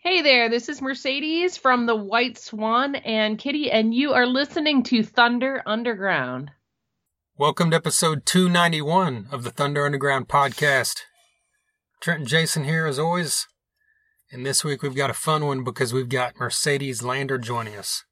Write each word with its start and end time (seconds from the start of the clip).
Hey 0.00 0.22
there, 0.22 0.48
this 0.48 0.68
is 0.68 0.80
Mercedes 0.80 1.56
from 1.56 1.86
the 1.86 1.96
White 1.96 2.38
Swan 2.38 2.94
and 2.94 3.36
Kittie, 3.36 3.68
and 3.68 3.92
you 3.92 4.12
are 4.12 4.28
listening 4.28 4.84
to 4.84 5.02
Thunder 5.02 5.60
Underground. 5.66 6.52
Welcome 7.36 7.72
to 7.72 7.76
episode 7.76 8.24
291 8.24 9.26
of 9.32 9.42
the 9.42 9.50
Thunder 9.50 9.84
Underground 9.84 10.28
podcast. 10.28 11.00
Trent 12.00 12.20
and 12.20 12.28
Jason 12.28 12.62
here 12.62 12.86
as 12.86 13.00
always. 13.00 13.48
And 14.30 14.46
this 14.46 14.62
week 14.62 14.82
we've 14.82 14.94
got 14.94 15.10
a 15.10 15.14
fun 15.14 15.44
one 15.44 15.64
because 15.64 15.92
we've 15.92 16.08
got 16.08 16.38
Mercedes 16.38 17.02
Lander 17.02 17.36
joining 17.36 17.74
us. 17.74 18.04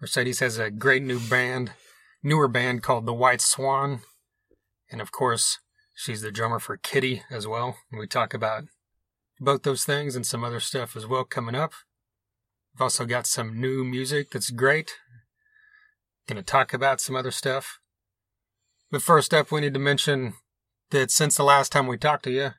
Mercedes 0.00 0.38
has 0.38 0.56
a 0.56 0.70
great 0.70 1.02
new 1.02 1.18
band, 1.18 1.72
newer 2.22 2.46
band 2.46 2.84
called 2.84 3.06
the 3.06 3.12
White 3.12 3.40
Swan. 3.40 4.02
And 4.88 5.00
of 5.00 5.10
course, 5.10 5.58
she's 5.96 6.20
the 6.20 6.30
drummer 6.30 6.60
for 6.60 6.76
Kittie 6.76 7.24
as 7.28 7.48
well. 7.48 7.76
And 7.90 7.98
we 7.98 8.06
talk 8.06 8.34
about 8.34 8.66
both 9.40 9.62
those 9.62 9.84
things 9.84 10.16
and 10.16 10.26
some 10.26 10.44
other 10.44 10.60
stuff 10.60 10.96
as 10.96 11.06
well 11.06 11.24
coming 11.24 11.54
up. 11.54 11.72
We've 12.74 12.82
also 12.82 13.04
got 13.06 13.26
some 13.26 13.60
new 13.60 13.84
music 13.84 14.30
that's 14.30 14.50
great. 14.50 14.92
Gonna 16.26 16.42
talk 16.42 16.72
about 16.72 17.00
some 17.00 17.16
other 17.16 17.30
stuff. 17.30 17.78
But 18.90 19.02
first 19.02 19.34
up, 19.34 19.50
we 19.50 19.60
need 19.60 19.74
to 19.74 19.80
mention 19.80 20.34
that 20.90 21.10
since 21.10 21.36
the 21.36 21.44
last 21.44 21.72
time 21.72 21.86
we 21.86 21.98
talked 21.98 22.24
to 22.24 22.30
you, 22.30 22.50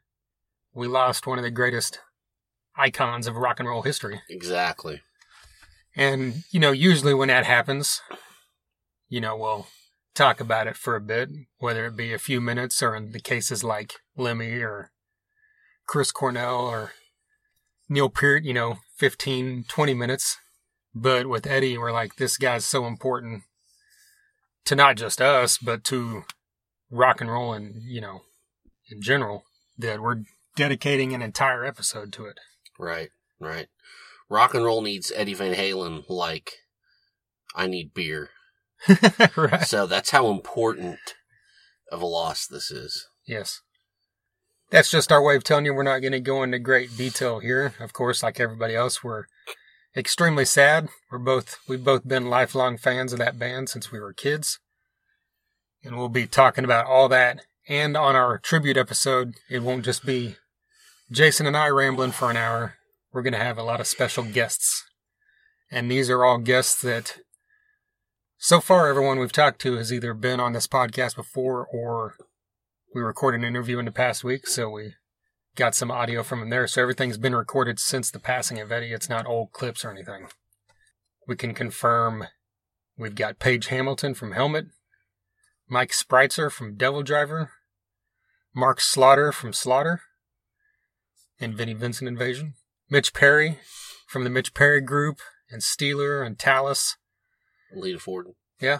we 0.74 0.88
lost 0.88 1.26
one 1.26 1.40
of 1.40 1.44
the 1.44 1.52
greatest 1.52 2.00
icons 2.76 3.28
of 3.28 3.36
rock 3.36 3.60
and 3.60 3.68
roll 3.68 3.82
history. 3.82 4.22
Exactly. 4.30 5.02
And, 5.96 6.44
you 6.52 6.60
know, 6.60 6.72
usually 6.72 7.14
when 7.14 7.30
that 7.30 7.46
happens, 7.46 8.02
you 9.08 9.20
know, 9.20 9.36
we'll 9.36 9.68
talk 10.14 10.40
about 10.40 10.68
it 10.68 10.78
for 10.78 10.96
a 10.96 11.02
bit, 11.02 11.30
whether 11.58 11.86
it 11.86 11.96
be 11.96 12.14
a 12.14 12.20
few 12.20 12.40
minutes 12.40 12.82
or 12.84 12.96
in 12.96 13.12
the 13.12 13.20
cases 13.20 13.64
like 13.64 13.96
Lemmy 14.16 14.60
or 14.60 14.92
Chris 15.90 16.12
Cornell 16.12 16.68
or 16.68 16.92
Neil 17.90 18.10
Peart, 18.10 18.44
you 18.44 18.54
know, 18.54 18.78
15, 18.98 19.66
20 19.68 19.94
minutes. 19.96 20.38
But 20.94 21.28
with 21.28 21.48
Eddie, 21.48 21.80
we're 21.80 21.92
like, 21.92 22.18
this 22.18 22.38
guy's 22.38 22.64
so 22.64 22.86
important 22.86 23.42
to 24.66 24.76
not 24.76 24.98
just 24.98 25.20
us, 25.20 25.58
but 25.58 25.84
to 25.86 26.26
rock 26.92 27.22
and 27.22 27.32
roll 27.32 27.54
and, 27.54 27.82
you 27.82 28.02
know, 28.02 28.22
in 28.92 29.02
general, 29.02 29.46
that 29.80 30.00
we're 30.00 30.22
dedicating 30.56 31.16
an 31.16 31.24
entire 31.24 31.66
episode 31.66 32.14
to 32.14 32.26
it. 32.28 32.40
Right, 32.78 33.10
right. 33.40 33.66
Rock 34.30 34.54
and 34.54 34.64
roll 34.64 34.84
needs 34.84 35.12
Eddie 35.16 35.34
Van 35.34 35.56
Halen 35.56 36.04
like 36.08 36.52
I 37.56 37.66
need 37.66 37.96
beer. 37.96 38.30
right. 39.36 39.64
So 39.64 39.88
that's 39.88 40.12
how 40.12 40.30
important 40.30 41.00
of 41.92 42.04
a 42.04 42.06
loss 42.06 42.46
this 42.46 42.70
is. 42.70 43.08
Yes. 43.26 43.62
That's 44.72 44.92
just 44.92 45.12
our 45.12 45.22
way 45.22 45.36
of 45.36 45.44
telling 45.44 45.66
you 45.66 45.74
we're 45.74 45.84
not 45.84 46.00
going 46.00 46.12
to 46.12 46.20
go 46.20 46.44
into 46.44 46.60
great 46.60 46.96
detail 46.96 47.40
here. 47.40 47.74
Of 47.80 47.94
course, 47.94 48.22
like 48.22 48.40
everybody 48.40 48.76
else, 48.76 49.04
we're 49.04 49.26
extremely 49.96 50.46
sad. 50.46 50.90
We're 51.12 51.18
both 51.18 51.58
we've 51.68 51.84
both 51.84 52.08
been 52.08 52.30
lifelong 52.30 52.78
fans 52.78 53.12
of 53.14 53.20
that 53.20 53.40
band 53.40 53.70
since 53.70 53.92
we 53.92 54.00
were 54.00 54.14
kids. 54.14 54.60
And 55.84 55.98
we'll 55.98 56.10
be 56.10 56.28
talking 56.28 56.66
about 56.66 56.86
all 56.86 57.10
that 57.10 57.42
and 57.70 57.96
on 57.96 58.16
our 58.16 58.40
tribute 58.40 58.78
episode, 58.78 59.36
it 59.48 59.62
won't 59.62 59.86
just 59.86 60.04
be 60.04 60.38
Jason 61.12 61.46
and 61.46 61.56
I 61.56 61.70
rambling 61.70 62.12
for 62.12 62.32
an 62.32 62.36
hour. 62.36 62.74
We're 63.14 63.22
going 63.22 63.34
to 63.34 63.40
have 63.40 63.60
a 63.60 63.64
lot 63.64 63.80
of 63.80 63.86
special 63.86 64.24
guests. 64.24 64.84
And 65.72 65.90
these 65.90 66.10
are 66.10 66.26
all 66.26 66.40
guests 66.40 66.82
that 66.82 67.20
so 68.40 68.60
far 68.60 68.88
everyone 68.88 69.20
we've 69.20 69.32
talked 69.32 69.62
to 69.62 69.76
has 69.76 69.94
either 69.94 70.16
been 70.16 70.40
on 70.40 70.54
this 70.54 70.66
podcast 70.66 71.16
before 71.16 71.68
or 71.72 72.16
we 72.94 73.02
recorded 73.02 73.42
an 73.42 73.48
interview 73.48 73.80
in 73.80 73.86
the 73.86 73.92
past 73.92 74.24
week, 74.24 74.48
so 74.48 74.70
we 74.70 74.94
got 75.56 75.76
some 75.76 75.92
audio 75.92 76.24
from 76.24 76.42
him 76.42 76.50
there. 76.50 76.68
So 76.68 76.82
everything's 76.82 77.18
been 77.18 77.36
recorded 77.36 77.80
since 77.80 78.10
the 78.10 78.20
passing 78.20 78.60
of 78.60 78.72
Eddie. 78.72 78.94
It's 78.94 79.10
not 79.10 79.28
old 79.28 79.52
clips 79.52 79.86
or 79.86 79.92
anything. 79.92 80.28
We 81.28 81.36
can 81.36 81.54
confirm 81.54 82.26
we've 82.98 83.16
got 83.16 83.40
Page 83.40 83.68
Hamilton 83.68 84.14
from 84.14 84.32
Helmet, 84.32 84.68
Mike 85.68 85.92
Spreitzer 85.92 86.52
from 86.52 86.76
Devil 86.76 87.04
Driver, 87.04 87.52
Mark 88.56 88.82
Slaughter 88.82 89.32
from 89.32 89.54
Slaughter, 89.54 90.02
and 91.40 91.56
Vinnie 91.56 91.74
Vincent 91.74 92.08
Invasion, 92.08 92.56
Mitch 92.90 93.14
Perry 93.14 93.60
from 94.08 94.24
the 94.24 94.30
Mitch 94.30 94.56
Perry 94.56 94.82
Group, 94.82 95.20
and 95.52 95.62
Steeler 95.62 96.26
and 96.26 96.38
Talas. 96.38 96.96
Lita 97.76 98.00
Ford. 98.00 98.28
Yeah, 98.60 98.80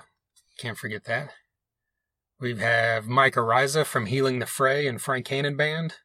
can't 0.58 0.78
forget 0.78 1.04
that. 1.06 1.32
We 2.42 2.56
have 2.56 3.08
Mike 3.08 3.36
Ariza 3.36 3.86
from 3.86 4.06
Healing 4.06 4.40
the 4.40 4.46
Fray 4.46 4.88
and 4.88 5.02
Frank 5.02 5.28
Hannon 5.28 5.58
Band. 5.58 5.96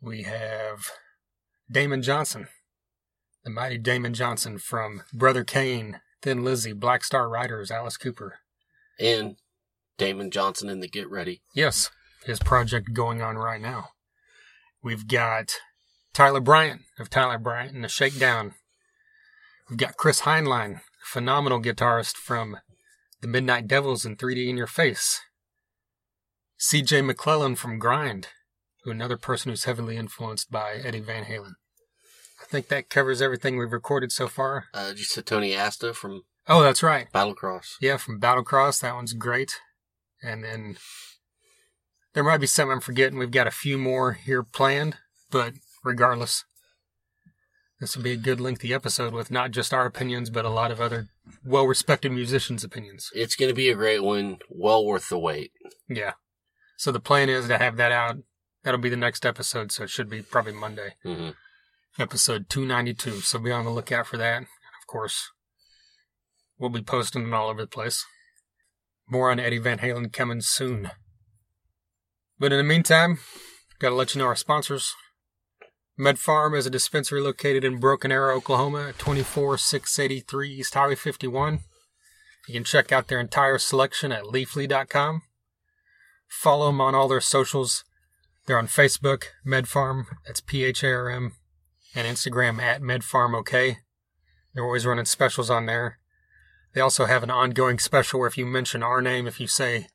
We 0.00 0.22
have 0.22 0.88
Damon 1.68 2.00
Johnson, 2.00 2.46
the 3.42 3.50
mighty 3.50 3.76
Damon 3.76 4.14
Johnson 4.14 4.58
from 4.58 5.02
Brother 5.12 5.42
Kane, 5.42 6.00
Thin 6.22 6.44
Lizzy, 6.44 6.72
Black 6.72 7.02
Star 7.02 7.28
Riders, 7.28 7.72
Alice 7.72 7.96
Cooper. 7.96 8.38
And 9.00 9.34
Damon 9.98 10.30
Johnson 10.30 10.68
in 10.68 10.78
the 10.78 10.88
Get 10.88 11.10
Ready. 11.10 11.42
Yes, 11.56 11.90
his 12.24 12.38
project 12.38 12.92
going 12.92 13.20
on 13.20 13.36
right 13.36 13.60
now. 13.60 13.88
We've 14.80 15.08
got 15.08 15.56
Tyler 16.14 16.40
Bryant 16.40 16.82
of 17.00 17.10
Tyler 17.10 17.38
Bryant 17.38 17.74
and 17.74 17.82
the 17.82 17.88
Shakedown. 17.88 18.54
We've 19.68 19.78
got 19.78 19.96
Chris 19.96 20.20
Heinlein, 20.20 20.82
phenomenal 21.02 21.60
guitarist 21.60 22.14
from 22.14 22.58
the 23.20 23.28
Midnight 23.28 23.66
Devils 23.66 24.04
and 24.04 24.18
3D 24.18 24.48
in 24.48 24.56
Your 24.56 24.66
Face. 24.66 25.20
CJ 26.58 27.04
McClellan 27.04 27.56
from 27.56 27.78
Grind, 27.78 28.28
who 28.84 28.90
another 28.90 29.16
person 29.16 29.50
who's 29.50 29.64
heavily 29.64 29.96
influenced 29.96 30.50
by 30.50 30.74
Eddie 30.74 31.00
Van 31.00 31.24
Halen. 31.24 31.54
I 32.40 32.46
think 32.46 32.68
that 32.68 32.90
covers 32.90 33.22
everything 33.22 33.56
we've 33.56 33.72
recorded 33.72 34.12
so 34.12 34.28
far. 34.28 34.66
Uh, 34.72 34.92
you 34.96 35.04
said 35.04 35.26
Tony 35.26 35.56
Asta 35.56 35.94
from 35.94 36.22
Oh, 36.48 36.62
that's 36.62 36.82
right. 36.82 37.06
Battlecross. 37.12 37.74
Yeah, 37.80 37.96
from 37.96 38.20
Battlecross. 38.20 38.80
That 38.80 38.94
one's 38.94 39.12
great. 39.12 39.60
And 40.22 40.42
then 40.42 40.76
there 42.12 42.24
might 42.24 42.38
be 42.38 42.46
some 42.46 42.70
I'm 42.70 42.80
forgetting. 42.80 43.18
We've 43.18 43.30
got 43.30 43.46
a 43.46 43.52
few 43.52 43.78
more 43.78 44.12
here 44.12 44.42
planned, 44.42 44.96
but 45.30 45.54
regardless, 45.84 46.44
this 47.78 47.96
will 47.96 48.02
be 48.02 48.12
a 48.12 48.16
good 48.16 48.40
lengthy 48.40 48.74
episode 48.74 49.12
with 49.12 49.30
not 49.30 49.52
just 49.52 49.72
our 49.72 49.86
opinions, 49.86 50.28
but 50.28 50.44
a 50.44 50.50
lot 50.50 50.70
of 50.72 50.80
other 50.80 51.06
well 51.44 51.66
respected 51.66 52.12
musicians' 52.12 52.64
opinions. 52.64 53.10
It's 53.14 53.36
going 53.36 53.48
to 53.50 53.54
be 53.54 53.68
a 53.70 53.74
great 53.74 54.02
one. 54.02 54.38
Well 54.48 54.84
worth 54.84 55.08
the 55.08 55.18
wait. 55.18 55.52
Yeah. 55.88 56.12
So 56.76 56.92
the 56.92 57.00
plan 57.00 57.28
is 57.28 57.48
to 57.48 57.58
have 57.58 57.76
that 57.76 57.92
out. 57.92 58.18
That'll 58.62 58.80
be 58.80 58.88
the 58.88 58.96
next 58.96 59.24
episode, 59.24 59.72
so 59.72 59.84
it 59.84 59.90
should 59.90 60.08
be 60.10 60.22
probably 60.22 60.52
Monday. 60.52 60.94
hmm 61.02 61.30
Episode 61.98 62.48
292. 62.48 63.20
So 63.20 63.38
be 63.38 63.50
on 63.50 63.64
the 63.64 63.70
lookout 63.70 64.06
for 64.06 64.16
that. 64.16 64.36
And 64.36 64.46
of 64.46 64.86
course, 64.86 65.30
we'll 66.58 66.70
be 66.70 66.82
posting 66.82 67.26
it 67.26 67.34
all 67.34 67.50
over 67.50 67.62
the 67.62 67.66
place. 67.66 68.04
More 69.08 69.30
on 69.30 69.40
Eddie 69.40 69.58
Van 69.58 69.78
Halen 69.78 70.12
coming 70.12 70.40
soon. 70.40 70.90
But 72.38 72.52
in 72.52 72.58
the 72.58 72.64
meantime, 72.64 73.18
gotta 73.80 73.94
let 73.94 74.14
you 74.14 74.20
know 74.20 74.26
our 74.26 74.36
sponsors. 74.36 74.94
Med 76.00 76.16
Pharm 76.16 76.56
is 76.56 76.64
a 76.64 76.70
dispensary 76.70 77.20
located 77.20 77.62
in 77.62 77.76
Broken 77.76 78.10
Arrow, 78.10 78.36
Oklahoma 78.36 78.88
at 78.88 78.98
24683 78.98 80.48
East 80.50 80.72
Highway 80.72 80.94
51. 80.94 81.60
You 82.48 82.54
can 82.54 82.64
check 82.64 82.90
out 82.90 83.08
their 83.08 83.20
entire 83.20 83.58
selection 83.58 84.10
at 84.10 84.24
leafly.com. 84.24 85.20
Follow 86.26 86.68
them 86.68 86.80
on 86.80 86.94
all 86.94 87.06
their 87.06 87.20
socials. 87.20 87.84
They're 88.46 88.56
on 88.56 88.66
Facebook, 88.66 89.24
MedPharm, 89.46 90.06
that's 90.24 90.40
P 90.40 90.64
H 90.64 90.82
A 90.82 90.90
R 90.90 91.10
M, 91.10 91.32
and 91.94 92.08
Instagram 92.08 92.62
at 92.62 92.80
MedPharmOK. 92.80 93.76
They're 94.54 94.64
always 94.64 94.86
running 94.86 95.04
specials 95.04 95.50
on 95.50 95.66
there. 95.66 95.98
They 96.72 96.80
also 96.80 97.04
have 97.04 97.22
an 97.22 97.30
ongoing 97.30 97.78
special 97.78 98.20
where 98.20 98.28
if 98.28 98.38
you 98.38 98.46
mention 98.46 98.82
our 98.82 99.02
name, 99.02 99.26
if 99.26 99.38
you 99.38 99.46
say 99.46 99.88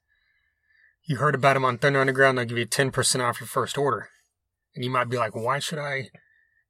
you 1.04 1.18
heard 1.18 1.34
about 1.34 1.56
them 1.56 1.66
on 1.66 1.80
Thunder 1.80 2.00
Underground, 2.00 2.38
they'll 2.38 2.46
give 2.46 2.60
you 2.60 2.68
10% 2.68 3.28
off 3.28 3.40
your 3.40 3.48
first 3.48 3.76
order. 3.76 4.10
And 4.76 4.84
you 4.84 4.92
might 4.92 5.10
be 5.10 5.18
like, 5.18 5.36
why 5.36 5.60
should 5.60 5.80
I 5.80 6.10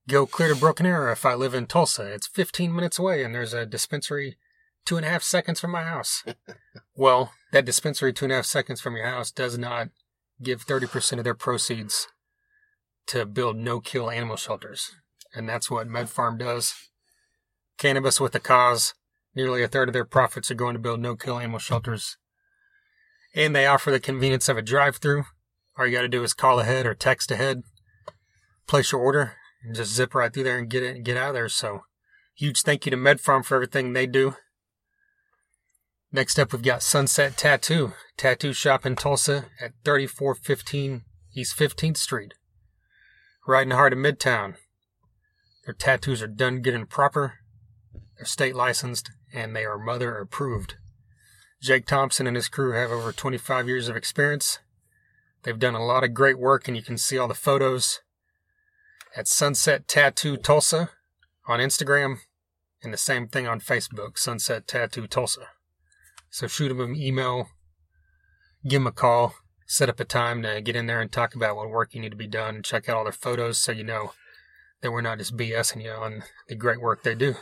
go 0.07 0.25
clear 0.25 0.49
to 0.49 0.55
Broken 0.55 0.85
Arrow 0.85 1.11
if 1.11 1.25
I 1.25 1.33
live 1.33 1.53
in 1.53 1.65
Tulsa? 1.65 2.03
It's 2.13 2.27
15 2.27 2.73
minutes 2.73 2.99
away 2.99 3.23
and 3.23 3.33
there's 3.33 3.53
a 3.53 3.65
dispensary 3.65 4.37
two 4.85 4.97
and 4.97 5.05
a 5.05 5.09
half 5.09 5.23
seconds 5.23 5.59
from 5.59 5.71
my 5.71 5.83
house. 5.83 6.23
well, 6.95 7.31
that 7.51 7.65
dispensary 7.65 8.13
two 8.13 8.25
and 8.25 8.31
a 8.31 8.35
half 8.35 8.45
seconds 8.45 8.79
from 8.79 8.95
your 8.95 9.07
house 9.07 9.31
does 9.31 9.57
not 9.57 9.89
give 10.41 10.65
30% 10.65 11.17
of 11.17 11.23
their 11.23 11.33
proceeds 11.33 12.07
to 13.07 13.25
build 13.25 13.57
no 13.57 13.79
kill 13.79 14.09
animal 14.09 14.35
shelters. 14.35 14.91
And 15.33 15.49
that's 15.49 15.69
what 15.69 15.87
Med 15.87 16.07
Pharm 16.07 16.37
does. 16.37 16.73
Cannabis 17.77 18.19
with 18.19 18.35
a 18.35 18.39
cause. 18.39 18.93
Nearly 19.35 19.63
a 19.63 19.67
third 19.67 19.89
of 19.89 19.93
their 19.93 20.05
profits 20.05 20.49
are 20.49 20.55
going 20.55 20.73
to 20.73 20.79
build 20.79 20.99
no 21.01 21.15
kill 21.15 21.37
animal 21.37 21.59
shelters. 21.59 22.17
And 23.35 23.53
they 23.53 23.65
offer 23.65 23.91
the 23.91 23.99
convenience 23.99 24.47
of 24.47 24.57
a 24.57 24.61
drive 24.61 24.97
through. 24.97 25.25
All 25.77 25.85
you 25.85 25.91
got 25.91 26.03
to 26.03 26.07
do 26.07 26.23
is 26.23 26.33
call 26.33 26.61
ahead 26.61 26.85
or 26.85 26.93
text 26.93 27.31
ahead, 27.31 27.63
place 28.67 28.91
your 28.91 29.01
order, 29.01 29.35
and 29.63 29.75
just 29.75 29.93
zip 29.93 30.15
right 30.15 30.33
through 30.33 30.43
there 30.43 30.57
and 30.57 30.69
get 30.69 30.83
it 30.83 30.95
and 30.95 31.05
get 31.05 31.17
out 31.17 31.29
of 31.29 31.33
there. 31.35 31.49
So, 31.49 31.81
huge 32.35 32.61
thank 32.61 32.85
you 32.85 32.89
to 32.91 32.97
Med 32.97 33.19
Pharm 33.19 33.43
for 33.43 33.55
everything 33.55 33.93
they 33.93 34.07
do. 34.07 34.35
Next 36.11 36.39
up, 36.39 36.53
we've 36.53 36.61
got 36.61 36.83
Sunset 36.83 37.35
Tattoo, 37.35 37.93
tattoo 38.15 38.53
shop 38.53 38.85
in 38.85 38.95
Tulsa 38.95 39.47
at 39.59 39.73
3415 39.83 41.03
East 41.35 41.57
15th 41.57 41.97
Street, 41.97 42.33
right 43.45 43.63
in 43.63 43.69
the 43.69 43.75
heart 43.75 43.91
of 43.91 43.99
Midtown. 43.99 44.55
Their 45.65 45.73
tattoos 45.73 46.21
are 46.21 46.27
done 46.27 46.61
good 46.61 46.73
and 46.73 46.89
proper. 46.89 47.39
They're 48.15 48.25
state 48.25 48.55
licensed 48.55 49.11
and 49.33 49.55
they 49.55 49.65
are 49.65 49.77
mother 49.77 50.17
approved. 50.17 50.75
Jake 51.61 51.85
Thompson 51.85 52.27
and 52.27 52.35
his 52.35 52.47
crew 52.47 52.73
have 52.73 52.91
over 52.91 53.11
25 53.11 53.67
years 53.67 53.89
of 53.89 53.97
experience. 53.97 54.59
They've 55.43 55.59
done 55.59 55.75
a 55.75 55.85
lot 55.85 56.03
of 56.03 56.13
great 56.13 56.39
work 56.39 56.67
and 56.67 56.77
you 56.77 56.83
can 56.83 56.97
see 56.97 57.17
all 57.17 57.27
the 57.27 57.33
photos 57.33 57.99
at 59.15 59.27
Sunset 59.27 59.87
Tattoo 59.87 60.37
Tulsa 60.37 60.89
on 61.47 61.59
Instagram 61.59 62.17
and 62.83 62.93
the 62.93 62.97
same 62.97 63.27
thing 63.27 63.47
on 63.47 63.59
Facebook, 63.59 64.17
Sunset 64.17 64.67
Tattoo 64.67 65.07
Tulsa. 65.07 65.47
So 66.29 66.47
shoot 66.47 66.69
them 66.69 66.81
an 66.81 66.95
email, 66.95 67.49
give 68.67 68.81
them 68.81 68.87
a 68.87 68.91
call, 68.91 69.35
set 69.67 69.89
up 69.89 69.99
a 69.99 70.05
time 70.05 70.41
to 70.43 70.61
get 70.61 70.75
in 70.75 70.85
there 70.85 71.01
and 71.01 71.11
talk 71.11 71.33
about 71.33 71.55
what 71.55 71.69
work 71.69 71.93
you 71.93 72.01
need 72.01 72.11
to 72.11 72.17
be 72.17 72.27
done, 72.27 72.55
and 72.55 72.65
check 72.65 72.89
out 72.89 72.97
all 72.97 73.03
their 73.03 73.13
photos 73.13 73.57
so 73.57 73.71
you 73.71 73.83
know 73.83 74.11
that 74.81 74.91
we're 74.91 75.01
not 75.01 75.17
just 75.17 75.37
BSing 75.37 75.83
you 75.83 75.91
on 75.91 76.23
the 76.47 76.55
great 76.55 76.81
work 76.81 77.03
they 77.03 77.15
do. 77.15 77.35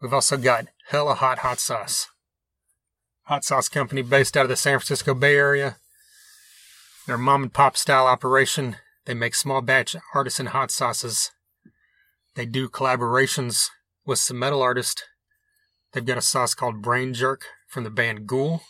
We've 0.00 0.12
also 0.12 0.36
got 0.36 0.66
Hella 0.88 1.14
Hot 1.14 1.38
Hot 1.38 1.58
Sauce. 1.58 2.08
Hot 3.22 3.44
sauce 3.44 3.68
company 3.68 4.02
based 4.02 4.36
out 4.36 4.44
of 4.44 4.48
the 4.48 4.56
San 4.56 4.78
Francisco 4.78 5.14
Bay 5.14 5.36
Area. 5.36 5.76
They're 7.06 7.18
mom 7.18 7.44
and 7.44 7.52
pop 7.52 7.76
style 7.76 8.06
operation. 8.06 8.76
They 9.08 9.14
make 9.14 9.34
small 9.34 9.62
batch 9.62 9.96
artisan 10.14 10.48
hot 10.48 10.70
sauces. 10.70 11.30
They 12.34 12.44
do 12.44 12.68
collaborations 12.68 13.68
with 14.04 14.18
some 14.18 14.38
metal 14.38 14.60
artists. 14.60 15.02
They've 15.92 16.04
got 16.04 16.18
a 16.18 16.22
sauce 16.22 16.52
called 16.52 16.82
Brain 16.82 17.14
Jerk 17.14 17.46
from 17.68 17.84
the 17.84 17.90
band 17.90 18.26
Ghoul, 18.26 18.60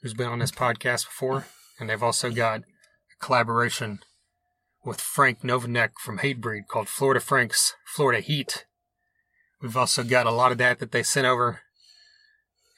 who's 0.00 0.14
been 0.14 0.28
on 0.28 0.38
this 0.38 0.50
podcast 0.50 1.04
before. 1.04 1.44
And 1.78 1.90
they've 1.90 2.02
also 2.02 2.30
got 2.30 2.60
a 2.60 2.64
collaboration 3.22 3.98
with 4.86 5.02
Frank 5.02 5.42
Novinec 5.42 5.90
from 6.02 6.20
Hatebreed 6.20 6.66
called 6.66 6.88
Florida 6.88 7.20
Frank's 7.20 7.74
Florida 7.84 8.20
Heat. 8.20 8.64
We've 9.60 9.76
also 9.76 10.02
got 10.02 10.24
a 10.24 10.30
lot 10.30 10.50
of 10.50 10.56
that 10.56 10.78
that 10.78 10.92
they 10.92 11.02
sent 11.02 11.26
over, 11.26 11.60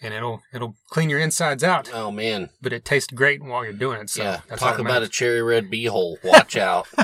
and 0.03 0.15
it'll 0.15 0.43
it'll 0.53 0.77
clean 0.89 1.11
your 1.11 1.21
insides 1.21 1.63
out. 1.63 1.91
Oh 1.93 2.11
man, 2.11 2.51
But 2.61 2.73
it 2.73 2.85
tastes 2.85 3.13
great 3.13 3.43
while 3.43 3.65
you're 3.65 3.73
doing 3.73 4.01
it. 4.01 4.11
So 4.11 4.23
yeah. 4.23 4.41
that's 4.49 4.61
Talk 4.61 4.79
about 4.79 5.03
a 5.03 5.09
cherry 5.09 5.43
red 5.43 5.71
beehole. 5.71 6.17
Watch 6.25 6.57
out. 6.57 6.89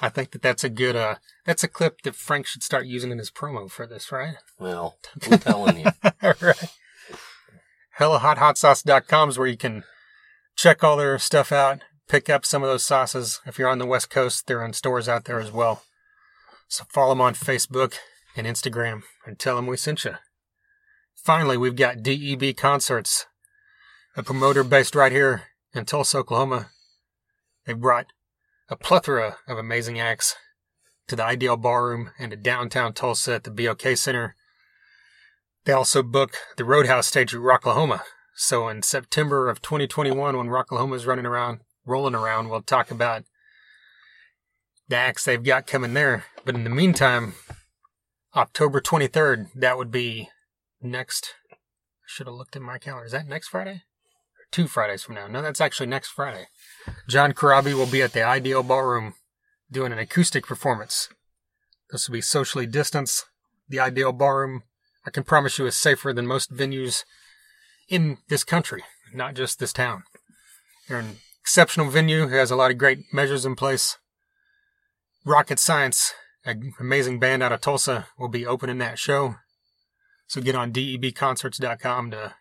I 0.00 0.08
think 0.08 0.32
that 0.32 0.42
that's 0.42 0.64
a 0.64 0.68
good 0.68 0.96
uh 0.96 1.16
that's 1.46 1.64
a 1.64 1.68
clip 1.68 2.02
that 2.02 2.14
Frank 2.16 2.46
should 2.46 2.62
start 2.62 2.86
using 2.86 3.10
in 3.10 3.18
his 3.18 3.30
promo 3.30 3.70
for 3.70 3.86
this, 3.86 4.10
right? 4.10 4.36
well, 4.58 4.96
I'm 5.30 5.38
telling 5.38 5.78
you. 5.78 5.86
right. 6.22 6.72
HellaHotHotSauce.com 7.98 9.28
is 9.28 9.38
where 9.38 9.46
you 9.46 9.56
can 9.56 9.84
check 10.56 10.82
all 10.82 10.96
their 10.96 11.18
stuff 11.18 11.52
out, 11.52 11.82
pick 12.08 12.28
up 12.28 12.44
some 12.44 12.62
of 12.62 12.68
those 12.68 12.82
sauces. 12.82 13.40
If 13.46 13.58
you're 13.58 13.68
on 13.68 13.78
the 13.78 13.86
West 13.86 14.10
Coast, 14.10 14.46
they're 14.46 14.64
in 14.64 14.72
stores 14.72 15.08
out 15.08 15.26
there 15.26 15.38
as 15.38 15.52
well. 15.52 15.82
So 16.66 16.84
follow 16.88 17.10
them 17.10 17.20
on 17.20 17.34
Facebook 17.34 17.94
and 18.36 18.46
Instagram 18.46 19.02
and 19.24 19.38
tell 19.38 19.54
them 19.54 19.68
we 19.68 19.76
sent 19.76 20.04
you. 20.04 20.16
Finally, 21.24 21.56
we've 21.56 21.74
got 21.74 22.02
DEB 22.02 22.54
Concerts, 22.54 23.24
a 24.14 24.22
promoter 24.22 24.62
based 24.62 24.94
right 24.94 25.10
here 25.10 25.44
in 25.72 25.86
Tulsa, 25.86 26.18
Oklahoma. 26.18 26.68
They 27.64 27.72
brought 27.72 28.08
a 28.68 28.76
plethora 28.76 29.38
of 29.48 29.56
amazing 29.56 29.98
acts 29.98 30.36
to 31.08 31.16
the 31.16 31.22
IDL 31.22 31.62
Ballroom 31.62 32.10
and 32.18 32.30
to 32.30 32.36
downtown 32.36 32.92
Tulsa 32.92 33.36
at 33.36 33.44
the 33.44 33.50
BOK 33.50 33.96
Center. 33.96 34.36
They 35.64 35.72
also 35.72 36.02
book 36.02 36.36
the 36.58 36.64
Roadhouse 36.66 37.06
stage 37.06 37.34
at 37.34 37.40
Rocklahoma. 37.40 38.02
So 38.36 38.68
in 38.68 38.82
September 38.82 39.48
of 39.48 39.62
2021, 39.62 40.36
when 40.36 40.48
Rocklahoma 40.48 40.94
is 40.94 41.06
running 41.06 41.24
around, 41.24 41.60
rolling 41.86 42.14
around, 42.14 42.50
we'll 42.50 42.60
talk 42.60 42.90
about 42.90 43.24
the 44.88 44.96
acts 44.96 45.24
they've 45.24 45.42
got 45.42 45.66
coming 45.66 45.94
there. 45.94 46.26
But 46.44 46.54
in 46.54 46.64
the 46.64 46.70
meantime, 46.70 47.32
October 48.36 48.82
23rd, 48.82 49.46
that 49.54 49.78
would 49.78 49.90
be 49.90 50.28
next. 50.84 51.34
I 51.52 51.56
should 52.06 52.26
have 52.26 52.36
looked 52.36 52.56
at 52.56 52.62
my 52.62 52.78
calendar. 52.78 53.06
Is 53.06 53.12
that 53.12 53.26
next 53.26 53.48
Friday? 53.48 53.82
Or 54.38 54.46
two 54.50 54.68
Fridays 54.68 55.02
from 55.02 55.14
now? 55.14 55.26
No, 55.26 55.42
that's 55.42 55.60
actually 55.60 55.86
next 55.86 56.08
Friday. 56.08 56.46
John 57.08 57.32
Corabi 57.32 57.74
will 57.74 57.86
be 57.86 58.02
at 58.02 58.12
the 58.12 58.20
IDL 58.20 58.66
Ballroom 58.66 59.14
doing 59.70 59.92
an 59.92 59.98
acoustic 59.98 60.46
performance. 60.46 61.08
This 61.90 62.08
will 62.08 62.14
be 62.14 62.20
socially 62.20 62.66
distanced. 62.66 63.26
The 63.68 63.78
IDL 63.78 64.16
Ballroom, 64.16 64.62
I 65.06 65.10
can 65.10 65.24
promise 65.24 65.58
you, 65.58 65.66
is 65.66 65.76
safer 65.76 66.12
than 66.12 66.26
most 66.26 66.52
venues 66.52 67.04
in 67.88 68.18
this 68.28 68.44
country, 68.44 68.82
not 69.12 69.34
just 69.34 69.58
this 69.58 69.72
town. 69.72 70.04
They're 70.88 70.98
an 70.98 71.16
exceptional 71.40 71.90
venue. 71.90 72.28
Has 72.28 72.50
a 72.50 72.56
lot 72.56 72.70
of 72.70 72.78
great 72.78 73.12
measures 73.12 73.46
in 73.46 73.56
place. 73.56 73.98
Rocket 75.24 75.58
Science, 75.58 76.12
an 76.44 76.74
amazing 76.78 77.18
band 77.18 77.42
out 77.42 77.52
of 77.52 77.60
Tulsa, 77.60 78.08
will 78.18 78.28
be 78.28 78.46
opening 78.46 78.78
that 78.78 78.98
show. 78.98 79.36
So 80.26 80.40
get 80.40 80.54
on 80.54 80.72
debconcerts.com 80.72 82.10
to 82.10 82.34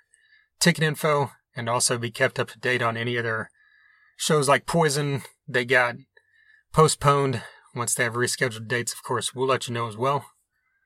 ticket 0.60 0.84
info 0.84 1.32
and 1.56 1.70
also 1.70 1.98
be 1.98 2.12
kept 2.12 2.40
up 2.40 2.50
to 2.50 2.60
date 2.60 2.82
on 2.82 2.98
any 2.98 3.18
other 3.18 3.50
shows 4.18 4.48
like 4.48 4.66
Poison. 4.66 5.24
They 5.48 5.66
got 5.66 5.96
postponed. 6.74 7.42
Once 7.76 7.96
they 7.96 8.04
have 8.04 8.14
rescheduled 8.14 8.68
dates, 8.68 8.94
of 8.94 9.04
course, 9.04 9.34
we'll 9.34 9.48
let 9.48 9.68
you 9.68 9.74
know 9.74 9.88
as 9.88 9.98
well. 9.98 10.26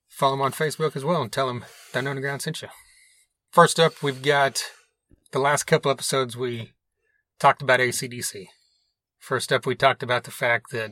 Follow 0.09 0.33
them 0.33 0.41
on 0.41 0.51
Facebook 0.53 0.95
as 0.95 1.03
well 1.03 1.21
and 1.21 1.31
tell 1.31 1.47
them 1.47 1.65
Thunder 1.91 2.09
Underground 2.09 2.41
sent 2.41 2.61
you. 2.61 2.69
First 3.51 3.79
up, 3.79 4.01
we've 4.01 4.21
got 4.21 4.63
the 5.31 5.39
last 5.39 5.63
couple 5.63 5.91
episodes 5.91 6.37
we 6.37 6.73
talked 7.39 7.61
about 7.61 7.79
ACDC. 7.79 8.47
First 9.19 9.51
up, 9.51 9.65
we 9.65 9.75
talked 9.75 10.03
about 10.03 10.23
the 10.23 10.31
fact 10.31 10.71
that 10.71 10.91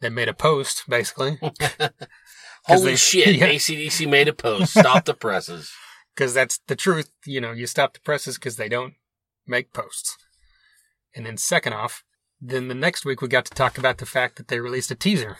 they 0.00 0.08
made 0.08 0.28
a 0.28 0.34
post, 0.34 0.84
basically, 0.88 1.38
Holy 2.64 2.92
they- 2.92 2.96
shit! 2.96 3.36
yeah. 3.36 3.48
ACDC 3.48 4.08
made 4.08 4.28
a 4.28 4.32
post. 4.32 4.72
Stop 4.72 5.04
the 5.04 5.14
presses. 5.14 5.70
because 6.14 6.34
that's 6.34 6.58
the 6.66 6.76
truth. 6.76 7.10
You 7.24 7.40
know, 7.40 7.52
you 7.52 7.66
stop 7.66 7.94
the 7.94 8.00
presses 8.00 8.36
because 8.36 8.56
they 8.56 8.68
don't 8.68 8.94
make 9.46 9.72
posts. 9.72 10.16
And 11.14 11.26
then, 11.26 11.36
second 11.36 11.72
off, 11.74 12.04
then 12.40 12.68
the 12.68 12.74
next 12.74 13.04
week 13.04 13.20
we 13.20 13.28
got 13.28 13.44
to 13.46 13.54
talk 13.54 13.78
about 13.78 13.98
the 13.98 14.06
fact 14.06 14.36
that 14.36 14.48
they 14.48 14.60
released 14.60 14.90
a 14.90 14.94
teaser 14.94 15.36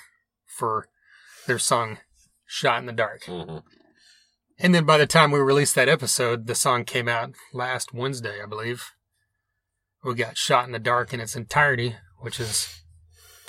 for 0.47 0.89
their 1.47 1.59
song 1.59 1.99
Shot 2.47 2.81
in 2.81 2.87
the 2.87 2.93
Dark. 2.93 3.25
hmm 3.25 3.59
And 4.59 4.75
then 4.75 4.85
by 4.85 4.99
the 4.99 5.07
time 5.07 5.31
we 5.31 5.41
released 5.41 5.75
that 5.75 5.89
episode, 5.89 6.47
the 6.47 6.55
song 6.55 6.85
came 6.85 7.09
out 7.09 7.33
last 7.53 7.95
Wednesday, 7.95 8.43
I 8.43 8.47
believe. 8.47 8.91
We 10.05 10.15
got 10.15 10.37
Shot 10.37 10.67
in 10.67 10.73
the 10.73 10.79
Dark 10.79 11.15
in 11.15 11.21
its 11.21 11.37
entirety, 11.37 11.97
which 12.21 12.39
is 12.39 12.82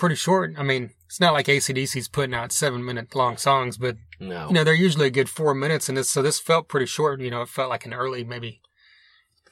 pretty 0.04 0.16
short. 0.16 0.54
I 0.58 0.64
mean, 0.64 0.90
it's 1.06 1.22
not 1.22 1.32
like 1.32 1.46
ACDC's 1.46 2.10
putting 2.10 2.36
out 2.36 2.52
seven 2.52 2.84
minute 2.84 3.16
long 3.16 3.38
songs, 3.38 3.78
but 3.78 3.96
No. 4.20 4.48
you 4.50 4.54
know, 4.54 4.66
they're 4.66 4.74
usually 4.74 5.08
a 5.08 5.10
good 5.12 5.30
four 5.30 5.54
minutes, 5.54 5.88
and 5.88 5.98
this 5.98 6.10
so 6.10 6.22
this 6.22 6.42
felt 6.42 6.68
pretty 6.68 6.88
short. 6.88 7.22
You 7.22 7.32
know, 7.32 7.42
it 7.44 7.48
felt 7.48 7.70
like 7.70 7.86
an 7.86 7.94
early 7.94 8.26
maybe 8.26 8.60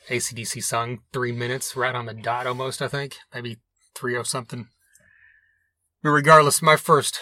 ACDC 0.10 0.62
song, 0.62 1.04
three 1.14 1.32
minutes, 1.32 1.78
right 1.78 1.96
on 1.96 2.06
the 2.06 2.14
dot 2.14 2.48
almost. 2.48 2.82
I 2.82 2.90
think 2.90 3.16
maybe 3.34 3.60
three 3.96 4.14
or 4.14 4.26
something. 4.26 4.68
But 6.04 6.10
regardless, 6.10 6.62
my 6.62 6.76
first 6.76 7.22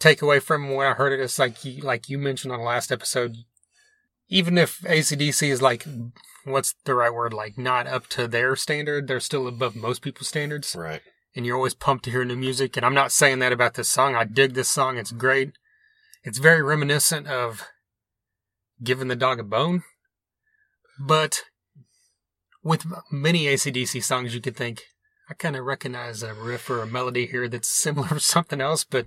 takeaway 0.00 0.40
from 0.40 0.72
when 0.74 0.86
I 0.86 0.94
heard 0.94 1.12
it 1.12 1.20
is 1.20 1.38
like 1.38 1.62
you, 1.62 1.82
like 1.82 2.08
you 2.08 2.16
mentioned 2.16 2.54
on 2.54 2.60
the 2.60 2.64
last 2.64 2.90
episode. 2.90 3.36
Even 4.28 4.56
if 4.56 4.80
ACDC 4.80 5.50
is 5.50 5.60
like, 5.60 5.86
what's 6.44 6.74
the 6.86 6.94
right 6.94 7.12
word? 7.12 7.34
Like 7.34 7.58
not 7.58 7.86
up 7.86 8.06
to 8.08 8.26
their 8.26 8.56
standard, 8.56 9.08
they're 9.08 9.20
still 9.20 9.46
above 9.46 9.76
most 9.76 10.00
people's 10.00 10.28
standards 10.28 10.74
Right. 10.74 11.02
And 11.34 11.44
you're 11.44 11.56
always 11.56 11.74
pumped 11.74 12.04
to 12.04 12.10
hear 12.10 12.24
new 12.24 12.36
music. 12.36 12.76
And 12.76 12.86
I'm 12.86 12.94
not 12.94 13.12
saying 13.12 13.40
that 13.40 13.52
about 13.52 13.74
this 13.74 13.88
song. 13.88 14.14
I 14.14 14.24
dig 14.24 14.54
this 14.54 14.68
song. 14.68 14.98
It's 14.98 15.12
great. 15.12 15.52
It's 16.22 16.38
very 16.38 16.62
reminiscent 16.62 17.26
of 17.26 17.62
Giving 18.82 19.08
the 19.08 19.16
Dog 19.16 19.40
a 19.40 19.42
Bone. 19.42 19.82
But 20.98 21.42
with 22.62 22.86
many 23.10 23.44
ACDC 23.44 24.02
songs, 24.02 24.34
you 24.34 24.40
could 24.40 24.56
think, 24.56 24.84
I 25.28 25.34
kind 25.34 25.56
of 25.56 25.64
recognize 25.64 26.22
a 26.22 26.34
riff 26.34 26.70
or 26.70 26.82
a 26.82 26.86
melody 26.86 27.26
here 27.26 27.48
that's 27.48 27.68
similar 27.68 28.08
to 28.08 28.20
something 28.20 28.60
else, 28.60 28.84
but 28.84 29.06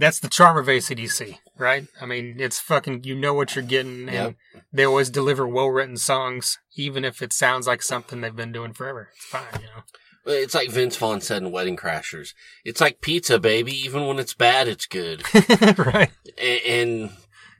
that's 0.00 0.18
the 0.18 0.28
charm 0.28 0.56
of 0.56 0.66
ACDC, 0.66 1.38
right? 1.58 1.86
I 2.00 2.06
mean, 2.06 2.36
it's 2.38 2.58
fucking, 2.58 3.04
you 3.04 3.14
know 3.14 3.34
what 3.34 3.54
you're 3.54 3.64
getting, 3.64 4.08
and 4.08 4.34
Yep. 4.54 4.62
they 4.72 4.84
always 4.84 5.10
deliver 5.10 5.46
well 5.46 5.68
written 5.68 5.96
songs, 5.96 6.58
even 6.76 7.04
if 7.04 7.22
it 7.22 7.32
sounds 7.32 7.66
like 7.66 7.82
something 7.82 8.20
they've 8.20 8.34
been 8.34 8.52
doing 8.52 8.72
forever. 8.72 9.10
It's 9.14 9.26
fine, 9.26 9.44
you 9.60 9.66
know? 9.66 9.82
It's 10.26 10.54
like 10.54 10.70
Vince 10.70 10.96
Vaughn 10.96 11.20
said 11.20 11.42
in 11.42 11.52
Wedding 11.52 11.76
Crashers. 11.76 12.34
It's 12.64 12.80
like 12.80 13.00
pizza, 13.00 13.38
baby. 13.38 13.72
Even 13.72 14.06
when 14.06 14.18
it's 14.18 14.34
bad, 14.34 14.68
it's 14.68 14.86
good. 14.86 15.22
right. 15.78 16.10
and, 16.38 16.60
and 16.66 17.10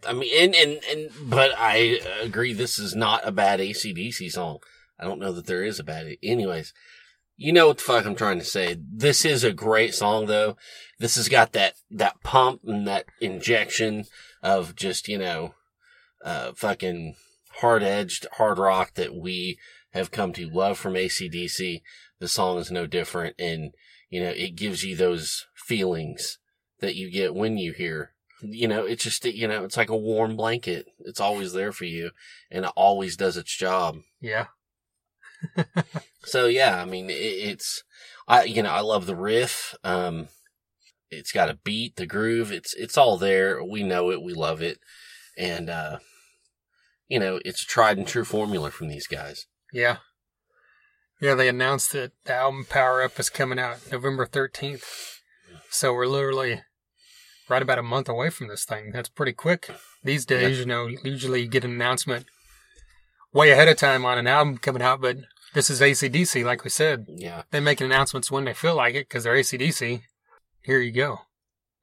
I 0.06 0.12
mean, 0.12 0.30
and, 0.38 0.54
and, 0.54 0.80
and, 0.90 1.10
but 1.30 1.52
I 1.56 2.00
agree 2.20 2.52
this 2.52 2.78
is 2.78 2.94
not 2.94 3.26
a 3.26 3.32
bad 3.32 3.60
ACDC 3.60 4.30
song. 4.32 4.58
I 4.98 5.04
don't 5.04 5.20
know 5.20 5.32
that 5.32 5.46
there 5.46 5.64
is 5.64 5.78
a 5.78 5.84
bad, 5.84 6.16
anyways. 6.22 6.74
You 7.42 7.54
know 7.54 7.68
what 7.68 7.78
the 7.78 7.84
fuck 7.84 8.04
I'm 8.04 8.14
trying 8.14 8.38
to 8.38 8.44
say. 8.44 8.76
This 8.78 9.24
is 9.24 9.44
a 9.44 9.50
great 9.50 9.94
song 9.94 10.26
though. 10.26 10.58
This 10.98 11.16
has 11.16 11.30
got 11.30 11.52
that, 11.52 11.72
that 11.90 12.22
pump 12.22 12.60
and 12.66 12.86
that 12.86 13.06
injection 13.18 14.04
of 14.42 14.76
just, 14.76 15.08
you 15.08 15.16
know, 15.16 15.54
uh, 16.22 16.52
fucking 16.54 17.14
hard 17.60 17.82
edged 17.82 18.26
hard 18.32 18.58
rock 18.58 18.92
that 18.96 19.14
we 19.14 19.58
have 19.94 20.10
come 20.10 20.34
to 20.34 20.50
love 20.50 20.76
from 20.76 20.92
ACDC. 20.92 21.80
The 22.18 22.28
song 22.28 22.58
is 22.58 22.70
no 22.70 22.86
different 22.86 23.36
and, 23.38 23.72
you 24.10 24.22
know, 24.22 24.28
it 24.28 24.54
gives 24.54 24.84
you 24.84 24.94
those 24.94 25.46
feelings 25.54 26.36
that 26.80 26.94
you 26.94 27.10
get 27.10 27.34
when 27.34 27.56
you 27.56 27.72
hear. 27.72 28.12
You 28.42 28.68
know, 28.68 28.84
it's 28.84 29.04
just, 29.04 29.24
you 29.24 29.48
know, 29.48 29.64
it's 29.64 29.78
like 29.78 29.88
a 29.88 29.96
warm 29.96 30.36
blanket. 30.36 30.88
It's 31.06 31.20
always 31.20 31.54
there 31.54 31.72
for 31.72 31.86
you 31.86 32.10
and 32.50 32.66
it 32.66 32.72
always 32.76 33.16
does 33.16 33.38
its 33.38 33.56
job. 33.56 33.96
Yeah. 34.20 34.48
So 36.24 36.46
yeah, 36.46 36.80
I 36.80 36.84
mean, 36.84 37.10
it, 37.10 37.14
it's, 37.14 37.82
I, 38.28 38.44
you 38.44 38.62
know, 38.62 38.70
I 38.70 38.80
love 38.80 39.06
the 39.06 39.16
riff. 39.16 39.74
Um, 39.82 40.28
it's 41.10 41.32
got 41.32 41.50
a 41.50 41.58
beat, 41.64 41.96
the 41.96 42.06
groove. 42.06 42.52
It's, 42.52 42.74
it's 42.74 42.96
all 42.96 43.16
there. 43.16 43.64
We 43.64 43.82
know 43.82 44.10
it. 44.10 44.22
We 44.22 44.32
love 44.32 44.62
it. 44.62 44.78
And, 45.36 45.68
uh, 45.68 45.98
you 47.08 47.18
know, 47.18 47.40
it's 47.44 47.62
a 47.62 47.66
tried 47.66 47.98
and 47.98 48.06
true 48.06 48.24
formula 48.24 48.70
from 48.70 48.88
these 48.88 49.06
guys. 49.06 49.46
Yeah. 49.72 49.96
Yeah, 51.20 51.34
they 51.34 51.48
announced 51.48 51.92
that 51.92 52.12
the 52.24 52.34
album 52.34 52.64
Power 52.64 53.02
Up 53.02 53.18
is 53.18 53.28
coming 53.28 53.58
out 53.58 53.90
November 53.90 54.26
13th. 54.26 54.84
So 55.70 55.92
we're 55.92 56.06
literally 56.06 56.62
right 57.48 57.62
about 57.62 57.78
a 57.78 57.82
month 57.82 58.08
away 58.08 58.30
from 58.30 58.48
this 58.48 58.64
thing. 58.64 58.92
That's 58.92 59.08
pretty 59.08 59.32
quick. 59.32 59.70
These 60.04 60.24
days, 60.24 60.60
you 60.60 60.66
know, 60.66 60.88
usually 61.04 61.42
you 61.42 61.48
get 61.48 61.64
an 61.64 61.72
announcement 61.72 62.26
way 63.32 63.50
ahead 63.50 63.68
of 63.68 63.76
time 63.76 64.04
on 64.04 64.18
an 64.18 64.26
album 64.26 64.58
coming 64.58 64.82
out, 64.82 65.00
but 65.00 65.18
this 65.54 65.70
is 65.70 65.80
ACDC, 65.80 66.44
like 66.44 66.64
we 66.64 66.70
said. 66.70 67.06
Yeah. 67.08 67.42
They 67.50 67.60
make 67.60 67.80
announcements 67.80 68.30
when 68.30 68.44
they 68.44 68.54
feel 68.54 68.74
like 68.76 68.94
it 68.94 69.08
because 69.08 69.24
they're 69.24 69.34
ACDC. 69.36 70.02
Here 70.62 70.78
you 70.78 70.92
go. 70.92 71.20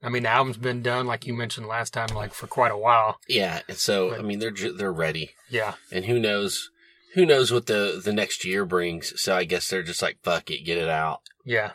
I 0.02 0.08
mean, 0.08 0.22
the 0.22 0.28
album's 0.28 0.56
been 0.58 0.82
done, 0.82 1.06
like 1.06 1.26
you 1.26 1.34
mentioned 1.34 1.66
last 1.66 1.92
time, 1.92 2.14
like 2.14 2.32
for 2.32 2.46
quite 2.46 2.70
a 2.70 2.76
while. 2.78 3.18
Yeah. 3.28 3.62
And 3.68 3.76
so, 3.76 4.10
But- 4.10 4.20
I 4.20 4.22
mean, 4.22 4.38
they're, 4.38 4.52
they're 4.52 4.92
ready 4.92 5.30
Yeah. 5.50 5.74
and 5.90 6.04
who 6.04 6.18
knows, 6.20 6.70
who 7.14 7.26
knows 7.26 7.50
what 7.52 7.66
the, 7.66 8.00
the 8.02 8.12
next 8.12 8.44
year 8.44 8.64
brings. 8.64 9.20
So 9.20 9.34
I 9.34 9.44
guess 9.44 9.68
they're 9.68 9.82
just 9.82 10.02
like, 10.02 10.18
fuck 10.22 10.50
it, 10.50 10.64
get 10.64 10.78
it 10.78 10.88
out. 10.88 11.20
Yeah. 11.44 11.72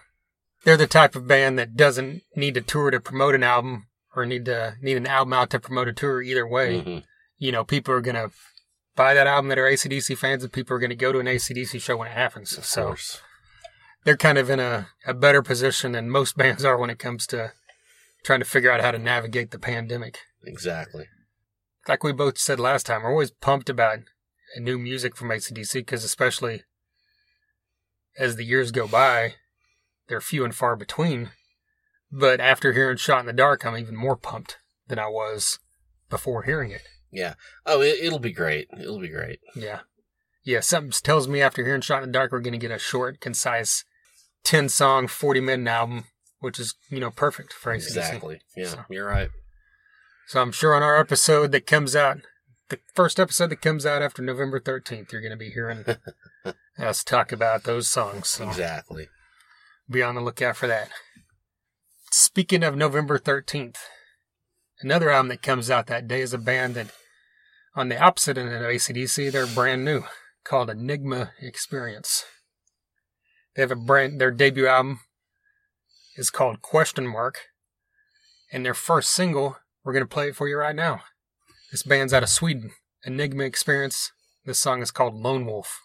They're 0.63 0.77
the 0.77 0.87
type 0.87 1.15
of 1.17 1.27
band 1.27 1.59
that 1.59 1.75
doesn't 1.75 2.21
need 2.35 2.53
to 2.53 2.61
tour 2.61 2.89
to 2.91 3.01
promote 3.01 3.35
an 3.35 3.43
album 3.43 3.87
or 4.15 4.25
need 4.25 4.45
to 4.45 4.75
need 4.81 4.95
an 4.95 5.07
album 5.07 5.33
out 5.33 5.49
to 5.49 5.59
promote 5.59 5.89
a 5.89 5.93
tour 5.93 6.21
either 6.21 6.47
way. 6.47 6.79
hmm 6.79 6.97
You 7.37 7.51
know, 7.51 7.65
people 7.65 7.93
are 7.93 7.99
gonna 8.01 8.29
buy 8.95 9.13
that 9.13 9.27
album 9.27 9.49
that 9.49 9.59
are 9.59 9.69
ACDC 9.69 10.17
fans 10.17 10.43
and 10.43 10.51
people 10.51 10.75
are 10.75 10.79
gonna 10.79 10.95
go 10.95 11.11
to 11.11 11.19
an 11.19 11.25
ACDC 11.25 11.81
show 11.81 11.97
when 11.97 12.07
it 12.07 12.13
happens. 12.13 12.57
Of 12.57 12.65
so 12.65 12.87
course. 12.87 13.21
they're 14.03 14.17
kind 14.17 14.37
of 14.37 14.49
in 14.49 14.59
a, 14.59 14.87
a 15.05 15.13
better 15.13 15.41
position 15.41 15.93
than 15.93 16.09
most 16.09 16.37
bands 16.37 16.63
are 16.65 16.77
when 16.77 16.89
it 16.89 16.99
comes 16.99 17.27
to 17.27 17.53
trying 18.23 18.39
to 18.39 18.45
figure 18.45 18.71
out 18.71 18.81
how 18.81 18.91
to 18.91 18.99
navigate 18.99 19.51
the 19.51 19.59
pandemic. 19.59 20.19
Exactly. 20.45 21.05
Like 21.87 22.03
we 22.03 22.13
both 22.13 22.37
said 22.37 22.59
last 22.59 22.85
time, 22.85 23.03
we're 23.03 23.11
always 23.11 23.31
pumped 23.31 23.69
about 23.69 23.99
new 24.57 24.77
music 24.77 25.15
from 25.15 25.29
ACDC 25.29 25.73
because 25.73 26.03
especially 26.03 26.63
as 28.17 28.35
the 28.35 28.45
years 28.45 28.71
go 28.71 28.87
by, 28.87 29.33
they're 30.07 30.21
few 30.21 30.45
and 30.45 30.55
far 30.55 30.75
between. 30.75 31.31
But 32.11 32.39
after 32.39 32.73
hearing 32.73 32.97
Shot 32.97 33.21
in 33.21 33.25
the 33.25 33.33
Dark, 33.33 33.65
I'm 33.65 33.77
even 33.77 33.95
more 33.95 34.15
pumped 34.15 34.59
than 34.87 34.99
I 34.99 35.07
was 35.07 35.59
before 36.09 36.43
hearing 36.43 36.71
it. 36.71 36.83
Yeah. 37.13 37.35
Oh, 37.65 37.81
it, 37.81 37.97
it'll 38.01 38.19
be 38.19 38.33
great. 38.33 38.67
It'll 38.79 38.99
be 38.99 39.09
great. 39.09 39.39
Yeah. 39.55 39.81
Yeah, 40.43 40.59
something 40.59 40.91
tells 40.91 41.27
me 41.27 41.41
after 41.41 41.63
hearing 41.63 41.79
Shot 41.81 42.03
in 42.03 42.09
the 42.09 42.13
Dark, 42.13 42.31
we're 42.33 42.41
going 42.41 42.51
to 42.51 42.57
get 42.57 42.71
a 42.71 42.77
short, 42.79 43.21
concise, 43.21 43.85
10 44.43 44.67
song, 44.67 45.07
40 45.07 45.39
minute 45.39 45.69
album, 45.71 46.05
which 46.39 46.59
is, 46.59 46.75
you 46.89 46.99
know, 46.99 47.11
perfect 47.11 47.53
for 47.53 47.71
ACDC. 47.73 47.85
Exactly. 47.87 48.41
Yeah. 48.57 48.67
So- 48.67 48.85
You're 48.89 49.07
right. 49.07 49.29
So 50.27 50.41
I'm 50.41 50.51
sure 50.51 50.73
on 50.75 50.83
our 50.83 50.97
episode 50.99 51.51
that 51.51 51.65
comes 51.67 51.95
out, 51.95 52.17
the 52.69 52.79
first 52.95 53.19
episode 53.19 53.51
that 53.51 53.61
comes 53.61 53.85
out 53.85 54.01
after 54.01 54.21
November 54.21 54.59
13th, 54.59 55.11
you're 55.11 55.21
going 55.21 55.31
to 55.31 55.37
be 55.37 55.49
hearing 55.51 55.85
us 56.79 57.03
talk 57.03 57.31
about 57.31 57.63
those 57.63 57.87
songs. 57.87 58.29
So 58.29 58.47
Exactly. 58.47 59.07
be 59.89 60.01
on 60.01 60.15
the 60.15 60.21
lookout 60.21 60.57
for 60.57 60.67
that. 60.67 60.89
Speaking 62.11 62.63
of 62.63 62.75
November 62.75 63.17
13th, 63.19 63.77
another 64.81 65.09
album 65.09 65.29
that 65.29 65.41
comes 65.41 65.69
out 65.69 65.87
that 65.87 66.07
day 66.07 66.21
is 66.21 66.33
a 66.33 66.37
band 66.37 66.75
that, 66.75 66.87
on 67.75 67.89
the 67.89 67.99
opposite 67.99 68.37
end 68.37 68.49
of 68.49 68.61
ACDC, 68.61 69.31
they're 69.31 69.47
brand 69.47 69.83
new, 69.83 70.03
called 70.43 70.69
Enigma 70.69 71.31
Experience. 71.41 72.25
They 73.55 73.61
have 73.61 73.71
a 73.71 73.75
brand, 73.75 74.19
their 74.19 74.31
debut 74.31 74.67
album 74.67 75.01
is 76.15 76.29
called 76.29 76.61
Question 76.61 77.07
Mark, 77.07 77.47
and 78.51 78.65
their 78.65 78.73
first 78.73 79.09
single, 79.09 79.57
we're 79.83 79.93
going 79.93 80.05
to 80.05 80.07
play 80.07 80.29
it 80.29 80.35
for 80.35 80.47
you 80.47 80.57
right 80.57 80.75
now. 80.75 81.01
This 81.71 81.83
band's 81.83 82.13
out 82.13 82.23
of 82.23 82.29
Sweden, 82.29 82.71
Enigma 83.03 83.43
Experience. 83.43 84.11
This 84.45 84.59
song 84.59 84.81
is 84.81 84.91
called 84.91 85.15
Lone 85.15 85.45
Wolf. 85.45 85.81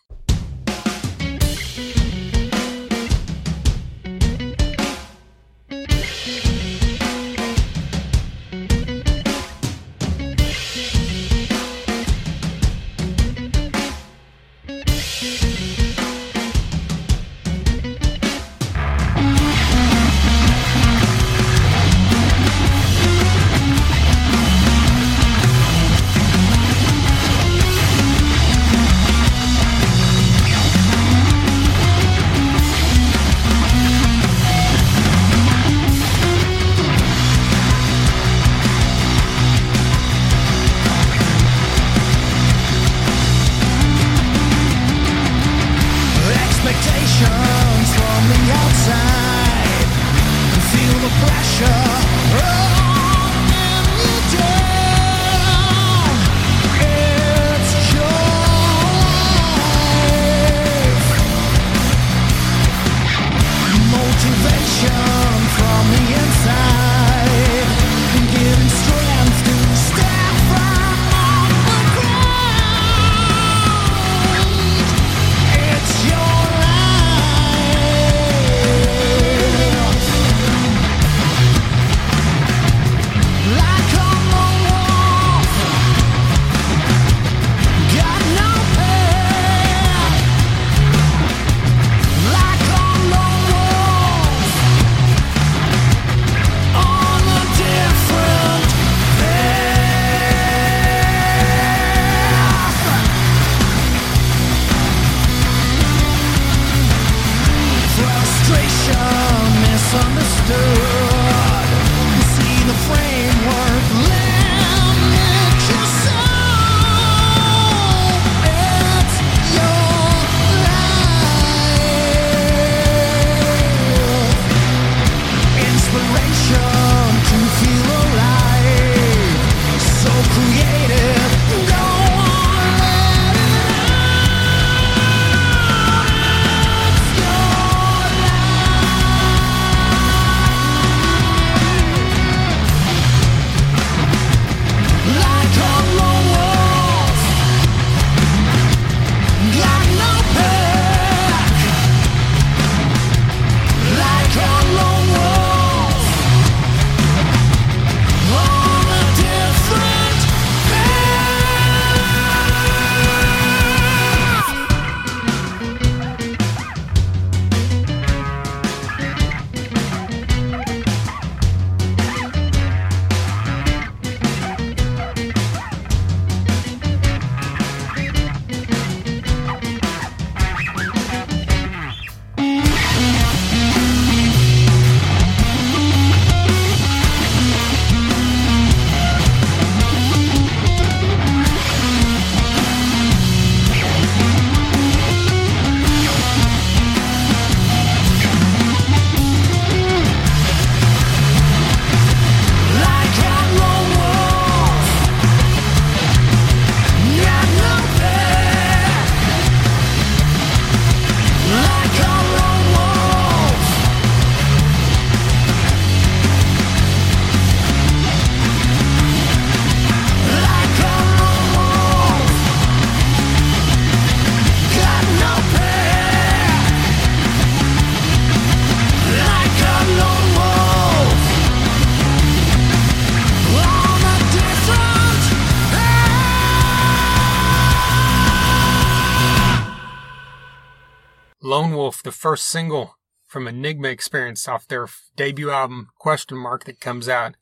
The 242.05 242.13
first 242.13 242.49
single 242.49 242.97
from 243.27 243.49
Enigma 243.49 243.89
Experience 243.89 244.47
off 244.47 244.69
their 244.69 244.87
debut 245.17 245.51
album 245.51 245.89
Question 245.99 246.39
Mark 246.39 246.65
that 246.65 246.81
comes 246.81 247.09
out 247.09 247.35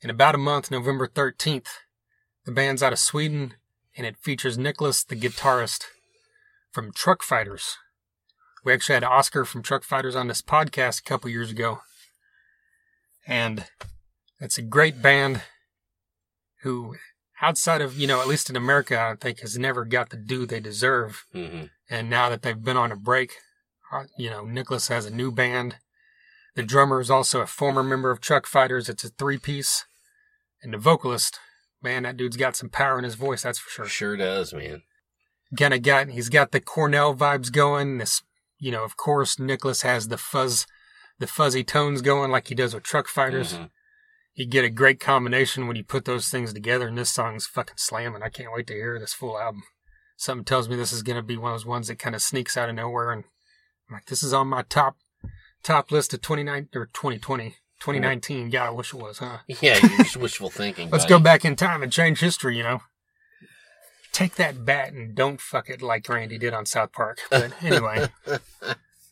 in 0.00 0.10
about 0.10 0.34
a 0.34 0.38
month, 0.38 0.70
November 0.70 1.06
13th. 1.06 1.68
The 2.44 2.52
band's 2.52 2.82
out 2.82 2.92
of 2.92 2.98
Sweden 2.98 3.54
and 3.96 4.06
it 4.06 4.16
features 4.16 4.58
Nicholas, 4.58 5.04
the 5.04 5.16
guitarist 5.16 5.84
from 6.72 6.92
Truck 6.92 7.22
Fighters. 7.22 7.76
We 8.64 8.72
actually 8.72 8.94
had 8.94 9.04
Oscar 9.04 9.44
from 9.44 9.62
Truck 9.62 9.84
Fighters 9.84 10.16
on 10.16 10.28
this 10.28 10.42
podcast 10.42 11.00
a 11.00 11.04
couple 11.04 11.30
years 11.30 11.50
ago. 11.50 11.80
And 13.26 13.66
it's 14.40 14.58
a 14.58 14.62
great 14.62 15.02
band 15.02 15.42
who, 16.62 16.96
outside 17.40 17.82
of, 17.82 17.96
you 17.96 18.06
know, 18.06 18.20
at 18.20 18.28
least 18.28 18.48
in 18.48 18.56
America, 18.56 18.98
I 18.98 19.14
think 19.14 19.40
has 19.40 19.58
never 19.58 19.84
got 19.84 20.10
the 20.10 20.16
due 20.16 20.46
they 20.46 20.60
deserve. 20.60 21.26
hmm 21.32 21.64
And 21.88 22.08
now 22.08 22.30
that 22.30 22.42
they've 22.42 22.62
been 22.62 22.78
on 22.78 22.90
a 22.90 22.96
break, 22.96 23.36
you 24.16 24.30
know, 24.30 24.44
Nicholas 24.44 24.88
has 24.88 25.06
a 25.06 25.10
new 25.10 25.30
band. 25.30 25.76
The 26.54 26.62
drummer 26.62 27.00
is 27.00 27.10
also 27.10 27.40
a 27.40 27.46
former 27.46 27.82
member 27.82 28.10
of 28.10 28.20
Truck 28.20 28.46
Fighters. 28.46 28.88
It's 28.88 29.04
a 29.04 29.08
three 29.08 29.38
piece. 29.38 29.84
And 30.62 30.72
the 30.72 30.78
vocalist, 30.78 31.38
man, 31.82 32.04
that 32.04 32.16
dude's 32.16 32.36
got 32.36 32.56
some 32.56 32.68
power 32.70 32.98
in 32.98 33.04
his 33.04 33.16
voice, 33.16 33.42
that's 33.42 33.58
for 33.58 33.70
sure. 33.70 33.86
Sure 33.86 34.16
does, 34.16 34.54
man. 34.54 34.82
Kind 35.58 35.74
of 35.74 35.82
got, 35.82 36.08
he's 36.08 36.28
got 36.28 36.52
the 36.52 36.60
Cornell 36.60 37.14
vibes 37.14 37.52
going. 37.52 37.98
This, 37.98 38.22
you 38.58 38.70
know, 38.70 38.84
of 38.84 38.96
course, 38.96 39.38
Nicholas 39.38 39.82
has 39.82 40.08
the 40.08 40.16
fuzz, 40.16 40.66
the 41.18 41.26
fuzzy 41.26 41.62
tones 41.62 42.02
going 42.02 42.30
like 42.30 42.48
he 42.48 42.54
does 42.54 42.74
with 42.74 42.82
Truck 42.82 43.08
Fighters. 43.08 43.54
Mhm. 43.54 43.70
You 44.34 44.46
get 44.46 44.64
a 44.64 44.70
great 44.70 44.98
combination 44.98 45.68
when 45.68 45.76
you 45.76 45.84
put 45.84 46.06
those 46.06 46.28
things 46.28 46.52
together, 46.52 46.88
and 46.88 46.98
this 46.98 47.10
song's 47.10 47.46
fucking 47.46 47.76
slamming. 47.76 48.22
I 48.22 48.30
can't 48.30 48.52
wait 48.52 48.66
to 48.66 48.72
hear 48.72 48.98
this 48.98 49.14
full 49.14 49.38
album. 49.38 49.62
Something 50.16 50.44
tells 50.44 50.68
me 50.68 50.74
this 50.74 50.92
is 50.92 51.04
going 51.04 51.16
to 51.16 51.22
be 51.22 51.36
one 51.36 51.52
of 51.52 51.60
those 51.60 51.66
ones 51.66 51.86
that 51.88 52.00
kind 52.00 52.16
of 52.16 52.22
sneaks 52.22 52.56
out 52.56 52.68
of 52.68 52.74
nowhere, 52.74 53.12
and 53.12 53.24
I'm 53.88 53.94
like, 53.94 54.06
this 54.06 54.22
is 54.22 54.32
on 54.32 54.48
my 54.48 54.62
top 54.62 54.96
top 55.62 55.90
list 55.90 56.14
of 56.14 56.20
29 56.20 56.68
or 56.74 56.86
2020, 56.86 57.56
2019. 57.80 58.50
God, 58.50 58.66
I 58.66 58.70
wish 58.70 58.94
it 58.94 59.00
was, 59.00 59.18
huh? 59.18 59.38
Yeah, 59.60 59.78
you're 59.82 59.98
just 59.98 60.16
wishful 60.16 60.50
thinking. 60.50 60.90
Let's 60.90 61.04
buddy. 61.04 61.14
go 61.14 61.18
back 61.18 61.44
in 61.44 61.56
time 61.56 61.82
and 61.82 61.90
change 61.90 62.20
history, 62.20 62.56
you 62.56 62.62
know. 62.62 62.82
Take 64.12 64.36
that 64.36 64.64
bat 64.64 64.92
and 64.92 65.14
don't 65.14 65.40
fuck 65.40 65.68
it 65.68 65.82
like 65.82 66.08
Randy 66.08 66.38
did 66.38 66.54
on 66.54 66.66
South 66.66 66.92
Park. 66.92 67.18
But 67.30 67.52
anyway, 67.62 68.08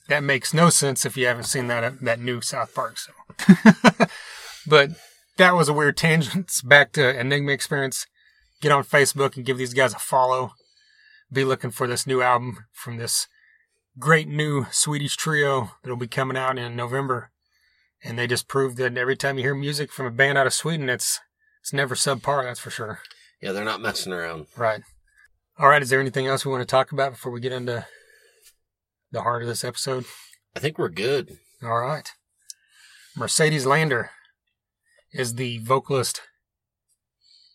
that 0.09 0.23
makes 0.23 0.55
no 0.55 0.71
sense 0.71 1.05
if 1.05 1.17
you 1.17 1.27
haven't 1.27 1.45
seen 1.45 1.67
that 1.67 2.01
that 2.01 2.21
new 2.21 2.41
South 2.41 2.73
Park. 2.75 2.99
So, 2.99 3.13
but 4.67 4.91
that 5.39 5.57
was 5.57 5.69
a 5.69 5.73
weird 5.73 5.97
tangent. 5.97 6.45
It's 6.45 6.63
back 6.63 6.93
to 6.93 7.19
Enigma 7.19 7.51
Experience. 7.53 8.07
Get 8.61 8.71
on 8.71 8.85
Facebook 8.85 9.37
and 9.37 9.45
give 9.45 9.59
these 9.59 9.75
guys 9.75 9.93
a 9.93 9.99
follow. 9.99 10.53
Be 11.33 11.45
looking 11.45 11.73
for 11.73 11.89
this 11.89 12.07
new 12.07 12.23
album 12.23 12.67
from 12.73 12.97
this 12.99 13.27
great 13.99 14.29
new 14.29 14.67
Swedish 14.71 15.17
trio 15.17 15.73
that'll 15.83 15.97
be 15.97 16.07
coming 16.07 16.37
out 16.37 16.59
in 16.59 16.77
November. 16.77 17.31
And 18.05 18.19
they 18.19 18.27
just 18.27 18.49
proved 18.49 18.79
that 18.79 18.97
every 18.97 19.17
time 19.17 19.39
you 19.39 19.45
hear 19.45 19.55
music 19.55 19.93
from 19.93 20.07
a 20.07 20.11
band 20.11 20.37
out 20.37 20.47
of 20.47 20.53
Sweden, 20.53 20.89
it's 20.89 21.21
it's 21.61 21.73
never 21.73 21.95
subpar, 21.95 22.43
that's 22.43 22.59
for 22.59 22.71
sure. 22.71 23.01
Yeah, 23.41 23.53
they're 23.53 23.65
not 23.65 23.81
messing 23.81 24.13
around. 24.13 24.47
Right. 24.57 24.83
All 25.59 25.69
right. 25.69 25.83
Is 25.83 25.91
there 25.91 26.01
anything 26.01 26.27
else 26.27 26.45
we 26.45 26.51
want 26.51 26.63
to 26.63 26.67
talk 26.67 26.91
about 26.91 27.13
before 27.13 27.31
we 27.31 27.41
get 27.41 27.53
into 27.53 27.87
the 29.13 29.23
heart 29.23 29.43
of 29.43 29.49
this 29.49 29.63
episode? 29.63 30.05
I 30.57 30.61
think 30.61 30.79
we're 30.79 30.89
good. 30.89 31.39
All 31.63 31.79
right. 31.79 32.11
Mercedes 33.17 33.67
Lander 33.67 34.11
is 35.13 35.35
the 35.35 35.59
vocalist, 35.59 36.23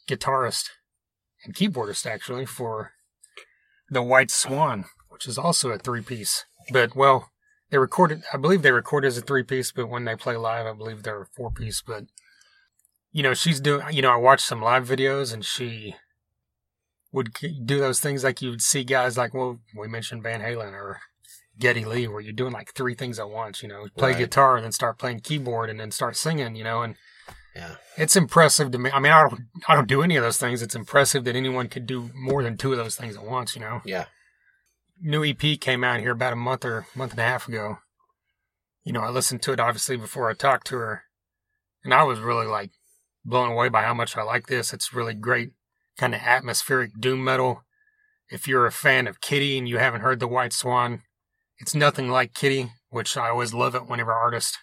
guitarist, 0.07 0.69
and 1.43 1.55
keyboardist, 1.55 2.05
actually, 2.05 2.45
for 2.45 2.91
the 3.89 4.03
White 4.03 4.31
Swan, 4.31 4.85
which 5.17 5.27
is 5.27 5.39
also 5.39 5.71
a 5.71 5.79
three 5.79 6.03
piece. 6.03 6.45
But, 6.71 6.95
well, 6.95 7.31
they 7.71 7.79
recorded, 7.79 8.21
I 8.31 8.37
believe 8.37 8.61
they 8.61 8.71
recorded 8.71 9.07
as 9.07 9.17
a 9.17 9.21
three 9.21 9.41
piece, 9.41 9.71
but 9.71 9.89
when 9.89 10.05
they 10.05 10.15
play 10.15 10.35
live, 10.37 10.67
I 10.67 10.73
believe 10.73 11.01
they're 11.01 11.23
a 11.23 11.25
four 11.35 11.49
piece. 11.49 11.81
But, 11.81 12.03
you 13.11 13.23
know, 13.23 13.33
she's 13.33 13.59
doing, 13.59 13.81
you 13.91 14.03
know, 14.03 14.11
I 14.11 14.17
watched 14.17 14.45
some 14.45 14.61
live 14.61 14.87
videos 14.87 15.33
and 15.33 15.43
she 15.43 15.95
would 17.11 17.33
do 17.65 17.79
those 17.79 17.99
things 17.99 18.23
like 18.23 18.43
you 18.43 18.51
would 18.51 18.61
see 18.61 18.83
guys 18.83 19.17
like, 19.17 19.33
well, 19.33 19.59
we 19.75 19.87
mentioned 19.87 20.21
Van 20.21 20.41
Halen 20.41 20.73
or 20.73 20.99
Geddy 21.57 21.83
Lee, 21.83 22.07
where 22.07 22.21
you're 22.21 22.31
doing 22.31 22.53
like 22.53 22.73
three 22.75 22.93
things 22.93 23.17
at 23.17 23.27
once, 23.29 23.63
you 23.63 23.67
know, 23.69 23.87
play 23.97 24.11
Right. 24.11 24.19
guitar 24.19 24.55
and 24.57 24.65
then 24.65 24.71
start 24.71 24.99
playing 24.99 25.21
keyboard 25.21 25.71
and 25.71 25.79
then 25.79 25.89
start 25.89 26.15
singing, 26.15 26.55
you 26.55 26.63
know, 26.63 26.83
and 26.83 26.95
Yeah. 27.55 27.77
it's 27.97 28.15
impressive 28.15 28.69
to 28.69 28.77
me. 28.77 28.91
I 28.93 28.99
mean, 28.99 29.11
I 29.13 29.21
don't, 29.27 29.41
I 29.67 29.73
don't 29.73 29.87
do 29.87 30.03
any 30.03 30.15
of 30.15 30.23
those 30.23 30.37
things. 30.37 30.61
It's 30.61 30.75
impressive 30.75 31.23
that 31.23 31.35
anyone 31.35 31.69
could 31.69 31.87
do 31.87 32.11
more 32.13 32.43
than 32.43 32.55
two 32.55 32.71
of 32.71 32.77
those 32.77 32.95
things 32.95 33.15
at 33.17 33.23
once, 33.23 33.55
you 33.55 33.61
know. 33.61 33.81
Yeah. 33.83 34.05
New 35.01 35.23
EP 35.23 35.59
came 35.59 35.83
out 35.83 35.99
here 35.99 36.11
about 36.11 36.33
a 36.33 36.37
month 36.37 36.65
or 36.65 36.87
month 36.95 37.11
and 37.11 37.19
a 37.19 37.23
half 37.23 37.47
ago. 37.47 37.79
You 38.83 38.93
know, 38.93 39.01
I 39.01 39.09
listened 39.09 39.41
to 39.43 39.53
it 39.53 39.59
obviously 39.59 39.97
before 39.97 40.29
I 40.29 40.33
talked 40.33 40.67
to 40.67 40.77
her, 40.77 41.03
and 41.83 41.93
I 41.93 42.03
was 42.03 42.19
really 42.19 42.47
like 42.47 42.71
blown 43.23 43.51
away 43.51 43.69
by 43.69 43.83
how 43.83 43.93
much 43.93 44.17
I 44.17 44.23
like 44.23 44.47
this. 44.47 44.73
It's 44.73 44.93
really 44.93 45.13
great, 45.13 45.51
kind 45.97 46.15
of 46.15 46.21
atmospheric 46.21 46.91
doom 46.99 47.23
metal. 47.23 47.63
If 48.29 48.47
you're 48.47 48.65
a 48.65 48.71
fan 48.71 49.07
of 49.07 49.21
Kittie 49.21 49.57
and 49.57 49.67
you 49.69 49.77
haven't 49.77 50.01
heard 50.01 50.19
the 50.19 50.27
White 50.27 50.53
Swan, 50.53 51.03
it's 51.59 51.75
nothing 51.75 52.09
like 52.09 52.33
Kittie, 52.33 52.71
which 52.89 53.17
I 53.17 53.29
always 53.29 53.53
love 53.53 53.75
it 53.75 53.87
whenever 53.87 54.13
artists 54.13 54.57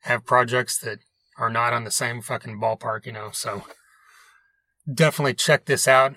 have 0.00 0.26
projects 0.26 0.78
that 0.78 0.98
are 1.38 1.50
not 1.50 1.72
on 1.72 1.84
the 1.84 1.90
same 1.90 2.20
fucking 2.22 2.60
ballpark, 2.60 3.06
you 3.06 3.12
know. 3.12 3.30
So 3.32 3.64
definitely 4.92 5.34
check 5.34 5.64
this 5.64 5.88
out 5.88 6.14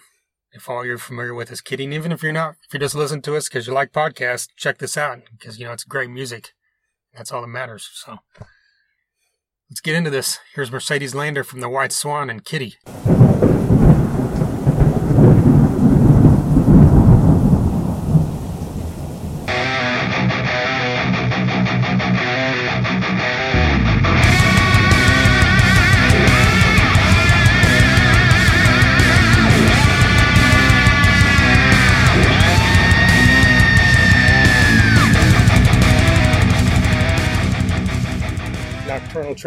if 0.56 0.70
all 0.70 0.86
you're 0.86 0.98
familiar 0.98 1.34
with 1.34 1.52
is 1.52 1.62
Kittie. 1.62 1.84
Even 1.84 2.12
if 2.12 2.24
you're 2.24 2.32
not, 2.32 2.56
if 2.66 2.74
you 2.74 2.80
just 2.80 2.96
listen 2.96 3.22
to 3.24 3.36
us 3.36 3.50
because 3.50 3.68
you 3.68 3.74
like 3.74 3.92
podcasts, 3.92 4.48
check 4.56 4.78
this 4.78 4.98
out 4.98 5.20
because 5.38 5.60
you 5.60 5.66
know 5.66 5.74
it's 5.74 5.84
great 5.84 6.10
music. 6.10 6.54
That's 7.14 7.32
all 7.32 7.42
that 7.42 7.48
matters. 7.48 7.90
So 7.94 8.18
let's 9.70 9.82
get 9.82 9.96
into 9.96 10.10
this. 10.10 10.40
Here's 10.56 10.72
Mercedes 10.72 11.14
Lander 11.14 11.44
from 11.44 11.60
the 11.60 11.70
White 11.70 11.92
Swan 11.92 12.30
and 12.30 12.44
Kittie. 12.44 12.76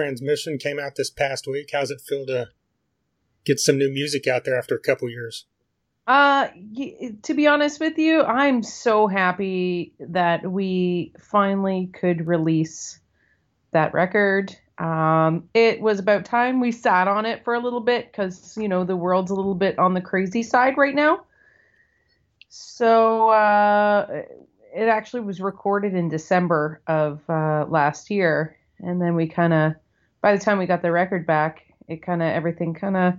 Transmission 0.09 0.57
came 0.57 0.79
out 0.79 0.97
this 0.97 1.11
past 1.11 1.47
week. 1.47 1.71
How's 1.73 1.90
it 1.90 2.01
feel 2.01 2.25
to 2.27 2.49
get 3.44 3.61
some 3.61 3.77
new 3.77 3.90
music 3.90 4.27
out 4.27 4.44
there 4.44 4.59
after 4.59 4.75
a 4.75 4.81
couple 4.81 5.11
years? 5.11 5.44
Uh, 6.07 6.49
to 7.23 7.35
be 7.35 7.47
honest 7.47 7.79
with 7.79 7.99
you, 7.99 8.23
I'm 8.23 8.62
so 8.62 9.07
happy 9.07 9.92
that 10.01 10.51
we 10.51 11.12
finally 11.21 11.90
could 11.92 12.27
release 12.27 12.99
that 13.73 13.92
record. 13.92 14.57
Um, 14.79 15.51
it 15.53 15.83
was 15.83 15.99
about 15.99 16.25
time 16.25 16.61
we 16.61 16.73
sat 16.73 17.07
on 17.07 17.27
it 17.27 17.44
for 17.44 17.53
a 17.53 17.61
little 17.61 17.81
bit 17.81 18.11
because 18.11 18.57
you 18.57 18.68
know 18.68 18.85
the 18.85 18.97
world's 18.97 19.31
a 19.31 19.35
little 19.35 19.57
bit 19.57 19.79
on 19.79 19.92
the 19.92 20.01
crazy 20.01 20.42
side 20.42 20.79
right 20.79 20.94
now. 20.94 21.27
So 22.49 23.29
uh, 23.29 24.23
it 24.75 24.88
actually 24.88 25.21
was 25.21 25.40
recorded 25.42 25.94
in 25.94 26.09
December 26.09 26.81
of 26.87 27.21
uh, 27.29 27.66
last 27.68 28.09
year, 28.09 28.57
and 28.79 29.03
then 29.03 29.14
we 29.14 29.29
kind 29.29 29.53
of, 29.53 29.75
by 30.20 30.37
the 30.37 30.42
time 30.42 30.59
we 30.59 30.66
got 30.66 30.83
the 30.83 30.92
record 30.92 31.26
back, 31.26 31.62
it 31.88 32.02
kind 32.02 32.22
of 32.22 32.28
everything 32.28 32.74
kind 32.74 32.96
of 32.96 33.14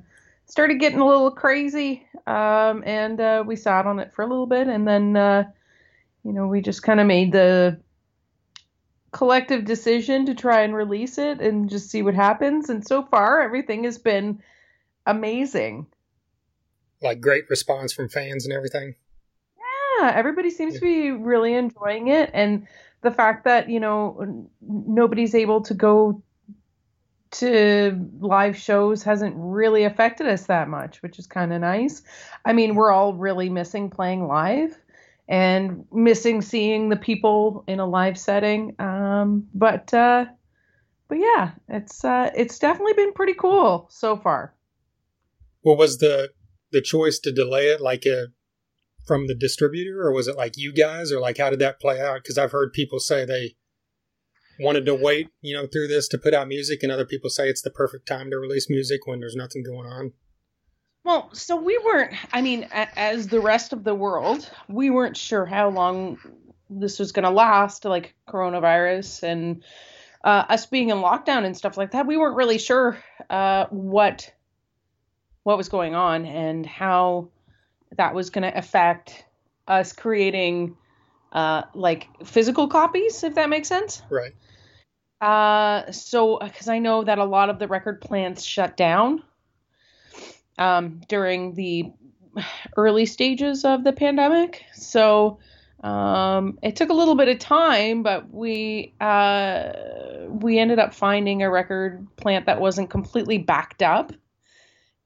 started 0.46 0.80
getting 0.80 1.00
a 1.00 1.08
little 1.08 1.32
crazy 1.32 2.06
um, 2.28 2.84
and 2.86 3.22
uh, 3.22 3.44
we 3.46 3.56
sat 3.56 3.86
on 3.86 4.00
it 4.00 4.14
for 4.14 4.24
a 4.24 4.28
little 4.28 4.48
bit 4.48 4.68
and 4.68 4.88
then 4.88 5.16
uh, 5.16 5.44
you 6.24 6.34
know 6.34 6.48
we 6.48 6.62
just 6.62 6.84
kind 6.84 7.00
of 7.00 7.08
made 7.08 7.32
the 7.32 7.80
collective 9.12 9.66
decision 9.66 10.26
to 10.26 10.36
try 10.36 10.62
and 10.62 10.76
release 10.76 11.18
it 11.18 11.40
and 11.40 11.70
just 11.70 11.90
see 11.90 12.02
what 12.02 12.14
happens 12.14 12.70
and 12.70 12.86
so 12.86 13.04
far 13.04 13.42
everything 13.42 13.84
has 13.84 13.98
been 13.98 14.42
amazing 15.06 15.88
Like 17.02 17.22
great 17.22 17.50
response 17.50 17.92
from 17.94 18.10
fans 18.10 18.46
and 18.46 18.54
everything. 18.54 18.94
yeah 20.00 20.12
everybody 20.14 20.50
seems 20.52 20.76
to 20.76 20.82
be 20.82 21.12
really 21.12 21.54
enjoying 21.56 22.08
it 22.10 22.30
and 22.34 22.68
the 23.02 23.12
fact 23.12 23.46
that 23.46 23.70
you 23.70 23.80
know 23.80 24.48
nobody's 24.62 25.34
able 25.34 25.62
to 25.62 25.74
go 25.74 26.22
to 27.32 28.10
live 28.20 28.58
shows 28.58 29.04
hasn't 29.04 29.36
really 29.38 29.84
affected 29.84 30.28
us 30.28 30.46
that 30.48 30.68
much 30.68 31.02
which 31.04 31.20
is 31.20 31.28
kind 31.28 31.54
of 31.54 31.62
nice 31.62 32.02
i 32.46 32.54
mean 32.54 32.76
we're 32.76 32.92
all 32.92 33.14
really 33.14 33.50
missing 33.50 33.90
playing 33.90 34.28
live 34.28 34.78
and 35.28 35.86
missing 35.92 36.42
seeing 36.42 36.90
the 36.90 36.96
people 36.96 37.64
in 37.68 37.80
a 37.80 37.86
live 37.86 38.18
setting 38.18 38.76
um 38.80 39.48
but 39.54 39.94
uh 39.94 40.26
but 41.08 41.20
yeah 41.20 41.52
it's 41.68 42.04
uh 42.04 42.30
it's 42.36 42.58
definitely 42.60 42.94
been 42.94 43.14
pretty 43.14 43.34
cool 43.34 43.88
so 43.92 44.18
far 44.18 44.54
What 45.62 45.78
was 45.78 45.98
the 46.00 46.30
the 46.72 46.82
choice 46.82 47.20
to 47.20 47.32
delay 47.32 47.68
it? 47.70 47.82
Like, 47.82 48.06
uh, 48.06 48.28
from 49.06 49.28
the 49.28 49.36
distributor, 49.36 50.02
or 50.02 50.12
was 50.14 50.28
it 50.28 50.38
like 50.38 50.54
you 50.56 50.72
guys, 50.72 51.12
or 51.12 51.20
like 51.20 51.38
how 51.38 51.50
did 51.50 51.60
that 51.60 51.80
play 51.80 52.00
out? 52.00 52.22
Because 52.24 52.38
I've 52.38 52.52
heard 52.52 52.74
people 52.74 53.00
say 53.00 53.26
they 53.26 53.56
wanted 54.60 54.86
to 54.86 54.96
wait, 54.96 55.30
you 55.42 55.56
know, 55.56 55.68
through 55.68 55.88
this 55.88 56.08
to 56.10 56.18
put 56.18 56.34
out 56.34 56.48
music, 56.48 56.84
and 56.84 56.92
other 56.92 57.06
people 57.06 57.30
say 57.30 57.50
it's 57.50 57.62
the 57.62 57.70
perfect 57.70 58.08
time 58.08 58.30
to 58.32 58.38
release 58.38 58.70
music 58.70 59.06
when 59.06 59.20
there's 59.20 59.36
nothing 59.36 59.64
going 59.64 59.88
on. 59.88 60.14
Well, 61.04 61.30
so 61.34 61.56
we 61.56 61.78
weren't, 61.78 62.14
I 62.34 62.42
mean, 62.42 62.68
a- 62.72 63.00
as 63.00 63.28
the 63.28 63.40
rest 63.40 63.74
of 63.74 63.84
the 63.84 63.96
world, 63.96 64.50
we 64.68 64.90
weren't 64.90 65.18
sure 65.18 65.46
how 65.46 65.70
long 65.70 66.20
this 66.70 67.00
was 67.00 67.12
going 67.12 67.24
to 67.24 67.32
last, 67.32 67.86
like 67.86 68.14
coronavirus 68.28 69.24
and 69.24 69.64
uh, 70.24 70.46
us 70.50 70.66
being 70.66 70.90
in 70.90 70.98
lockdown 70.98 71.46
and 71.46 71.56
stuff 71.56 71.78
like 71.78 71.92
that. 71.92 72.06
We 72.06 72.18
weren't 72.18 72.36
really 72.36 72.58
sure 72.58 72.98
uh, 73.30 73.66
what 73.70 74.32
what 75.44 75.58
was 75.58 75.70
going 75.70 75.96
on 75.96 76.26
and 76.26 76.66
how 76.66 77.30
that 77.98 78.14
was 78.14 78.30
going 78.30 78.44
to 78.44 78.56
affect 78.56 79.26
us 79.68 79.94
creating 79.94 80.76
uh, 81.32 81.64
like 81.74 82.08
physical 82.26 82.68
copies, 82.68 83.24
if 83.24 83.36
that 83.36 83.50
makes 83.50 83.68
sense. 83.68 84.04
Right. 84.10 84.34
Uh, 85.22 85.92
so 85.92 86.40
because 86.40 86.68
I 86.68 86.80
know 86.80 87.04
that 87.04 87.18
a 87.18 87.26
lot 87.26 87.50
of 87.50 87.60
the 87.60 87.68
record 87.68 88.02
plants 88.02 88.44
shut 88.44 88.78
down 88.78 89.24
um, 90.58 91.02
during 91.08 91.54
the 91.56 91.92
early 92.78 93.06
stages 93.06 93.66
of 93.66 93.84
the 93.84 93.92
pandemic. 93.92 94.64
So 94.74 95.40
um, 95.82 96.60
it 96.62 96.76
took 96.76 96.90
a 96.90 96.94
little 96.94 97.16
bit 97.16 97.28
of 97.28 97.40
time, 97.40 98.04
but 98.04 98.32
we 98.34 98.94
uh, 99.02 99.72
we 100.28 100.60
ended 100.60 100.80
up 100.80 100.94
finding 100.94 101.42
a 101.42 101.50
record 101.50 102.08
plant 102.18 102.46
that 102.46 102.62
wasn't 102.62 102.90
completely 102.90 103.38
backed 103.38 103.82
up 103.82 104.14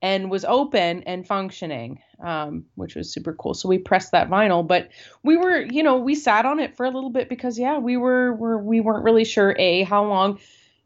and 0.04 0.30
was 0.30 0.44
open 0.44 1.02
and 1.04 1.26
functioning, 1.26 1.98
um, 2.22 2.66
which 2.76 2.94
was 2.94 3.12
super 3.12 3.34
cool. 3.34 3.54
So 3.54 3.70
we 3.70 3.78
pressed 3.78 4.12
that 4.12 4.30
vinyl, 4.30 4.68
but 4.68 4.90
we 5.24 5.38
were, 5.38 5.62
you 5.62 5.82
know, 5.82 5.96
we 5.96 6.14
sat 6.14 6.46
on 6.46 6.60
it 6.60 6.76
for 6.76 6.86
a 6.86 6.90
little 6.90 7.10
bit 7.10 7.30
because 7.30 7.58
yeah, 7.58 7.78
we 7.78 7.96
were, 7.96 8.34
were 8.34 8.58
we 8.58 8.82
weren't 8.82 9.06
really 9.06 9.24
sure 9.24 9.56
a 9.58 9.84
how 9.84 10.06
long 10.06 10.40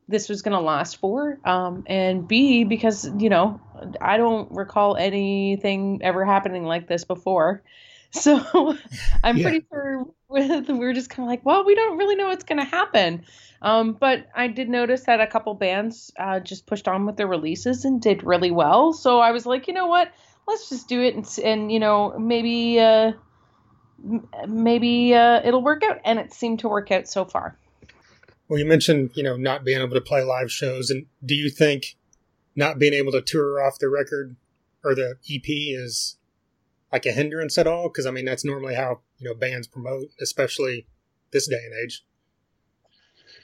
this 0.07 0.29
was 0.29 0.43
going 0.43 0.55
to 0.55 0.61
last 0.61 0.97
for, 0.97 1.39
um, 1.43 1.83
and 1.87 2.27
b 2.27 2.63
because 2.63 3.09
you 3.17 3.29
know 3.29 3.59
I 3.99 4.17
don't 4.17 4.49
recall 4.51 4.95
anything 4.95 5.99
ever 6.03 6.23
happening 6.23 6.63
like 6.63 6.87
this 6.87 7.03
before. 7.03 7.63
So 8.11 8.77
I'm 9.23 9.37
Yeah. 9.37 9.43
pretty 9.43 9.65
sure 9.71 10.05
with, 10.29 10.69
we 10.69 10.79
were 10.79 10.93
just 10.93 11.09
kind 11.09 11.25
of 11.25 11.29
like, 11.29 11.45
well, 11.45 11.65
we 11.65 11.75
don't 11.75 11.97
really 11.97 12.15
know 12.15 12.27
what's 12.27 12.43
going 12.43 12.59
to 12.59 12.65
happen. 12.65 13.25
Um, 13.61 13.93
but 13.93 14.27
I 14.35 14.47
did 14.47 14.69
notice 14.69 15.03
that 15.03 15.19
a 15.19 15.27
couple 15.27 15.53
bands 15.55 16.11
uh, 16.19 16.39
just 16.39 16.67
pushed 16.67 16.87
on 16.87 17.05
with 17.05 17.17
their 17.17 17.27
releases 17.27 17.85
and 17.85 18.01
did 18.01 18.23
really 18.23 18.51
well. 18.51 18.93
So 18.93 19.19
I 19.19 19.31
was 19.31 19.45
like, 19.45 19.67
you 19.67 19.73
know 19.73 19.87
what? 19.87 20.11
Let's 20.47 20.69
just 20.69 20.87
do 20.87 21.01
it 21.01 21.15
and, 21.15 21.39
and 21.43 21.71
you 21.71 21.79
know, 21.79 22.17
maybe 22.17 22.79
uh, 22.79 23.13
m- 24.03 24.27
maybe 24.47 25.13
uh, 25.13 25.41
it'll 25.43 25.63
work 25.63 25.83
out. 25.83 25.99
And 26.05 26.19
it 26.19 26.33
seemed 26.33 26.59
to 26.59 26.69
work 26.69 26.91
out 26.91 27.07
so 27.07 27.25
far. 27.25 27.57
Well, 28.47 28.59
you 28.59 28.65
mentioned, 28.65 29.11
you 29.15 29.23
know, 29.23 29.35
not 29.35 29.65
being 29.65 29.81
able 29.81 29.95
to 29.95 30.01
play 30.01 30.23
live 30.23 30.51
shows, 30.51 30.89
and 30.89 31.05
do 31.25 31.35
you 31.35 31.49
think 31.49 31.97
not 32.55 32.79
being 32.79 32.93
able 32.93 33.11
to 33.11 33.21
tour 33.21 33.61
off 33.61 33.77
the 33.77 33.89
record 33.89 34.37
or 34.83 34.95
the 34.95 35.15
EP 35.29 35.43
is 35.47 36.17
like 36.91 37.05
a 37.05 37.11
hindrance 37.11 37.57
at 37.57 37.67
all? 37.67 37.89
Because 37.89 38.05
I 38.05 38.11
mean, 38.11 38.25
that's 38.25 38.45
normally 38.45 38.75
how 38.75 39.01
you 39.19 39.27
know 39.27 39.35
bands 39.35 39.67
promote, 39.67 40.09
especially 40.21 40.87
this 41.31 41.47
day 41.47 41.59
and 41.65 41.73
age. 41.83 42.03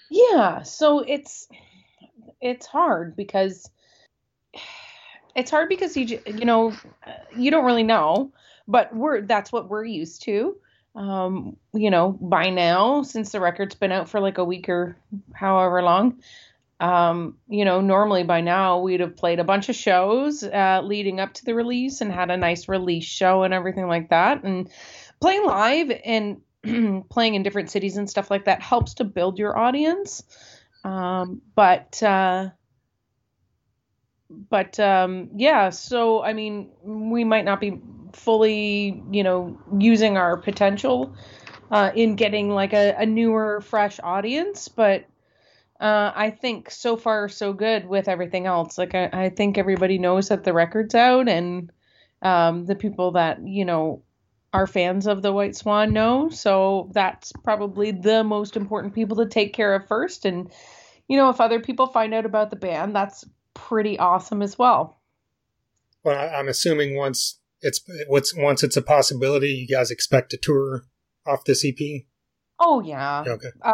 Yeah, 0.10 0.64
so 0.64 1.00
it's 1.00 1.48
it's 2.42 2.66
hard 2.66 3.16
because 3.16 3.70
it's 5.36 5.52
hard 5.52 5.70
because 5.70 5.98
you 5.98 6.20
you 6.26 6.46
know 6.46 6.74
you 7.36 7.52
don't 7.52 7.66
really 7.66 7.84
know, 7.84 8.32
but 8.68 8.96
we're 8.96 9.22
that's 9.22 9.52
what 9.52 9.70
we're 9.70 9.86
used 9.86 10.24
to. 10.24 10.56
Um, 10.96 11.58
you 11.74 11.90
know, 11.90 12.12
by 12.22 12.52
now 12.52 13.02
since 13.02 13.32
the 13.32 13.40
record's 13.40 13.74
been 13.74 13.92
out 13.92 14.08
for 14.08 14.20
like 14.20 14.38
a 14.38 14.44
week 14.44 14.70
or 14.70 14.96
however 15.34 15.82
long, 15.82 16.22
um, 16.84 17.38
you 17.48 17.64
know, 17.64 17.80
normally 17.80 18.24
by 18.24 18.42
now 18.42 18.80
we'd 18.80 19.00
have 19.00 19.16
played 19.16 19.40
a 19.40 19.46
bunch 19.46 19.70
of 19.70 19.76
shows 19.76 20.44
uh, 20.44 20.82
leading 20.84 21.22
up 21.22 21.34
to 21.36 21.46
the 21.46 21.56
release 21.56 22.02
and 22.02 22.12
had 22.12 22.30
a 22.30 22.36
nice 22.36 22.68
release 22.68 23.06
show 23.06 23.44
and 23.44 23.54
everything 23.54 23.88
like 23.88 24.10
that. 24.10 24.44
And 24.44 24.70
playing 25.22 25.46
live 25.46 25.98
and 26.04 26.42
playing 27.10 27.36
in 27.36 27.44
different 27.44 27.72
cities 27.72 27.96
and 27.96 28.10
stuff 28.10 28.30
like 28.30 28.44
that 28.46 28.62
helps 28.62 28.96
to 28.96 29.06
build 29.06 29.40
your 29.40 29.58
audience. 29.58 30.24
Um, 30.84 31.42
but 31.56 32.04
uh, 32.04 32.50
but 34.50 34.78
um, 34.78 35.30
yeah, 35.38 35.70
so 35.70 36.22
I 36.22 36.34
mean, 36.34 36.70
we 36.84 37.24
might 37.24 37.46
not 37.46 37.62
be 37.62 37.80
fully, 38.12 39.02
you 39.10 39.24
know, 39.24 39.58
using 39.80 40.18
our 40.18 40.36
potential 40.36 41.16
uh, 41.72 41.92
in 41.96 42.18
getting 42.18 42.50
like 42.50 42.74
a, 42.74 42.94
a 42.98 43.06
newer, 43.06 43.62
fresh 43.62 44.02
audience, 44.04 44.68
but 44.68 45.06
uh, 45.84 46.14
I 46.16 46.30
think 46.30 46.72
so 46.72 46.96
far 46.96 47.28
so 47.28 47.52
good 47.52 47.86
with 47.86 48.08
everything 48.08 48.46
else. 48.48 48.78
Like 48.78 48.96
I, 48.96 49.10
I 49.12 49.30
think 49.30 49.58
everybody 49.58 49.98
knows 49.98 50.30
that 50.30 50.46
the 50.46 50.54
record's 50.54 50.96
out, 50.96 51.28
and 51.28 51.74
um, 52.22 52.66
the 52.66 52.76
people 52.76 53.12
that 53.12 53.46
you 53.46 53.66
know 53.66 54.02
are 54.54 54.66
fans 54.66 55.08
of 55.08 55.22
the 55.22 55.34
White 55.34 55.58
Swan 55.58 55.92
know. 55.92 56.30
So 56.30 56.90
that's 56.94 57.34
probably 57.44 57.92
the 57.92 58.24
most 58.24 58.56
important 58.56 58.96
people 58.96 59.18
to 59.18 59.26
take 59.26 59.54
care 59.54 59.76
of 59.76 59.86
first. 59.86 60.24
And 60.24 60.50
you 61.10 61.18
know, 61.18 61.30
if 61.30 61.42
other 61.42 61.60
people 61.60 61.88
find 61.88 62.14
out 62.14 62.26
about 62.26 62.50
the 62.50 62.56
band, 62.56 62.96
that's 62.96 63.26
pretty 63.54 64.00
awesome 64.00 64.42
as 64.42 64.58
well. 64.58 65.02
Well, 66.06 66.34
I'm 66.34 66.48
assuming 66.48 66.96
once 66.96 67.42
it's 67.62 67.82
what's 68.08 68.34
once 68.34 68.64
it's 68.64 68.78
a 68.78 68.82
possibility, 68.82 69.50
you 69.50 69.68
guys 69.68 69.92
expect 69.92 70.30
to 70.30 70.38
tour 70.38 70.86
off 71.26 71.44
this 71.44 71.66
EP. 71.66 72.06
Oh 72.58 72.82
yeah. 72.82 73.26
Okay. 73.28 73.50
Uh, 73.62 73.74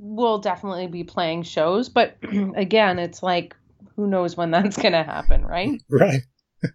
we'll 0.00 0.38
definitely 0.38 0.86
be 0.86 1.04
playing 1.04 1.42
shows, 1.42 1.88
but 1.88 2.16
again, 2.56 2.98
it's 2.98 3.22
like 3.22 3.54
who 3.96 4.06
knows 4.06 4.36
when 4.36 4.50
that's 4.52 4.76
gonna 4.76 5.04
happen, 5.04 5.44
right? 5.44 5.80
Right. 5.90 6.22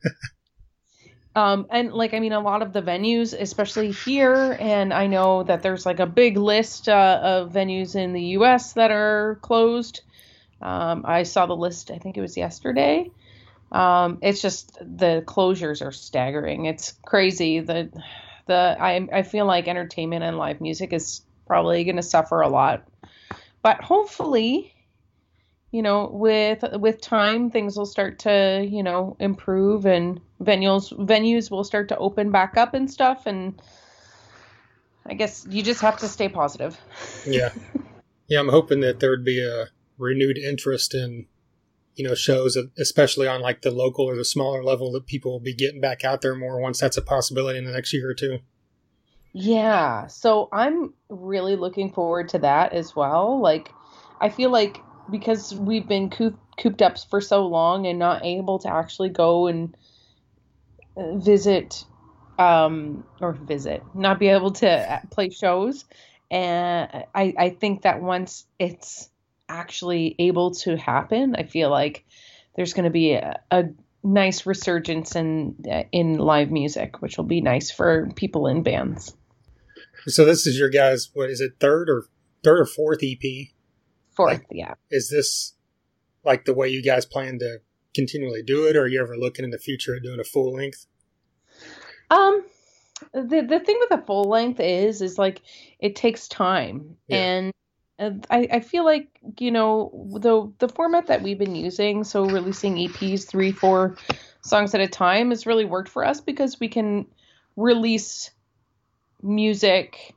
Um, 1.38 1.68
and 1.70 1.92
like 1.92 2.14
I 2.14 2.22
mean, 2.22 2.32
a 2.32 2.40
lot 2.40 2.62
of 2.62 2.72
the 2.72 2.82
venues, 2.82 3.38
especially 3.38 3.92
here, 3.92 4.56
and 4.58 4.94
I 4.94 5.08
know 5.08 5.44
that 5.44 5.64
there's 5.64 5.86
like 5.86 6.00
a 6.00 6.06
big 6.06 6.38
list 6.38 6.88
uh, 6.88 7.20
of 7.22 7.52
venues 7.52 7.94
in 7.94 8.14
the 8.14 8.22
U.S. 8.22 8.72
that 8.74 8.90
are 8.90 9.38
closed. 9.42 10.00
Um, 10.62 11.04
I 11.06 11.24
saw 11.24 11.46
the 11.46 11.56
list. 11.56 11.92
I 11.92 11.98
think 11.98 12.18
it 12.18 12.22
was 12.22 12.38
yesterday. 12.38 13.12
Um, 13.70 14.20
it's 14.22 14.42
just 14.42 14.78
the 14.80 15.26
closures 15.28 15.86
are 15.86 15.92
staggering. 15.92 16.68
It's 16.68 16.94
crazy. 17.06 17.60
The 17.60 17.92
the 18.46 18.78
I 18.80 19.06
I 19.12 19.24
feel 19.24 19.46
like 19.46 19.68
entertainment 19.68 20.24
and 20.24 20.38
live 20.38 20.62
music 20.62 20.94
is 20.94 21.22
probably 21.48 21.84
going 21.84 21.98
to 21.98 22.04
suffer 22.04 22.42
a 22.42 22.48
lot, 22.48 22.88
but 23.66 23.82
hopefully, 23.82 24.72
you 25.72 25.82
know, 25.82 26.08
with 26.14 26.64
with 26.74 27.02
time, 27.02 27.50
things 27.50 27.76
will 27.76 27.88
start 27.88 28.20
to 28.20 28.64
you 28.64 28.84
know 28.84 29.18
improve 29.20 29.88
and 29.88 30.22
venues 30.40 30.96
venues 31.00 31.50
will 31.50 31.64
start 31.64 31.90
to 31.90 31.98
open 31.98 32.30
back 32.30 32.58
up 32.58 32.76
and 32.76 32.92
stuff. 32.92 33.26
And 33.26 33.60
I 35.08 35.16
guess 35.16 35.48
you 35.50 35.64
just 35.64 35.82
have 35.82 35.98
to 36.02 36.08
stay 36.08 36.30
positive. 36.30 36.80
Yeah. 37.26 37.50
Yeah, 38.28 38.40
I'm 38.40 38.50
hoping 38.50 38.82
that 38.82 39.00
there 39.00 39.10
would 39.10 39.26
be 39.26 39.44
a 39.44 39.70
renewed 39.98 40.38
interest 40.38 40.94
in, 40.94 41.26
you 41.96 42.08
know, 42.08 42.14
shows, 42.14 42.56
especially 42.78 43.28
on 43.28 43.42
like 43.42 43.64
the 43.64 43.72
local 43.72 44.06
or 44.06 44.16
the 44.16 44.26
smaller 44.26 44.64
level, 44.64 44.92
that 44.92 45.08
people 45.08 45.32
will 45.32 45.40
be 45.40 45.56
getting 45.56 45.82
back 45.82 46.04
out 46.04 46.22
there 46.22 46.36
more 46.36 46.60
once 46.60 46.80
that's 46.80 46.98
a 46.98 47.02
possibility 47.02 47.58
in 47.58 47.66
the 47.66 47.72
next 47.72 47.94
year 47.94 48.12
or 48.12 48.14
two. 48.14 48.42
Yeah, 49.38 50.08
so 50.08 50.48
I'm 50.54 50.94
really 51.10 51.58
looking 51.58 51.92
forward 51.92 52.30
to 52.30 52.40
that 52.40 52.72
as 52.72 52.96
well. 52.96 53.42
Like, 53.42 53.70
I 54.22 54.30
feel 54.30 54.50
like 54.50 54.78
because 55.12 55.54
we've 55.54 55.86
been 55.86 56.10
coop- 56.10 56.40
cooped 56.58 56.82
up 56.82 56.98
for 57.10 57.20
so 57.20 57.46
long 57.46 57.86
and 57.86 58.00
not 58.00 58.24
able 58.24 58.60
to 58.60 58.70
actually 58.72 59.10
go 59.10 59.48
and 59.48 59.76
uh, 60.96 61.18
visit, 61.18 61.84
um, 62.40 63.04
or 63.20 63.34
visit, 63.34 63.84
not 63.94 64.20
be 64.20 64.30
able 64.30 64.52
to 64.54 64.70
uh, 64.70 65.02
play 65.12 65.30
shows, 65.30 65.84
and 66.32 67.04
I 67.14 67.34
I 67.38 67.50
think 67.50 67.82
that 67.82 68.02
once 68.02 68.46
it's 68.58 69.10
actually 69.50 70.16
able 70.18 70.52
to 70.52 70.78
happen, 70.78 71.36
I 71.36 71.44
feel 71.44 71.70
like 71.70 72.06
there's 72.56 72.72
going 72.74 72.86
to 72.86 72.90
be 72.90 73.12
a, 73.16 73.42
a 73.52 73.66
nice 74.02 74.46
resurgence 74.46 75.14
in 75.18 75.58
uh, 75.70 75.84
in 75.92 76.20
live 76.20 76.52
music, 76.52 77.02
which 77.02 77.18
will 77.18 77.26
be 77.26 77.42
nice 77.42 77.70
for 77.70 78.10
people 78.16 78.48
in 78.48 78.64
bands. 78.64 79.14
So 80.08 80.26
this 80.26 80.46
is 80.46 80.58
your 80.60 80.70
guys, 80.70 81.10
what 81.14 81.30
is 81.30 81.42
it, 81.42 81.54
third 81.60 81.90
or 81.90 82.06
third 82.44 82.60
or 82.60 82.66
fourth 82.66 83.00
EP? 83.04 83.48
Fourth, 84.16 84.42
yeah. 84.52 84.76
Is 84.92 85.10
this 85.10 85.54
like 86.24 86.46
the 86.46 86.54
way 86.54 86.70
you 86.70 86.82
guys 86.82 87.06
plan 87.06 87.40
to 87.40 87.60
continually 87.94 88.44
do 88.44 88.66
it, 88.66 88.76
or 88.76 88.84
are 88.84 88.88
you 88.88 89.02
ever 89.02 89.18
looking 89.18 89.46
in 89.46 89.52
the 89.52 89.58
future 89.58 89.96
at 89.96 90.04
doing 90.04 90.20
a 90.20 90.24
full 90.24 90.54
length? 90.54 90.86
Um, 92.12 92.46
the 93.14 93.46
the 93.48 93.60
thing 93.60 93.78
with 93.80 93.92
a 94.00 94.06
full 94.06 94.24
length 94.30 94.60
is 94.60 95.02
is 95.02 95.18
like 95.18 95.42
it 95.80 95.96
takes 95.96 96.28
time, 96.28 96.98
Yeah. 97.08 97.18
and 97.98 98.26
I 98.30 98.48
I 98.52 98.60
feel 98.60 98.86
like 98.86 99.08
you 99.40 99.52
know 99.52 100.10
the 100.22 100.52
the 100.60 100.70
format 100.74 101.08
that 101.08 101.24
we've 101.24 101.40
been 101.40 101.56
using, 101.56 102.04
so 102.04 102.26
releasing 102.26 102.76
EPs, 102.76 103.26
three 103.26 103.52
four 103.52 103.96
songs 104.44 104.76
at 104.76 104.82
a 104.82 104.88
time, 104.88 105.32
has 105.32 105.46
really 105.46 105.66
worked 105.66 105.90
for 105.90 106.06
us 106.06 106.22
because 106.22 106.60
we 106.60 106.68
can 106.68 107.08
release 107.56 108.32
music 109.26 110.16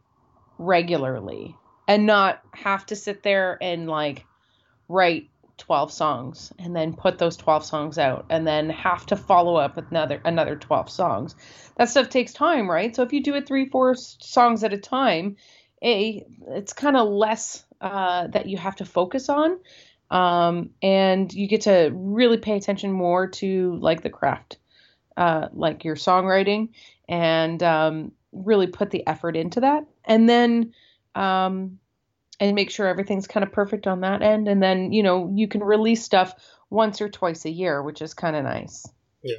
regularly 0.59 1.57
and 1.87 2.07
not 2.07 2.43
have 2.53 2.85
to 2.87 2.97
sit 2.97 3.23
there 3.23 3.59
and 3.61 3.89
like 3.89 4.27
write 4.89 5.31
12 5.57 5.93
songs 5.93 6.53
and 6.59 6.75
then 6.77 6.95
put 6.95 7.19
those 7.19 7.37
12 7.37 7.65
songs 7.65 7.99
out 7.99 8.27
and 8.31 8.47
then 8.47 8.71
have 8.71 9.05
to 9.07 9.17
follow 9.17 9.57
up 9.57 9.77
with 9.77 9.91
another 9.91 10.21
another 10.25 10.57
12 10.57 10.91
songs. 10.91 11.35
That 11.77 11.89
stuff 11.89 12.09
takes 12.09 12.33
time 12.33 12.71
right? 12.71 12.95
So 12.95 13.03
if 13.03 13.13
you 13.13 13.23
do 13.23 13.35
it 13.35 13.47
three 13.47 13.69
four 13.69 13.95
songs 13.97 14.63
at 14.63 14.73
a 14.73 14.79
time 14.79 15.37
a 15.83 16.25
it's 16.49 16.73
kind 16.73 16.97
of 16.97 17.09
less 17.09 17.65
uh, 17.81 18.27
that 18.29 18.47
you 18.47 18.57
have 18.57 18.77
to 18.77 18.85
focus 18.85 19.29
on 19.29 19.59
um, 20.11 20.71
and 20.83 21.33
you 21.33 21.47
get 21.47 21.63
to 21.63 21.91
really 21.93 22.39
pay 22.39 22.57
attention 22.57 22.93
more 22.93 23.29
to 23.29 23.77
like 23.81 24.03
the 24.03 24.11
craft 24.11 24.59
uh, 25.17 25.49
like 25.53 25.85
your 25.85 25.97
songwriting 25.97 26.71
and 27.09 27.63
um, 27.63 28.13
really 28.45 28.67
put 28.67 28.91
the 28.91 29.07
effort 29.07 29.37
into 29.37 29.61
that 29.61 29.85
and 30.05 30.29
then 30.29 30.73
um, 31.15 31.79
and 32.41 32.55
make 32.55 32.71
sure 32.71 32.87
everything's 32.87 33.27
kind 33.27 33.45
of 33.45 33.53
perfect 33.53 33.87
on 33.87 34.01
that 34.03 34.23
end 34.23 34.49
and 34.49 34.63
then 34.63 34.93
you 34.93 35.03
know 35.03 35.31
you 35.35 35.49
can 35.49 35.63
release 35.63 36.05
stuff 36.05 36.35
once 36.71 37.01
or 37.01 37.09
twice 37.09 37.45
a 37.45 37.51
year 37.51 37.83
which 37.83 38.01
is 38.03 38.15
kind 38.15 38.37
of 38.37 38.45
nice 38.45 38.87
Yeah. 39.23 39.37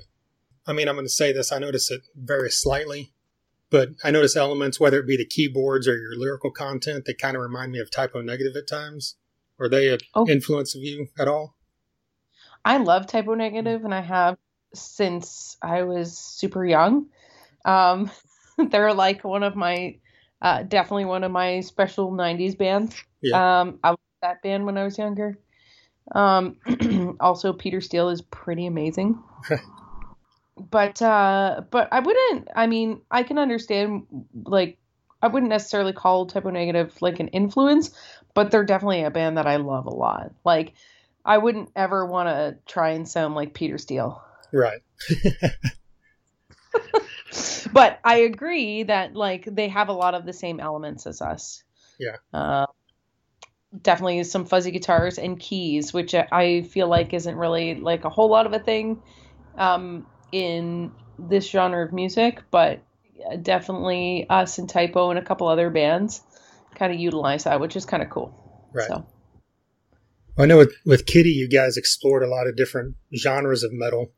I 0.68 0.74
mean, 0.74 0.88
I'm 0.88 0.96
going 0.96 1.06
to 1.06 1.10
say 1.10 1.32
this. 1.34 1.52
I 1.52 1.58
notice 1.58 1.90
it 1.90 2.02
very 2.16 2.52
slightly, 2.52 3.12
but 3.72 3.90
I 4.04 4.12
notice 4.12 4.36
elements, 4.36 4.80
whether 4.80 5.00
it 5.00 5.08
be 5.08 5.18
the 5.18 5.26
keyboards 5.26 5.88
or 5.88 5.98
your 5.98 6.16
lyrical 6.16 6.52
content, 6.52 7.06
that 7.06 7.18
kind 7.18 7.36
of 7.36 7.42
remind 7.42 7.72
me 7.72 7.80
of 7.80 7.90
Type 7.90 8.12
O 8.14 8.22
Negative 8.22 8.56
at 8.56 8.68
times. 8.68 9.16
Are 9.60 9.68
they 9.70 9.90
an 9.90 10.00
Oh. 10.14 10.28
influence 10.28 10.76
of 10.76 10.82
you 10.84 11.08
at 11.18 11.28
all? 11.28 11.56
i 12.66 12.78
love 12.78 13.08
Type 13.08 13.28
O 13.28 13.34
Negative 13.36 13.84
and 13.86 13.94
i 13.96 14.02
have 14.02 14.38
since 14.74 15.58
i 15.64 15.82
was 15.84 16.18
super 16.18 16.64
young 16.66 17.08
um, 17.66 18.12
they're 18.72 18.94
like 18.94 19.24
one 19.24 19.44
of 19.44 19.56
my 19.56 19.98
uh, 20.42 20.64
definitely 20.64 21.06
one 21.06 21.24
of 21.24 21.32
my 21.32 21.60
special 21.60 22.12
90s 22.12 22.56
bands. 22.56 22.96
Yeah. 23.22 23.60
um, 23.62 23.80
i 23.84 23.92
was 23.92 24.00
that 24.22 24.42
band 24.42 24.66
when 24.66 24.78
i 24.78 24.84
was 24.84 24.98
younger. 24.98 25.38
Um, 26.14 26.58
also 27.20 27.54
peter 27.54 27.82
steele 27.82 28.10
is 28.10 28.22
pretty 28.22 28.66
amazing. 28.66 29.22
But 30.72 31.02
uh 31.02 31.62
but 31.72 31.88
i 31.94 32.02
wouldn't 32.02 32.50
i 32.54 32.68
mean 32.68 33.02
i 33.10 33.24
can 33.24 33.38
understand 33.38 34.08
like 34.44 34.78
i 35.22 35.28
wouldn't 35.28 35.50
necessarily 35.50 35.94
call 35.94 36.26
Type 36.26 36.46
O 36.46 36.50
Negative 36.50 36.94
like 37.02 37.22
an 37.22 37.30
influence 37.30 37.92
but 38.34 38.52
they're 38.52 38.66
definitely 38.66 39.04
a 39.04 39.10
band 39.10 39.38
that 39.38 39.48
i 39.48 39.56
love 39.56 39.86
a 39.86 39.96
lot. 39.96 40.34
Like 40.44 40.74
i 41.24 41.38
wouldn't 41.38 41.72
ever 41.78 42.06
want 42.06 42.28
to 42.28 42.58
try 42.66 42.90
and 42.90 43.08
sound 43.08 43.36
like 43.36 43.54
peter 43.54 43.78
steele. 43.78 44.22
Right. 44.52 44.82
but 47.74 48.00
i 48.04 48.18
agree 48.18 48.84
that 48.84 49.16
like 49.16 49.46
they 49.46 49.68
have 49.68 49.90
a 49.90 49.94
lot 49.94 50.14
of 50.14 50.26
the 50.26 50.34
same 50.34 50.60
elements 50.60 51.06
as 51.08 51.22
us 51.22 51.64
Yeah. 52.00 52.18
uh, 52.34 52.66
definitely 53.82 54.24
some 54.24 54.46
fuzzy 54.46 54.72
guitars 54.72 55.18
and 55.18 55.40
keys 55.40 55.94
which 55.94 56.14
i 56.16 56.62
feel 56.64 56.88
like 56.88 57.14
isn't 57.14 57.36
really 57.36 57.76
like 57.76 58.06
a 58.06 58.10
whole 58.10 58.30
lot 58.30 58.46
of 58.46 58.54
a 58.54 58.60
thing 58.60 59.02
um, 59.58 60.06
in 60.32 60.92
this 61.18 61.50
genre 61.50 61.86
of 61.86 61.94
music 61.94 62.42
but 62.52 62.82
definitely 63.42 64.26
us 64.30 64.58
and 64.58 64.70
Type 64.70 64.96
O 64.96 65.10
and 65.10 65.20
a 65.20 65.22
couple 65.22 65.48
other 65.48 65.70
bands 65.70 66.22
kind 66.76 66.94
of 66.94 67.00
utilize 67.00 67.44
that 67.44 67.60
which 67.60 67.76
is 67.76 67.86
kind 67.86 68.02
of 68.02 68.10
cool 68.10 68.34
Right. 68.74 68.88
so 68.88 69.06
I 70.38 70.46
know 70.46 70.58
with, 70.58 70.74
with 70.86 71.06
Kittie, 71.06 71.32
you 71.32 71.50
guys 71.50 71.76
explored 71.76 72.24
a 72.24 72.28
lot 72.28 72.48
of 72.48 72.56
different 72.56 72.96
genres 73.14 73.62
of 73.64 73.74
metal. 73.74 74.14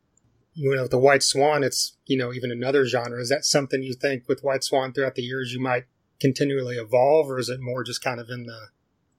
You 0.54 0.74
know, 0.74 0.82
with 0.82 0.90
the 0.90 0.98
White 0.98 1.22
Swan, 1.22 1.62
it's, 1.64 1.96
you 2.06 2.16
know, 2.16 2.32
even 2.32 2.50
another 2.50 2.86
genre. 2.86 3.20
Is 3.20 3.30
that 3.30 3.44
something 3.44 3.82
you 3.82 3.94
think 3.94 4.28
with 4.28 4.42
White 4.42 4.64
Swan 4.64 4.92
throughout 4.92 5.14
the 5.14 5.22
years 5.22 5.52
you 5.52 5.60
might 5.60 5.84
continually 6.20 6.76
evolve, 6.76 7.30
or 7.30 7.38
is 7.38 7.48
it 7.48 7.60
more 7.60 7.82
just 7.82 8.02
kind 8.02 8.20
of 8.20 8.28
in 8.28 8.44
the, 8.44 8.68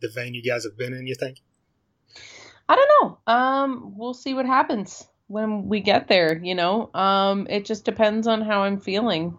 the 0.02 0.10
vein 0.10 0.34
you 0.34 0.43
guys 0.43 0.63
have 0.63 0.78
been 0.78 0.93
in, 0.93 1.08
you 1.08 1.15
think? 1.15 1.41
I 2.69 2.76
don't 2.76 2.89
know. 3.02 3.34
Um, 3.34 3.93
we'll 3.98 4.13
see 4.13 4.34
what 4.34 4.46
happens 4.46 5.06
when 5.28 5.67
we 5.67 5.80
get 5.82 6.08
there. 6.08 6.39
You 6.43 6.56
know, 6.56 6.91
um, 6.93 7.48
it 7.50 7.65
just 7.65 7.84
depends 7.84 8.28
on 8.28 8.41
how 8.41 8.63
I'm 8.63 8.80
feeling. 8.80 9.38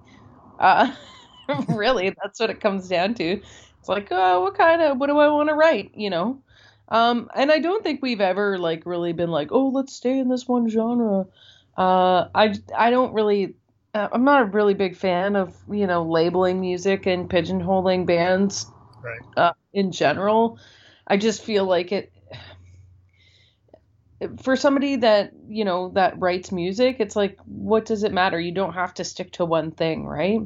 Uh, 0.58 0.92
really, 1.68 2.14
that's 2.22 2.40
what 2.40 2.50
it 2.50 2.60
comes 2.60 2.88
down 2.88 3.14
to. 3.14 3.40
It's 3.78 3.88
like, 3.88 4.08
oh, 4.10 4.42
what 4.42 4.56
kind 4.56 4.82
of, 4.82 4.98
what 4.98 5.08
do 5.08 5.18
I 5.18 5.28
want 5.28 5.48
to 5.48 5.54
write? 5.54 5.92
You 5.94 6.10
know, 6.10 6.42
um, 6.88 7.28
and 7.34 7.50
I 7.50 7.58
don't 7.60 7.82
think 7.82 8.02
we've 8.02 8.20
ever 8.20 8.58
like 8.58 8.86
really 8.86 9.12
been 9.12 9.30
like, 9.30 9.48
oh, 9.50 9.68
let's 9.68 9.94
stay 9.94 10.18
in 10.18 10.28
this 10.28 10.46
one 10.46 10.68
genre. 10.68 11.26
Uh, 11.76 12.28
I, 12.34 12.54
I 12.76 12.90
don't 12.90 13.12
really. 13.14 13.54
Uh, 13.92 14.08
I'm 14.12 14.24
not 14.24 14.42
a 14.42 14.46
really 14.46 14.74
big 14.74 14.96
fan 14.96 15.36
of 15.36 15.56
you 15.70 15.86
know 15.86 16.04
labeling 16.04 16.60
music 16.60 17.06
and 17.06 17.28
pigeonholing 17.28 18.06
bands 18.06 18.66
Right. 19.02 19.20
uh, 19.36 19.52
in 19.72 19.92
general. 19.92 20.58
I 21.06 21.16
just 21.16 21.42
feel 21.42 21.64
like 21.66 21.92
it 21.92 22.12
for 24.40 24.56
somebody 24.56 24.96
that 24.96 25.32
you 25.48 25.64
know 25.64 25.90
that 25.90 26.18
writes 26.18 26.52
music 26.52 26.96
it's 27.00 27.16
like 27.16 27.38
what 27.44 27.84
does 27.84 28.04
it 28.04 28.12
matter 28.12 28.38
you 28.40 28.52
don't 28.52 28.74
have 28.74 28.94
to 28.94 29.04
stick 29.04 29.32
to 29.32 29.44
one 29.44 29.70
thing 29.70 30.06
right 30.06 30.40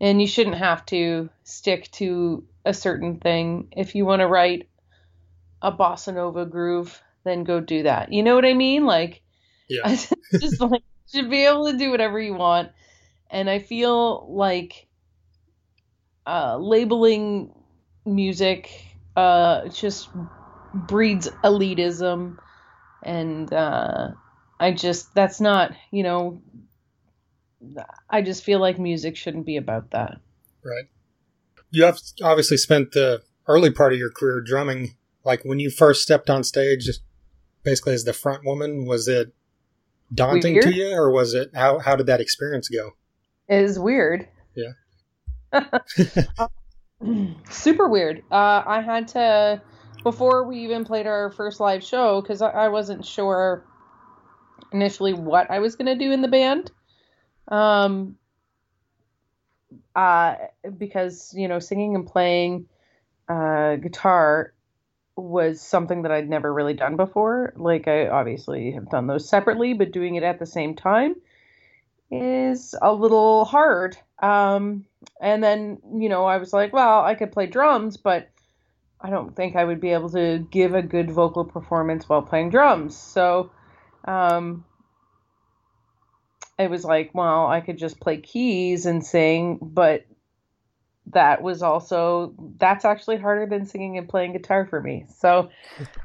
and 0.00 0.20
you 0.20 0.26
shouldn't 0.26 0.56
have 0.56 0.84
to 0.86 1.28
stick 1.44 1.90
to 1.90 2.44
a 2.64 2.72
certain 2.72 3.18
thing 3.18 3.68
if 3.76 3.94
you 3.94 4.06
want 4.06 4.20
to 4.20 4.26
write 4.26 4.68
a 5.60 5.72
bossa 5.72 6.14
nova 6.14 6.46
groove 6.46 7.00
then 7.24 7.44
go 7.44 7.60
do 7.60 7.82
that 7.82 8.12
you 8.12 8.22
know 8.22 8.34
what 8.34 8.44
i 8.46 8.54
mean 8.54 8.86
like 8.86 9.20
Yeah. 9.68 9.88
just 10.40 10.60
like 10.60 10.82
should 11.12 11.30
be 11.30 11.44
able 11.46 11.70
to 11.70 11.76
do 11.78 11.90
whatever 11.90 12.20
you 12.20 12.34
want 12.34 12.70
and 13.30 13.48
i 13.48 13.58
feel 13.58 14.26
like 14.30 14.86
uh, 16.26 16.58
labeling 16.58 17.54
music 18.04 18.70
uh, 19.16 19.66
just 19.68 20.10
breeds 20.74 21.26
elitism 21.42 22.36
and 23.02 23.50
uh, 23.54 24.08
i 24.60 24.70
just 24.70 25.14
that's 25.14 25.40
not 25.40 25.72
you 25.90 26.02
know 26.02 26.42
i 28.10 28.20
just 28.20 28.44
feel 28.44 28.60
like 28.60 28.78
music 28.78 29.16
shouldn't 29.16 29.46
be 29.46 29.56
about 29.56 29.90
that 29.92 30.20
Right. 30.68 30.84
You 31.70 31.84
have 31.84 31.98
obviously 32.22 32.56
spent 32.56 32.92
the 32.92 33.22
early 33.46 33.70
part 33.70 33.92
of 33.92 33.98
your 33.98 34.10
career 34.10 34.40
drumming. 34.40 34.96
Like 35.24 35.44
when 35.44 35.60
you 35.60 35.70
first 35.70 36.02
stepped 36.02 36.30
on 36.30 36.44
stage, 36.44 36.88
basically 37.62 37.94
as 37.94 38.04
the 38.04 38.12
front 38.12 38.44
woman, 38.44 38.86
was 38.86 39.08
it 39.08 39.32
daunting 40.12 40.60
to 40.60 40.74
you, 40.74 40.92
or 40.92 41.10
was 41.10 41.34
it 41.34 41.50
how 41.54 41.78
how 41.78 41.96
did 41.96 42.06
that 42.06 42.20
experience 42.20 42.68
go? 42.68 42.92
it 43.48 43.62
is 43.62 43.78
weird 43.78 44.28
Yeah. 44.54 44.72
super 47.50 47.88
weird 47.88 48.22
uh, 48.30 48.62
i 48.66 48.80
had 48.80 49.08
to 49.08 49.62
before 50.02 50.44
we 50.44 50.58
even 50.58 50.84
played 50.84 51.06
our 51.06 51.30
first 51.30 51.60
live 51.60 51.82
show 51.82 52.20
because 52.20 52.42
I, 52.42 52.50
I 52.50 52.68
wasn't 52.68 53.04
sure 53.04 53.64
initially 54.72 55.14
what 55.14 55.50
i 55.50 55.58
was 55.58 55.76
going 55.76 55.86
to 55.86 55.94
do 55.94 56.12
in 56.12 56.22
the 56.22 56.28
band 56.28 56.70
um 57.48 58.16
uh 59.94 60.34
because 60.76 61.32
you 61.34 61.48
know 61.48 61.58
singing 61.58 61.94
and 61.94 62.06
playing 62.06 62.66
uh 63.28 63.76
guitar 63.76 64.52
was 65.18 65.60
something 65.60 66.02
that 66.02 66.12
I'd 66.12 66.28
never 66.28 66.52
really 66.52 66.74
done 66.74 66.96
before. 66.96 67.52
Like 67.56 67.88
I 67.88 68.08
obviously 68.08 68.72
have 68.72 68.90
done 68.90 69.06
those 69.06 69.28
separately, 69.28 69.74
but 69.74 69.92
doing 69.92 70.14
it 70.14 70.22
at 70.22 70.38
the 70.38 70.46
same 70.46 70.74
time 70.74 71.16
is 72.10 72.74
a 72.80 72.92
little 72.92 73.44
hard. 73.44 73.96
Um 74.20 74.84
and 75.20 75.42
then, 75.42 75.78
you 75.94 76.08
know, 76.08 76.24
I 76.24 76.38
was 76.38 76.52
like, 76.52 76.72
well, 76.72 77.02
I 77.02 77.14
could 77.14 77.32
play 77.32 77.46
drums, 77.46 77.96
but 77.96 78.30
I 79.00 79.10
don't 79.10 79.34
think 79.34 79.56
I 79.56 79.64
would 79.64 79.80
be 79.80 79.90
able 79.90 80.10
to 80.10 80.46
give 80.50 80.74
a 80.74 80.82
good 80.82 81.10
vocal 81.10 81.44
performance 81.44 82.08
while 82.08 82.22
playing 82.22 82.50
drums. 82.50 82.96
So, 82.96 83.50
um 84.04 84.64
it 86.58 86.70
was 86.70 86.84
like, 86.84 87.10
well, 87.14 87.46
I 87.46 87.60
could 87.60 87.78
just 87.78 88.00
play 88.00 88.16
keys 88.16 88.84
and 88.84 89.04
sing, 89.04 89.58
but 89.62 90.04
that 91.12 91.42
was 91.42 91.62
also 91.62 92.34
that's 92.58 92.84
actually 92.84 93.18
harder 93.18 93.46
than 93.46 93.66
singing 93.66 93.98
and 93.98 94.08
playing 94.08 94.32
guitar 94.32 94.66
for 94.66 94.80
me. 94.80 95.06
So 95.18 95.50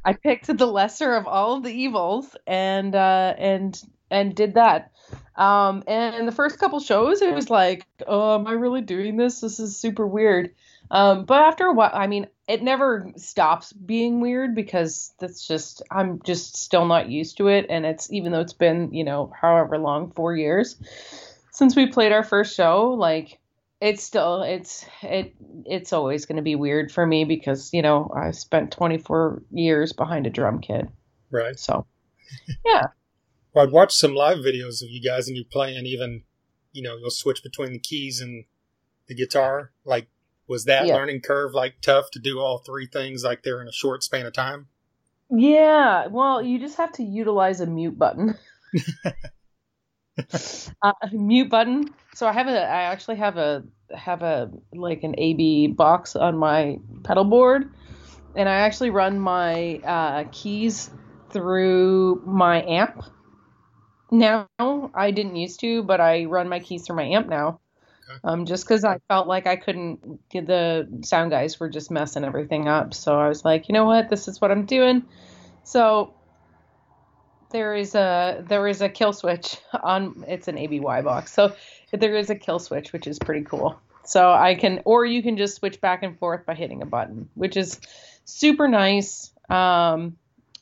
I 0.03 0.13
picked 0.13 0.55
the 0.55 0.67
lesser 0.67 1.15
of 1.15 1.27
all 1.27 1.57
of 1.57 1.63
the 1.63 1.71
evils 1.71 2.35
and 2.47 2.95
uh 2.95 3.33
and 3.37 3.79
and 4.09 4.35
did 4.35 4.55
that. 4.55 4.91
Um 5.35 5.83
and 5.87 6.27
the 6.27 6.31
first 6.31 6.59
couple 6.59 6.79
shows 6.79 7.21
it 7.21 7.33
was 7.33 7.49
like, 7.49 7.85
oh, 8.07 8.35
am 8.35 8.47
I 8.47 8.53
really 8.53 8.81
doing 8.81 9.17
this? 9.17 9.41
This 9.41 9.59
is 9.59 9.77
super 9.77 10.05
weird. 10.07 10.53
Um 10.91 11.25
but 11.25 11.41
after 11.41 11.65
a 11.65 11.73
while, 11.73 11.91
I 11.93 12.07
mean, 12.07 12.27
it 12.47 12.61
never 12.61 13.11
stops 13.15 13.73
being 13.73 14.21
weird 14.21 14.55
because 14.55 15.13
that's 15.19 15.47
just 15.47 15.81
I'm 15.91 16.21
just 16.23 16.57
still 16.57 16.85
not 16.85 17.09
used 17.09 17.37
to 17.37 17.47
it 17.47 17.65
and 17.69 17.85
it's 17.85 18.11
even 18.11 18.31
though 18.31 18.41
it's 18.41 18.53
been, 18.53 18.93
you 18.93 19.03
know, 19.03 19.31
however 19.39 19.77
long, 19.77 20.11
4 20.11 20.35
years 20.35 20.77
since 21.53 21.75
we 21.75 21.85
played 21.85 22.11
our 22.11 22.23
first 22.23 22.55
show, 22.55 22.95
like 22.97 23.39
it's 23.83 24.01
still 24.03 24.41
it's 24.43 24.85
it 25.01 25.35
it's 25.65 25.91
always 25.91 26.25
going 26.25 26.37
to 26.37 26.41
be 26.41 26.55
weird 26.55 26.91
for 26.91 27.05
me 27.05 27.25
because 27.25 27.69
you 27.73 27.81
know 27.81 28.09
I 28.15 28.31
spent 28.31 28.71
24 28.71 29.43
years 29.51 29.91
behind 29.93 30.25
a 30.25 30.29
drum 30.29 30.61
kit. 30.61 30.87
Right. 31.29 31.59
So 31.59 31.85
yeah, 32.65 32.83
Well, 33.53 33.67
I'd 33.67 33.71
watched 33.71 33.97
some 33.97 34.15
live 34.15 34.37
videos 34.39 34.81
of 34.81 34.89
you 34.89 35.01
guys 35.01 35.27
and 35.27 35.37
you 35.37 35.45
playing 35.45 35.85
even, 35.85 36.23
you 36.71 36.81
know, 36.81 36.97
you'll 36.97 37.11
switch 37.11 37.43
between 37.43 37.73
the 37.73 37.79
keys 37.79 38.19
and 38.19 38.45
the 39.07 39.13
guitar? 39.13 39.71
Like, 39.85 40.07
was 40.47 40.65
that 40.65 40.87
Yeah. 40.87 40.95
learning 40.95 41.21
curve 41.21 41.53
like 41.53 41.75
tough 41.81 42.09
to 42.11 42.19
do 42.19 42.39
all 42.39 42.59
three 42.59 42.87
things 42.87 43.23
like 43.23 43.43
they're 43.43 43.61
in 43.61 43.67
a 43.67 43.71
short 43.73 44.01
span 44.03 44.25
of 44.25 44.33
time? 44.33 44.67
Yeah, 45.29 46.07
well, 46.07 46.41
you 46.41 46.57
just 46.59 46.77
have 46.77 46.91
to 46.93 47.03
utilize 47.03 47.59
a 47.61 47.65
mute 47.67 47.97
button. 47.99 48.35
uh, 50.81 50.93
mute 51.11 51.49
button. 51.49 51.89
So 52.13 52.27
I 52.27 52.33
have 52.33 52.47
a, 52.47 52.61
I 52.61 52.83
actually 52.83 53.17
have 53.17 53.37
a, 53.37 53.63
have 53.95 54.21
a 54.21 54.51
like 54.73 55.03
an 55.03 55.15
AB 55.17 55.67
box 55.67 56.15
on 56.15 56.37
my 56.37 56.79
pedal 57.03 57.25
board, 57.25 57.71
and 58.35 58.47
I 58.49 58.61
actually 58.61 58.89
run 58.89 59.19
my 59.19 59.75
uh, 59.77 60.25
keys 60.31 60.89
through 61.29 62.21
my 62.25 62.63
amp. 62.63 63.03
Now 64.11 64.47
I 64.93 65.11
didn't 65.11 65.35
used 65.35 65.59
to, 65.61 65.83
but 65.83 65.99
I 65.99 66.25
run 66.25 66.49
my 66.49 66.59
keys 66.59 66.85
through 66.85 66.97
my 66.97 67.05
amp 67.05 67.27
now. 67.27 67.59
Okay. 68.09 68.19
Um, 68.23 68.45
just 68.45 68.65
because 68.65 68.83
I 68.83 68.99
felt 69.07 69.27
like 69.27 69.47
I 69.47 69.55
couldn't 69.55 70.19
the 70.31 70.87
sound 71.03 71.31
guys 71.31 71.59
were 71.59 71.69
just 71.69 71.89
messing 71.89 72.23
everything 72.23 72.67
up. 72.67 72.93
So 72.93 73.19
I 73.19 73.27
was 73.27 73.43
like, 73.43 73.67
you 73.69 73.73
know 73.73 73.85
what, 73.85 74.09
this 74.09 74.27
is 74.27 74.39
what 74.39 74.51
I'm 74.51 74.65
doing. 74.65 75.03
So 75.63 76.13
there 77.53 77.75
is 77.75 77.95
a 77.95 78.43
there 78.49 78.67
is 78.67 78.81
a 78.81 78.89
kill 78.89 79.13
switch 79.13 79.57
on 79.81 80.25
it's 80.27 80.49
an 80.49 80.57
ABY 80.57 80.79
box. 81.03 81.31
So 81.31 81.55
there 81.91 82.15
is 82.15 82.29
a 82.29 82.35
kill 82.35 82.59
switch, 82.59 82.91
which 82.91 83.07
is 83.07 83.19
pretty 83.19 83.45
cool. 83.45 83.79
So 84.03 84.29
I 84.29 84.55
can 84.55 84.81
or 84.83 85.05
you 85.05 85.23
can 85.23 85.37
just 85.37 85.55
switch 85.55 85.79
back 85.79 86.03
and 86.03 86.19
forth 86.19 86.45
by 86.45 86.55
hitting 86.55 86.81
a 86.81 86.85
button, 86.85 87.29
which 87.35 87.55
is 87.55 87.79
super 88.25 88.67
nice. 88.67 89.31
Um, 89.49 90.17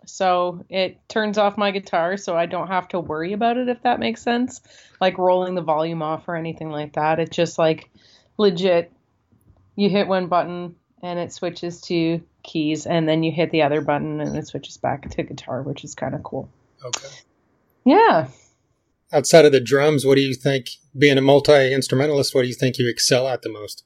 so 0.06 0.66
it 0.70 0.98
turns 1.08 1.38
off 1.38 1.58
my 1.58 1.72
guitar 1.72 2.18
so 2.18 2.36
I 2.36 2.46
don't 2.46 2.68
have 2.68 2.90
to 2.90 3.00
worry 3.00 3.34
about 3.34 3.58
it 3.58 3.70
if 3.70 3.82
that 3.84 4.00
makes 4.00 4.22
sense. 4.22 4.62
Like 5.00 5.18
rolling 5.18 5.56
the 5.56 5.62
volume 5.62 6.02
off 6.02 6.28
or 6.28 6.36
anything 6.36 6.70
like 6.70 6.94
that. 6.94 7.20
It's 7.20 7.36
just 7.36 7.58
like 7.58 7.90
legit 8.38 8.92
you 9.76 9.90
hit 9.90 10.08
one 10.08 10.28
button 10.28 10.76
and 11.02 11.18
it 11.18 11.32
switches 11.32 11.82
to 11.82 12.22
keys 12.44 12.86
and 12.86 13.08
then 13.08 13.24
you 13.24 13.32
hit 13.32 13.52
the 13.52 13.64
other 13.64 13.82
button 13.82 14.20
and 14.20 14.36
it 14.36 14.48
switches 14.48 14.78
back 14.78 15.10
to 15.10 15.24
guitar, 15.24 15.62
which 15.62 15.84
is 15.84 15.96
kind 15.96 16.14
of 16.14 16.22
cool. 16.24 16.50
Okay. 16.84 17.08
Yeah. 17.86 18.28
Outside 19.14 19.46
of 19.46 19.52
the 19.52 19.60
drums, 19.60 20.06
what 20.06 20.16
do 20.16 20.22
you 20.22 20.34
think? 20.34 20.68
Being 20.98 21.18
a 21.18 21.22
multi 21.22 21.74
instrumentalist, 21.74 22.34
what 22.34 22.44
do 22.44 22.48
you 22.48 22.54
think 22.54 22.78
you 22.78 22.90
excel 22.90 23.28
at 23.28 23.42
the 23.42 23.50
most? 23.50 23.84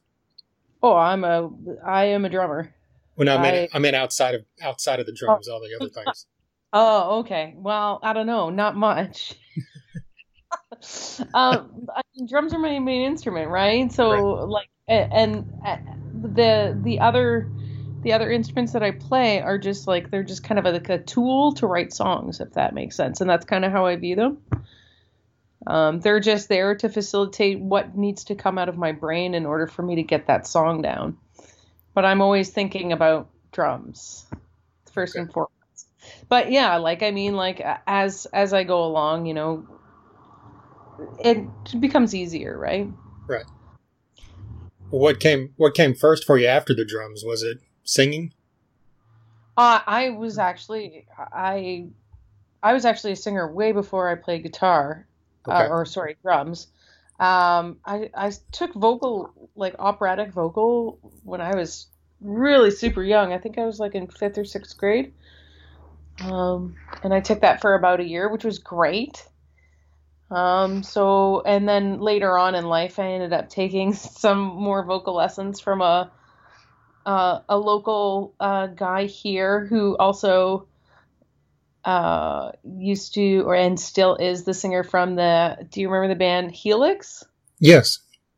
Oh, 0.82 0.94
I'm 0.94 1.24
a 1.24 1.50
I 1.84 2.04
am 2.06 2.24
a 2.24 2.28
drummer. 2.28 2.74
Well, 3.16 3.26
no, 3.26 3.36
I 3.36 3.78
mean, 3.78 3.94
I- 3.94 3.98
I 3.98 4.02
outside 4.02 4.34
of 4.34 4.44
outside 4.62 5.00
of 5.00 5.06
the 5.06 5.12
drums, 5.12 5.48
all 5.48 5.60
the 5.60 5.74
other 5.78 5.90
things. 5.90 6.26
Oh, 6.72 7.20
okay. 7.20 7.54
Well, 7.56 8.00
I 8.02 8.12
don't 8.12 8.26
know, 8.26 8.50
not 8.50 8.76
much. 8.76 9.34
um, 11.32 11.86
I 11.94 12.02
mean, 12.14 12.26
drums 12.28 12.52
are 12.52 12.58
my 12.58 12.78
main 12.78 13.02
instrument, 13.06 13.48
right? 13.50 13.90
So, 13.90 14.10
like, 14.46 14.68
a- 14.88 15.08
and, 15.12 15.50
uh 15.64 15.76
the 16.22 16.78
the 16.82 17.00
other 17.00 17.50
the 18.06 18.12
other 18.12 18.30
instruments 18.30 18.72
that 18.72 18.84
I 18.84 18.92
play 18.92 19.40
are 19.40 19.58
just 19.58 19.88
like 19.88 20.12
they're 20.12 20.22
just 20.22 20.44
kind 20.44 20.60
of 20.60 20.64
like 20.64 20.88
a 20.88 20.98
tool 20.98 21.54
to 21.54 21.66
write 21.66 21.92
songs, 21.92 22.40
if 22.40 22.52
that 22.52 22.72
makes 22.72 22.94
sense, 22.94 23.20
and 23.20 23.28
that's 23.28 23.44
kind 23.44 23.64
of 23.64 23.72
how 23.72 23.86
I 23.86 23.96
view 23.96 24.14
them. 24.14 24.42
Um, 25.66 25.98
they're 25.98 26.20
just 26.20 26.48
there 26.48 26.76
to 26.76 26.88
facilitate 26.88 27.58
what 27.58 27.96
needs 27.96 28.22
to 28.24 28.36
come 28.36 28.58
out 28.58 28.68
of 28.68 28.78
my 28.78 28.92
brain 28.92 29.34
in 29.34 29.44
order 29.44 29.66
for 29.66 29.82
me 29.82 29.96
to 29.96 30.04
get 30.04 30.28
that 30.28 30.46
song 30.46 30.82
down. 30.82 31.18
But 31.94 32.04
I'm 32.04 32.22
always 32.22 32.50
thinking 32.50 32.92
about 32.92 33.28
drums 33.50 34.24
first 34.92 35.16
and 35.16 35.32
foremost 35.32 35.50
but 36.28 36.50
yeah 36.50 36.76
like 36.76 37.02
i 37.02 37.10
mean 37.10 37.34
like 37.34 37.62
as 37.86 38.26
as 38.32 38.52
i 38.52 38.64
go 38.64 38.84
along 38.84 39.26
you 39.26 39.34
know 39.34 39.66
it 41.18 41.46
becomes 41.80 42.14
easier 42.14 42.58
right 42.58 42.88
Right. 43.28 43.44
What 44.90 45.18
came 45.18 45.52
what 45.56 45.74
came 45.74 45.94
first 45.94 46.24
for 46.24 46.38
you 46.38 46.46
after 46.46 46.74
the 46.74 46.84
drums? 46.84 47.24
Was 47.24 47.42
it 47.42 47.58
singing? 47.86 48.32
uh, 49.56 49.80
i 49.86 50.10
was 50.10 50.38
actually 50.38 51.06
i 51.32 51.86
i 52.62 52.72
was 52.74 52.84
actually 52.84 53.12
a 53.12 53.16
singer 53.16 53.50
way 53.50 53.72
before 53.72 54.08
i 54.10 54.14
played 54.14 54.42
guitar 54.42 55.06
Okay. 55.48 55.64
uh, 55.64 55.68
or 55.68 55.86
sorry 55.86 56.16
drums 56.22 56.66
um 57.20 57.78
i 57.86 58.10
i 58.14 58.30
took 58.52 58.74
vocal 58.74 59.32
like 59.54 59.74
operatic 59.78 60.30
vocal 60.32 60.98
when 61.24 61.40
i 61.40 61.54
was 61.54 61.86
really 62.20 62.70
super 62.70 63.02
young 63.02 63.32
i 63.32 63.38
think 63.38 63.56
i 63.58 63.64
was 63.64 63.80
like 63.80 63.94
in 63.94 64.06
fifth 64.06 64.36
or 64.36 64.44
sixth 64.44 64.76
grade 64.76 65.12
um 66.22 66.76
and 67.02 67.14
i 67.14 67.20
took 67.20 67.40
that 67.40 67.60
for 67.60 67.74
about 67.74 68.00
a 68.00 68.04
year 68.04 68.28
which 68.30 68.44
was 68.44 68.58
great 68.58 69.26
um 70.30 70.82
so 70.82 71.40
and 71.46 71.68
then 71.68 72.00
later 72.00 72.36
on 72.36 72.54
in 72.54 72.66
life 72.66 72.98
i 72.98 73.06
ended 73.06 73.32
up 73.32 73.48
taking 73.48 73.92
some 73.94 74.38
more 74.40 74.84
vocal 74.84 75.14
lessons 75.14 75.60
from 75.60 75.80
a 75.80 76.10
uh, 77.06 77.40
a 77.48 77.56
local 77.56 78.34
uh, 78.40 78.66
guy 78.66 79.06
here 79.06 79.64
who 79.64 79.96
also 79.96 80.66
uh, 81.84 82.50
used 82.64 83.14
to 83.14 83.42
or 83.46 83.54
and 83.54 83.78
still 83.78 84.16
is 84.16 84.42
the 84.42 84.52
singer 84.52 84.82
from 84.82 85.14
the 85.14 85.56
do 85.70 85.80
you 85.80 85.88
remember 85.88 86.12
the 86.12 86.18
band 86.18 86.50
Helix? 86.50 87.24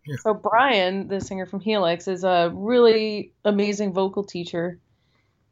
Yes. 0.06 0.20
So 0.22 0.34
Brian, 0.34 1.08
the 1.08 1.20
singer 1.20 1.46
from 1.46 1.60
Helix, 1.60 2.08
is 2.08 2.24
a 2.24 2.50
really 2.54 3.32
amazing 3.44 3.92
vocal 3.92 4.24
teacher 4.24 4.78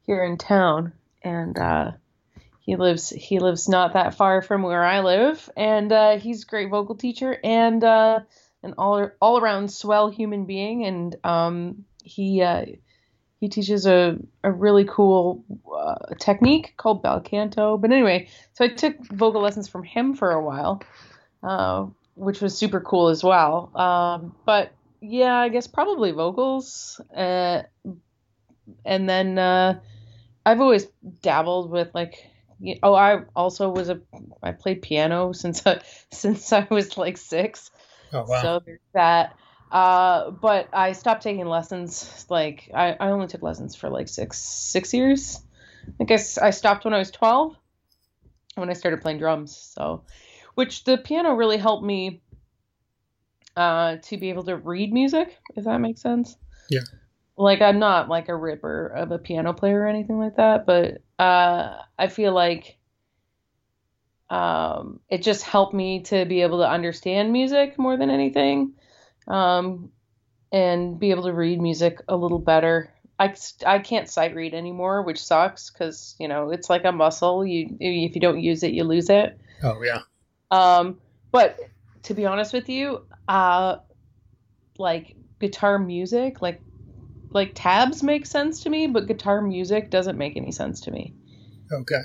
here 0.02 0.22
in 0.24 0.38
town, 0.38 0.92
and 1.22 1.58
uh, 1.58 1.92
he 2.60 2.76
lives 2.76 3.10
he 3.10 3.38
lives 3.38 3.68
not 3.68 3.94
that 3.94 4.14
far 4.14 4.42
from 4.42 4.62
where 4.62 4.84
I 4.84 5.00
live, 5.00 5.50
and 5.56 5.90
uh, 5.90 6.18
he's 6.18 6.44
a 6.44 6.46
great 6.46 6.70
vocal 6.70 6.96
teacher 6.96 7.36
and 7.42 7.82
uh, 7.82 8.20
an 8.62 8.74
all 8.78 9.10
all 9.20 9.38
around 9.38 9.70
swell 9.70 10.10
human 10.10 10.46
being, 10.46 10.84
and 10.84 11.16
um, 11.24 11.84
he 12.02 12.42
uh, 12.42 12.64
he 13.40 13.48
teaches 13.48 13.86
a 13.86 14.16
a 14.42 14.50
really 14.50 14.84
cool 14.88 15.44
uh, 15.74 16.14
technique 16.18 16.74
called 16.76 17.02
bel 17.02 17.20
canto. 17.20 17.76
But 17.76 17.92
anyway, 17.92 18.28
so 18.54 18.64
I 18.64 18.68
took 18.68 18.96
vocal 19.06 19.42
lessons 19.42 19.68
from 19.68 19.84
him 19.84 20.14
for 20.14 20.30
a 20.30 20.42
while. 20.42 20.82
Uh, 21.42 21.86
which 22.16 22.40
was 22.40 22.56
super 22.58 22.80
cool 22.80 23.08
as 23.08 23.22
well. 23.22 23.70
Um, 23.76 24.34
but 24.44 24.72
yeah, 25.00 25.36
I 25.36 25.48
guess 25.48 25.66
probably 25.66 26.10
vocals. 26.10 27.00
Uh, 27.14 27.62
and 28.84 29.08
then 29.08 29.38
uh, 29.38 29.80
I've 30.44 30.60
always 30.60 30.86
dabbled 31.22 31.70
with 31.70 31.94
like, 31.94 32.14
oh, 32.82 32.94
I 32.94 33.20
also 33.36 33.68
was 33.68 33.90
a 33.90 34.00
I 34.42 34.52
played 34.52 34.82
piano 34.82 35.32
since 35.32 35.64
I, 35.66 35.82
since 36.10 36.52
I 36.52 36.66
was 36.70 36.96
like 36.96 37.18
six. 37.18 37.70
Oh 38.12 38.24
wow. 38.26 38.42
So 38.42 38.62
there's 38.64 38.80
that. 38.94 39.36
Uh, 39.70 40.30
but 40.30 40.68
I 40.72 40.92
stopped 40.92 41.22
taking 41.22 41.46
lessons. 41.46 42.26
Like 42.28 42.70
I, 42.74 42.96
I 42.98 43.10
only 43.10 43.26
took 43.26 43.42
lessons 43.42 43.74
for 43.74 43.88
like 43.90 44.08
six 44.08 44.38
six 44.38 44.94
years. 44.94 45.40
I 46.00 46.04
guess 46.04 46.38
I 46.38 46.50
stopped 46.50 46.84
when 46.84 46.94
I 46.94 46.98
was 46.98 47.10
twelve. 47.10 47.56
When 48.54 48.70
I 48.70 48.74
started 48.74 49.02
playing 49.02 49.18
drums. 49.18 49.56
So, 49.56 50.04
which 50.54 50.84
the 50.84 50.96
piano 50.96 51.34
really 51.34 51.58
helped 51.58 51.84
me 51.84 52.22
uh, 53.56 53.96
to 53.96 54.16
be 54.16 54.30
able 54.30 54.44
to 54.44 54.56
read 54.56 54.92
music. 54.92 55.36
If 55.56 55.64
that 55.64 55.80
makes 55.80 56.00
sense. 56.00 56.36
Yeah. 56.70 56.80
Like 57.36 57.60
I'm 57.60 57.78
not 57.78 58.08
like 58.08 58.28
a 58.28 58.36
ripper 58.36 58.86
of 58.86 59.10
a 59.10 59.18
piano 59.18 59.52
player 59.52 59.82
or 59.82 59.86
anything 59.86 60.18
like 60.18 60.36
that, 60.36 60.64
but 60.64 61.02
uh, 61.18 61.82
I 61.98 62.06
feel 62.06 62.32
like 62.32 62.78
um, 64.30 65.00
it 65.10 65.22
just 65.22 65.42
helped 65.42 65.74
me 65.74 66.00
to 66.04 66.24
be 66.24 66.42
able 66.42 66.58
to 66.58 66.68
understand 66.68 67.32
music 67.32 67.78
more 67.78 67.96
than 67.96 68.10
anything 68.10 68.72
um, 69.26 69.90
and 70.52 70.98
be 70.98 71.10
able 71.10 71.24
to 71.24 71.32
read 71.32 71.60
music 71.60 72.00
a 72.08 72.16
little 72.16 72.38
better. 72.38 72.92
I, 73.18 73.34
I 73.66 73.78
can't 73.78 74.08
sight 74.08 74.34
read 74.34 74.52
anymore, 74.54 75.02
which 75.02 75.22
sucks 75.22 75.70
because 75.70 76.14
you 76.18 76.28
know 76.28 76.50
it's 76.50 76.68
like 76.68 76.84
a 76.84 76.92
muscle. 76.92 77.46
You 77.46 77.76
if 77.80 78.14
you 78.14 78.20
don't 78.20 78.40
use 78.40 78.62
it, 78.62 78.72
you 78.72 78.84
lose 78.84 79.08
it. 79.10 79.38
oh 79.62 79.82
yeah. 79.82 80.00
Um, 80.50 80.98
but 81.32 81.58
to 82.04 82.14
be 82.14 82.26
honest 82.26 82.52
with 82.52 82.68
you, 82.68 83.06
uh, 83.26 83.76
like 84.78 85.16
guitar 85.40 85.78
music, 85.78 86.42
like 86.42 86.60
like 87.30 87.52
tabs 87.54 88.02
make 88.02 88.26
sense 88.26 88.62
to 88.62 88.70
me, 88.70 88.86
but 88.86 89.06
guitar 89.06 89.40
music 89.40 89.90
doesn't 89.90 90.18
make 90.18 90.36
any 90.36 90.52
sense 90.52 90.82
to 90.82 90.90
me. 90.90 91.14
Okay. 91.72 92.00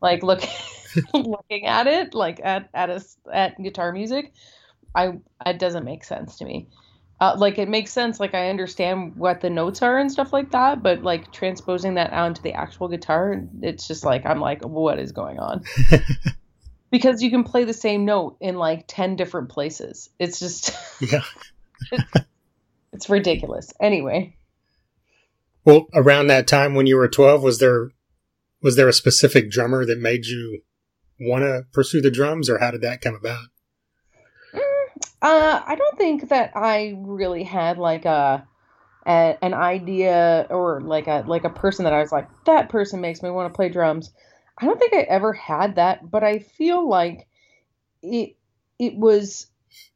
Like 0.00 0.22
look 0.22 0.42
looking 1.14 1.66
at 1.66 1.86
it, 1.86 2.14
like 2.14 2.40
at 2.44 2.68
at 2.74 2.90
a, 2.90 3.04
at 3.32 3.62
guitar 3.62 3.92
music, 3.92 4.32
I 4.94 5.18
it 5.44 5.58
doesn't 5.58 5.84
make 5.84 6.04
sense 6.04 6.38
to 6.38 6.44
me. 6.44 6.68
Uh, 7.20 7.36
like 7.38 7.58
it 7.58 7.68
makes 7.68 7.92
sense, 7.92 8.18
like 8.18 8.34
I 8.34 8.50
understand 8.50 9.16
what 9.16 9.40
the 9.40 9.48
notes 9.48 9.82
are 9.82 9.98
and 9.98 10.10
stuff 10.10 10.32
like 10.32 10.50
that, 10.50 10.82
but 10.82 11.02
like 11.02 11.32
transposing 11.32 11.94
that 11.94 12.12
onto 12.12 12.42
the 12.42 12.52
actual 12.52 12.88
guitar, 12.88 13.40
it's 13.62 13.86
just 13.86 14.04
like 14.04 14.26
I'm 14.26 14.40
like, 14.40 14.64
what 14.64 14.98
is 14.98 15.12
going 15.12 15.38
on? 15.38 15.62
because 16.90 17.22
you 17.22 17.30
can 17.30 17.44
play 17.44 17.64
the 17.64 17.72
same 17.72 18.04
note 18.04 18.36
in 18.40 18.56
like 18.56 18.84
10 18.88 19.16
different 19.16 19.48
places. 19.48 20.10
It's 20.18 20.40
just 20.40 20.72
Yeah. 21.00 21.22
it's 22.92 23.08
ridiculous. 23.08 23.72
Anyway, 23.80 24.36
Well, 25.64 25.86
around 25.94 26.26
that 26.26 26.48
time 26.48 26.74
when 26.74 26.86
you 26.86 26.96
were 26.96 27.08
12, 27.08 27.42
was 27.42 27.58
there 27.58 27.90
was 28.60 28.76
there 28.76 28.88
a 28.88 28.92
specific 28.92 29.50
drummer 29.50 29.84
that 29.84 29.98
made 29.98 30.26
you 30.26 30.62
want 31.20 31.42
to 31.42 31.66
pursue 31.72 32.00
the 32.00 32.10
drums, 32.10 32.50
or 32.50 32.58
how 32.58 32.70
did 32.70 32.80
that 32.80 33.00
come 33.00 33.14
about? 33.14 33.46
Uh, 35.24 35.62
I 35.66 35.74
don't 35.74 35.96
think 35.96 36.28
that 36.28 36.52
I 36.54 36.98
really 36.98 37.44
had 37.44 37.78
like 37.78 38.04
a, 38.04 38.46
a 39.06 39.38
an 39.40 39.54
idea 39.54 40.46
or 40.50 40.82
like 40.82 41.06
a 41.06 41.24
like 41.26 41.44
a 41.44 41.50
person 41.50 41.84
that 41.84 41.94
I 41.94 42.00
was 42.00 42.12
like 42.12 42.28
that 42.44 42.68
person 42.68 43.00
makes 43.00 43.22
me 43.22 43.30
want 43.30 43.50
to 43.50 43.56
play 43.56 43.70
drums. 43.70 44.12
I 44.58 44.66
don't 44.66 44.78
think 44.78 44.92
I 44.92 45.00
ever 45.00 45.32
had 45.32 45.76
that, 45.76 46.10
but 46.10 46.22
I 46.24 46.40
feel 46.40 46.86
like 46.86 47.26
it 48.02 48.36
it 48.78 48.96
was 48.96 49.46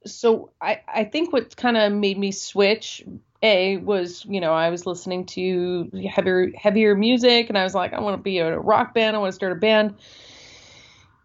so 0.07 0.53
I 0.63 0.81
I 0.89 1.05
think 1.05 1.31
what 1.31 1.55
kind 1.59 1.77
of 1.77 1.93
made 1.93 2.17
me 2.17 2.33
switch 2.33 3.05
a 3.43 3.77
was 3.77 4.25
you 4.25 4.41
know 4.41 4.55
I 4.55 4.71
was 4.71 4.87
listening 4.87 5.27
to 5.27 5.91
heavier 6.11 6.53
heavier 6.57 6.95
music 6.95 7.51
and 7.51 7.59
I 7.59 7.65
was 7.65 7.75
like 7.75 7.93
I 7.93 8.01
want 8.01 8.17
to 8.17 8.23
be 8.23 8.39
a 8.39 8.59
rock 8.59 8.95
band 8.95 9.15
I 9.15 9.19
want 9.19 9.29
to 9.29 9.37
start 9.37 9.53
a 9.53 9.57
band 9.57 9.97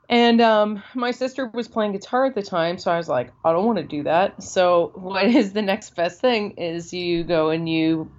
and 0.10 0.42
um, 0.42 0.84
my 0.94 1.12
sister 1.12 1.50
was 1.54 1.68
playing 1.68 1.94
guitar 1.94 2.26
at 2.26 2.36
the 2.36 2.42
time 2.42 2.78
so 2.78 2.92
I 2.92 2.98
was 2.98 3.08
like 3.08 3.32
I 3.44 3.52
don't 3.52 3.66
want 3.66 3.78
to 3.78 3.84
do 3.84 4.04
that. 4.04 4.44
So 4.44 4.92
what 4.96 5.26
is 5.26 5.54
the 5.54 5.62
next 5.62 5.96
best 5.96 6.22
thing 6.22 6.52
is 6.52 6.94
you 6.94 7.24
go 7.24 7.50
and 7.50 7.68
you 7.68 8.12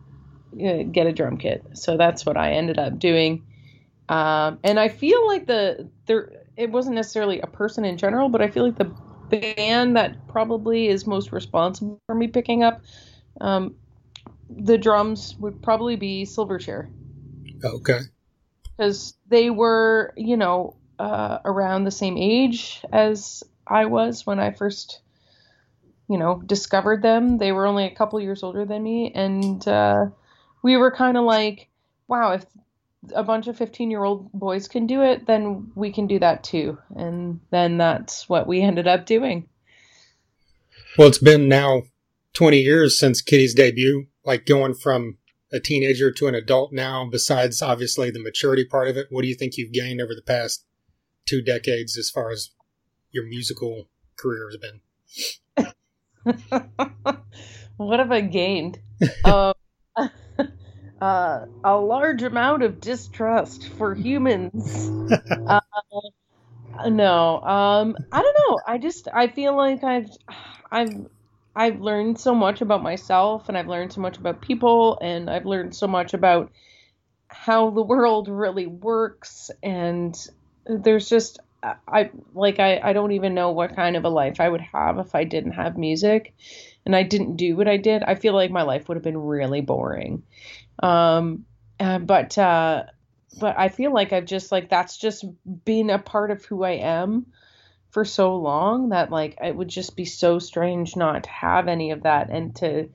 uh, 0.55 0.85
get 0.85 1.07
a 1.07 1.13
drum 1.13 1.37
kit. 1.37 1.65
So 1.75 1.97
that's 1.97 2.25
what 2.25 2.37
I 2.37 2.53
ended 2.53 2.79
up 2.79 2.99
doing. 2.99 3.45
Um, 4.09 4.59
and 4.63 4.79
I 4.79 4.89
feel 4.89 5.27
like 5.27 5.47
the 5.47 5.89
there 6.07 6.31
it 6.57 6.71
wasn't 6.71 6.95
necessarily 6.95 7.41
a 7.41 7.47
person 7.47 7.85
in 7.85 7.97
general 7.97 8.29
but 8.29 8.41
I 8.43 8.49
feel 8.49 8.65
like 8.65 8.77
the 8.77 8.93
band 9.57 9.97
that 9.97 10.29
probably 10.29 10.89
is 10.89 11.07
most 11.07 11.33
responsible 11.33 12.01
for 12.07 12.15
me 12.15 12.29
picking 12.29 12.63
up 12.63 12.83
um, 13.41 13.75
the 14.49 14.79
drums 14.79 15.35
would 15.39 15.63
probably 15.63 15.97
be 15.97 16.25
Silverchair. 16.25 16.89
Okay. 17.65 18.01
because 18.77 19.17
they 19.29 19.51
were, 19.51 20.13
you 20.17 20.37
know, 20.37 20.77
uh, 20.99 21.39
around 21.45 21.85
the 21.85 21.91
same 21.91 22.17
age 22.19 22.85
as 22.93 23.43
I 23.67 23.87
was 23.87 24.27
when 24.27 24.39
I 24.39 24.53
first, 24.53 25.01
you 26.09 26.19
know, 26.19 26.43
discovered 26.45 27.03
them. 27.03 27.39
They 27.39 27.53
were 27.53 27.67
only 27.67 27.85
a 27.85 27.95
couple 27.95 28.21
years 28.21 28.43
older 28.43 28.65
than 28.65 28.83
me, 28.83 29.13
and 29.15 29.67
uh, 29.67 30.07
we 30.63 30.77
were 30.77 30.91
kind 30.91 31.17
of 31.17 31.25
like, 31.25 31.69
wow, 32.09 32.33
if 32.33 32.45
a 33.15 33.23
bunch 33.23 33.49
of 33.49 33.57
15 33.57 33.91
year 33.91 34.05
old 34.05 34.33
boys 34.33 34.69
can 34.69 34.87
do 34.87 35.03
it, 35.03 35.27
then 35.27 35.71
we 35.75 35.93
can 35.93 36.07
do 36.07 36.19
that 36.19 36.45
too. 36.45 36.79
And 36.97 37.41
then 37.51 37.79
that's 37.79 38.29
what 38.29 38.47
we 38.47 38.61
ended 38.63 38.87
up 38.87 39.07
doing. 39.07 39.49
Well, 40.97 41.09
it's 41.09 41.19
been 41.19 41.49
now 41.49 41.83
20 42.35 42.61
years 42.61 42.99
since 42.99 43.21
Kittie's 43.21 43.55
debut, 43.55 44.07
like 44.25 44.47
going 44.47 44.75
from 44.75 45.19
a 45.53 45.61
teenager 45.61 46.11
to 46.13 46.27
an 46.27 46.35
adult 46.35 46.73
now, 46.73 47.09
besides 47.11 47.63
obviously 47.63 48.11
the 48.11 48.23
maturity 48.23 48.65
part 48.65 48.89
of 48.89 48.97
it. 48.97 49.07
What 49.11 49.23
do 49.23 49.29
you 49.29 49.35
think 49.35 49.57
you've 49.57 49.73
gained 49.73 50.01
over 50.01 50.15
the 50.15 50.23
past 50.23 50.65
two 51.27 51.43
decades 51.43 51.97
as 51.97 52.11
far 52.11 52.31
as 52.31 52.51
your 53.11 53.25
musical 53.27 53.89
career 54.17 54.49
has 54.51 54.57
been? 54.59 54.81
what 57.77 57.99
have 57.99 58.13
I 58.13 58.21
gained? 58.23 58.79
uh, 59.25 59.53
uh, 61.01 61.47
a 61.63 61.77
large 61.77 62.23
amount 62.23 62.63
of 62.63 62.81
distrust 62.81 63.69
for 63.71 63.95
humans. 63.95 64.91
uh, 65.47 65.61
no, 66.89 67.41
um, 67.41 67.97
I 68.13 68.23
don't 68.23 68.37
know. 68.49 68.59
I 68.67 68.79
just 68.79 69.09
I 69.13 69.29
feel 69.29 69.57
like 69.57 69.85
I've 69.85 70.11
I've 70.71 71.07
I've 71.55 71.81
learned 71.81 72.19
so 72.19 72.35
much 72.35 72.61
about 72.61 72.83
myself, 72.83 73.49
and 73.49 73.57
I've 73.57 73.69
learned 73.69 73.93
so 73.93 74.01
much 74.01 74.19
about 74.19 74.41
people, 74.41 74.99
and 75.01 75.31
I've 75.31 75.47
learned 75.47 75.75
so 75.75 75.87
much 75.87 76.15
about 76.15 76.51
how 77.29 77.71
the 77.71 77.83
world 77.83 78.29
really 78.29 78.67
works, 78.67 79.51
and 79.63 80.17
there's 80.67 81.09
just 81.09 81.39
I 81.89 82.11
like 82.35 82.61
I, 82.61 82.79
I 82.83 82.93
don't 82.93 83.13
even 83.13 83.35
know 83.35 83.51
what 83.51 83.75
kind 83.75 83.97
of 83.97 84.05
a 84.05 84.11
life 84.11 84.41
I 84.41 84.49
would 84.49 84.61
have 84.61 84.99
if 84.99 85.15
I 85.15 85.25
didn't 85.25 85.53
have 85.53 85.79
music 85.79 86.35
and 86.85 86.95
I 86.95 87.03
didn't 87.03 87.37
do 87.37 87.57
what 87.57 87.69
I 87.69 87.79
did. 87.79 88.03
I 88.03 88.17
feel 88.17 88.35
like 88.35 88.51
my 88.51 88.63
life 88.63 88.89
would 88.89 88.97
have 88.97 89.05
been 89.05 89.17
really 89.19 89.63
boring. 89.63 90.25
Um 90.83 91.47
uh, 91.81 91.99
but 91.99 92.37
uh 92.37 92.85
but 93.41 93.59
I 93.59 93.69
feel 93.69 93.93
like 93.93 94.13
I've 94.13 94.27
just 94.27 94.53
like 94.53 94.69
that's 94.69 94.99
just 94.99 95.25
been 95.65 95.91
a 95.91 95.99
part 95.99 96.31
of 96.31 96.45
who 96.45 96.63
I 96.63 96.73
am 96.73 97.27
for 97.91 98.05
so 98.05 98.37
long 98.37 98.91
that 98.91 99.11
like 99.11 99.39
it 99.43 99.57
would 99.57 99.69
just 99.69 99.97
be 99.97 100.05
so 100.05 100.39
strange 100.39 100.97
not 100.97 101.25
to 101.25 101.31
have 101.31 101.69
any 101.69 101.93
of 101.93 102.03
that 102.03 102.29
and 102.31 102.55
to 102.57 102.89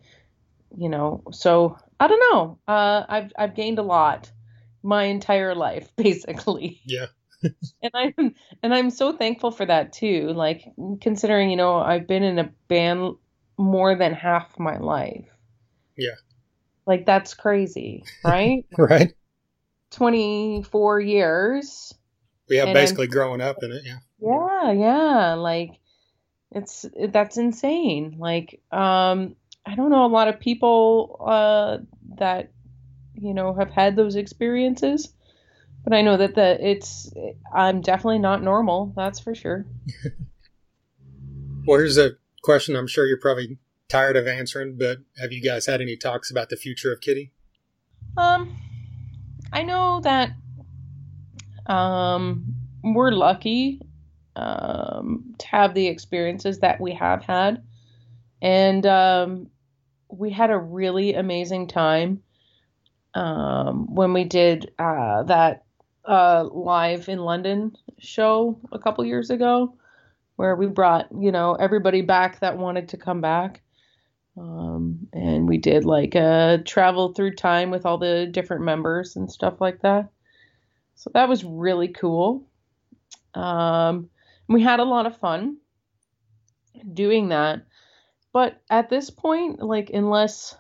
you 0.78 0.90
know 0.90 1.24
so 1.32 1.78
I 2.00 2.08
don't 2.08 2.34
know. 2.34 2.60
Uh 2.68 3.04
I've 3.10 3.32
I've 3.38 3.56
gained 3.56 3.80
a 3.80 3.84
lot 3.84 4.32
my 4.84 5.06
entire 5.06 5.56
life 5.56 5.94
basically 5.96 6.82
Yeah. 6.86 7.08
And 7.82 7.92
I'm 7.94 8.36
and 8.64 8.74
I'm 8.74 8.90
so 8.90 9.14
thankful 9.14 9.52
for 9.52 9.66
that 9.66 9.94
too. 9.94 10.32
Like 10.34 10.64
considering, 11.02 11.50
you 11.50 11.58
know, 11.58 11.78
I've 11.78 12.08
been 12.08 12.24
in 12.24 12.40
a 12.40 12.52
band 12.68 13.16
more 13.58 13.96
than 13.96 14.14
half 14.14 14.58
my 14.60 14.78
life. 14.78 15.28
Yeah. 15.98 16.16
Like 16.86 17.06
that's 17.06 17.34
crazy, 17.34 18.04
right? 18.24 18.66
Right. 18.78 19.14
24 19.92 21.02
years. 21.02 21.94
Yeah, 22.48 22.66
And 22.66 22.74
basically 22.74 23.08
growing 23.08 23.42
up 23.42 23.58
in 23.62 23.72
it. 23.72 23.84
Yeah. 23.86 23.98
Yeah, 24.22 24.72
yeah, 24.72 25.34
like 25.36 25.80
it's 26.52 26.86
that's 27.10 27.38
insane. 27.38 28.16
Like 28.18 28.62
um 28.72 29.36
I 29.66 29.76
don't 29.76 29.92
know 29.92 30.06
a 30.06 30.08
lot 30.08 30.28
of 30.28 30.40
people 30.40 31.24
uh 31.26 31.78
that 32.18 32.52
you 33.14 33.34
know 33.34 33.54
have 33.54 33.72
had 33.72 33.96
those 33.96 34.16
experiences. 34.16 35.14
But 35.84 35.94
I 35.94 36.02
know 36.02 36.18
that 36.18 36.36
the 36.36 36.58
it's 36.66 37.12
I'm 37.54 37.82
definitely 37.82 38.20
not 38.20 38.44
normal, 38.44 38.94
that's 38.96 39.20
for 39.20 39.34
sure. 39.34 39.66
Well, 41.66 41.78
here's 41.78 41.98
a 41.98 42.14
question 42.42 42.76
I'm 42.76 42.88
sure 42.88 43.06
you're 43.06 43.20
probably 43.20 43.60
tired 43.90 44.16
of 44.16 44.28
answering, 44.28 44.78
but 44.78 45.00
have 45.20 45.32
you 45.32 45.42
guys 45.42 45.66
had 45.66 45.82
any 45.82 45.96
talks 45.98 46.32
about 46.32 46.50
the 46.50 46.56
future 46.56 46.92
of 46.92 47.02
Kittie? 47.02 47.32
Um, 48.18 48.58
I 49.54 49.64
know 49.64 50.00
that 50.02 50.32
um, 51.68 52.56
we're 52.84 53.12
lucky 53.12 53.82
um, 54.36 55.36
to 55.38 55.48
have 55.48 55.74
the 55.74 55.88
experiences 55.88 56.60
that 56.60 56.80
we 56.80 56.94
have 56.94 57.24
had, 57.24 57.62
and 58.42 58.86
um, 58.86 59.50
we 60.12 60.32
had 60.32 60.50
a 60.50 60.58
really 60.58 61.14
amazing 61.14 61.68
time 61.68 62.24
um, 63.14 63.94
when 63.94 64.14
we 64.14 64.24
did 64.24 64.72
uh, 64.80 65.24
that 65.24 65.66
uh, 66.06 66.44
live 66.52 67.10
in 67.10 67.20
London 67.20 67.76
show 68.00 68.60
a 68.72 68.80
couple 68.80 69.06
years 69.06 69.30
ago, 69.30 69.76
where 70.36 70.56
we 70.56 70.68
brought 70.68 71.08
you 71.18 71.32
know 71.32 71.56
everybody 71.56 72.02
back 72.02 72.40
that 72.40 72.58
wanted 72.58 72.90
to 72.90 72.98
come 72.98 73.22
back. 73.22 73.62
Um, 74.38 75.08
and 75.12 75.50
we 75.50 75.58
did 75.58 75.84
like 75.84 76.16
a 76.16 76.62
travel 76.66 77.14
through 77.14 77.36
time 77.36 77.72
with 77.72 77.86
all 77.86 77.98
the 77.98 78.28
different 78.32 78.64
members 78.64 79.18
and 79.18 79.30
stuff 79.30 79.60
like 79.60 79.82
that. 79.82 80.10
So 80.96 81.12
that 81.14 81.28
was 81.28 81.44
really 81.44 81.90
cool. 81.90 82.48
Um, 83.34 84.10
we 84.48 84.62
had 84.62 84.80
a 84.80 84.86
lot 84.86 85.06
of 85.06 85.18
fun 85.18 85.58
doing 86.94 87.30
that. 87.30 87.66
But 88.32 88.62
at 88.70 88.90
this 88.90 89.10
point, 89.10 89.62
like 89.62 89.90
unless 89.90 90.56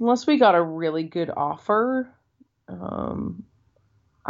unless 0.00 0.26
we 0.26 0.38
got 0.38 0.54
a 0.54 0.62
really 0.62 1.04
good 1.04 1.30
offer, 1.30 2.12
um, 2.68 3.44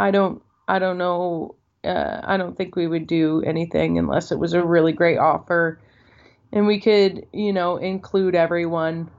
I 0.01 0.11
don't 0.11 0.43
I 0.67 0.79
don't 0.79 0.99
know. 0.99 1.57
Uh, 1.83 2.21
I 2.23 2.37
don't 2.37 2.57
think 2.57 2.77
we 2.77 2.87
would 2.87 3.07
do 3.07 3.43
anything 3.43 3.99
unless 3.99 4.33
it 4.33 4.39
was 4.39 4.53
a 4.53 4.65
really 4.65 4.93
great 4.93 5.19
offer 5.19 5.81
and 6.53 6.67
we 6.67 6.81
could, 6.81 7.27
you 7.33 7.53
know, 7.53 7.77
include 7.77 8.35
everyone 8.35 9.11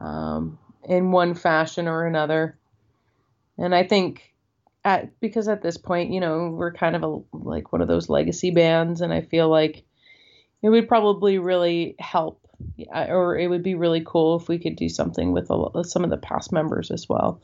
um, 0.00 0.58
in 0.84 1.12
one 1.12 1.34
fashion 1.34 1.86
or 1.86 2.06
another. 2.06 2.58
And 3.58 3.74
I 3.74 3.84
think 3.84 4.32
at 4.84 5.18
because 5.20 5.48
at 5.48 5.62
this 5.62 5.76
point, 5.76 6.12
you 6.12 6.20
know, 6.20 6.50
we're 6.50 6.72
kind 6.72 6.96
of 6.96 7.02
a 7.02 7.36
like 7.36 7.72
one 7.72 7.82
of 7.82 7.88
those 7.88 8.08
legacy 8.08 8.50
bands, 8.50 9.00
and 9.00 9.12
I 9.12 9.20
feel 9.20 9.48
like 9.48 9.84
it 10.62 10.70
would 10.70 10.88
probably 10.88 11.38
really 11.38 11.94
help, 11.98 12.40
or 12.88 13.38
it 13.38 13.48
would 13.48 13.62
be 13.62 13.74
really 13.74 14.02
cool 14.04 14.36
if 14.36 14.48
we 14.48 14.58
could 14.58 14.76
do 14.76 14.88
something 14.88 15.32
with 15.32 15.50
a, 15.50 15.84
some 15.84 16.04
of 16.04 16.10
the 16.10 16.16
past 16.16 16.52
members 16.52 16.90
as 16.90 17.08
well. 17.08 17.40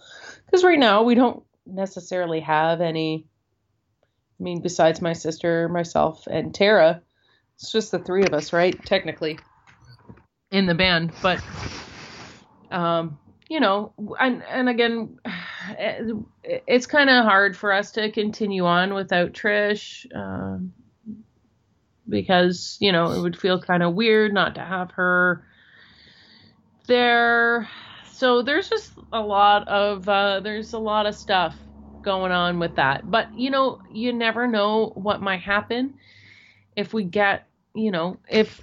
Because 0.46 0.64
right 0.64 0.78
now 0.78 1.02
we 1.02 1.14
don't 1.14 1.44
necessarily 1.72 2.40
have 2.40 2.80
any. 2.80 3.26
I 4.38 4.42
mean, 4.42 4.62
besides 4.62 5.02
my 5.02 5.12
sister, 5.12 5.68
myself, 5.68 6.26
and 6.26 6.54
Tara, 6.54 7.02
it's 7.56 7.70
just 7.70 7.90
the 7.90 7.98
three 7.98 8.24
of 8.24 8.32
us, 8.32 8.52
right? 8.52 8.74
Technically, 8.86 9.38
in 10.50 10.66
the 10.66 10.74
band, 10.74 11.12
but 11.22 11.42
um, 12.70 13.18
you 13.48 13.60
know, 13.60 13.92
and 14.18 14.42
and 14.48 14.68
again, 14.68 15.18
it's 16.44 16.86
kind 16.86 17.10
of 17.10 17.24
hard 17.24 17.56
for 17.56 17.72
us 17.72 17.92
to 17.92 18.10
continue 18.10 18.64
on 18.64 18.94
without 18.94 19.32
Trish, 19.32 20.06
um, 20.14 20.72
because 22.08 22.78
you 22.80 22.92
know 22.92 23.12
it 23.12 23.20
would 23.20 23.38
feel 23.38 23.60
kind 23.60 23.82
of 23.82 23.94
weird 23.94 24.32
not 24.32 24.54
to 24.54 24.62
have 24.62 24.92
her 24.92 25.44
there. 26.86 27.68
So 28.20 28.42
there's 28.42 28.68
just 28.68 28.92
a 29.14 29.20
lot 29.22 29.66
of 29.66 30.06
uh, 30.06 30.40
there's 30.40 30.74
a 30.74 30.78
lot 30.78 31.06
of 31.06 31.14
stuff 31.14 31.56
going 32.02 32.32
on 32.32 32.58
with 32.58 32.74
that, 32.74 33.10
but 33.10 33.34
you 33.34 33.48
know, 33.48 33.78
you 33.90 34.12
never 34.12 34.46
know 34.46 34.92
what 34.94 35.22
might 35.22 35.40
happen 35.40 35.94
if 36.76 36.92
we 36.92 37.02
get 37.02 37.48
you 37.74 37.90
know, 37.90 38.18
if 38.28 38.60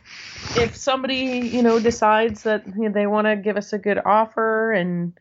if 0.55 0.76
somebody 0.76 1.49
you 1.51 1.64
know 1.64 1.80
decides 1.80 2.43
that 2.43 2.66
they 2.93 3.08
want 3.08 3.26
to 3.26 3.36
give 3.36 3.58
us 3.58 3.74
a 3.74 3.80
good 3.80 3.97
offer 4.05 4.74
and 4.74 5.18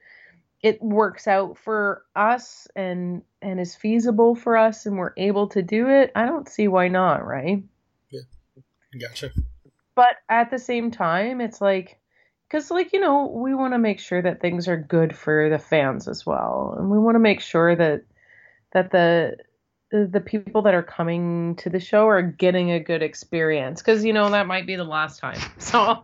it 0.62 0.82
works 0.82 1.26
out 1.26 1.56
for 1.56 2.04
us 2.14 2.68
and 2.76 3.22
and 3.40 3.58
is 3.58 3.74
feasible 3.74 4.34
for 4.34 4.58
us 4.58 4.84
and 4.84 4.98
we're 4.98 5.14
able 5.16 5.48
to 5.48 5.62
do 5.62 5.88
it, 5.88 6.12
I 6.14 6.26
don't 6.26 6.46
see 6.46 6.68
why 6.68 6.88
not, 6.88 7.26
right? 7.26 7.62
Yeah 8.10 8.20
gotcha. 9.00 9.30
But 9.94 10.16
at 10.28 10.50
the 10.50 10.58
same 10.58 10.90
time, 10.90 11.40
it's 11.40 11.62
like 11.62 11.98
because 12.48 12.70
like 12.70 12.92
you 12.92 13.00
know 13.00 13.26
we 13.26 13.54
want 13.54 13.74
to 13.74 13.78
make 13.78 14.00
sure 14.00 14.22
that 14.22 14.40
things 14.40 14.68
are 14.68 14.76
good 14.76 15.16
for 15.16 15.48
the 15.48 15.58
fans 15.58 16.08
as 16.08 16.24
well 16.24 16.74
and 16.78 16.90
we 16.90 16.98
want 16.98 17.14
to 17.14 17.20
make 17.20 17.40
sure 17.40 17.74
that 17.74 18.02
that 18.72 18.90
the 18.90 19.36
the 19.90 20.20
people 20.20 20.62
that 20.62 20.74
are 20.74 20.82
coming 20.82 21.54
to 21.56 21.70
the 21.70 21.80
show 21.80 22.08
are 22.08 22.22
getting 22.22 22.72
a 22.72 22.80
good 22.80 23.02
experience 23.02 23.80
because 23.80 24.04
you 24.04 24.12
know 24.12 24.30
that 24.30 24.46
might 24.46 24.66
be 24.66 24.76
the 24.76 24.84
last 24.84 25.20
time 25.20 25.40
so. 25.58 26.02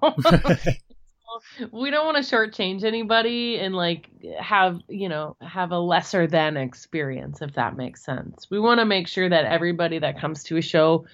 We 1.73 1.91
don't 1.91 2.05
want 2.05 2.23
to 2.23 2.37
shortchange 2.37 2.85
anybody 2.85 3.59
and 3.59 3.75
like 3.75 4.11
have 4.39 4.81
you 4.89 5.09
know 5.09 5.37
have 5.41 5.73
a 5.73 5.79
lesser 5.79 6.27
than 6.27 6.59
experience 6.59 7.41
if 7.41 7.55
that 7.55 7.75
makes 7.75 8.05
sense. 8.05 8.47
We 8.51 8.61
want 8.61 8.81
to 8.81 8.85
make 8.85 9.09
sure 9.09 9.29
that 9.29 9.47
everybody 9.47 9.99
that 9.99 10.21
comes 10.21 10.45
to 10.45 10.59
a 10.59 10.63
show 10.63 11.07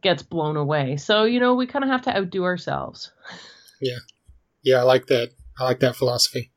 gets 0.00 0.22
blown 0.22 0.56
away 0.56 0.96
so 0.96 1.24
you 1.24 1.38
know 1.38 1.54
we 1.54 1.66
kind 1.66 1.84
of 1.84 1.90
have 1.90 2.02
to 2.02 2.16
outdo 2.16 2.44
ourselves. 2.44 3.10
Yeah, 3.80 3.98
I 4.64 4.82
like 4.82 5.06
that. 5.06 5.30
I 5.58 5.64
like 5.64 5.80
that 5.80 5.96
philosophy. 5.96 6.52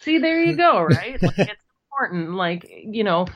See, 0.00 0.18
there 0.18 0.42
you 0.42 0.56
go, 0.56 0.82
right? 0.82 1.22
like, 1.22 1.38
it's 1.38 1.62
important, 1.86 2.34
like 2.34 2.66
you 2.68 3.04
know. 3.04 3.26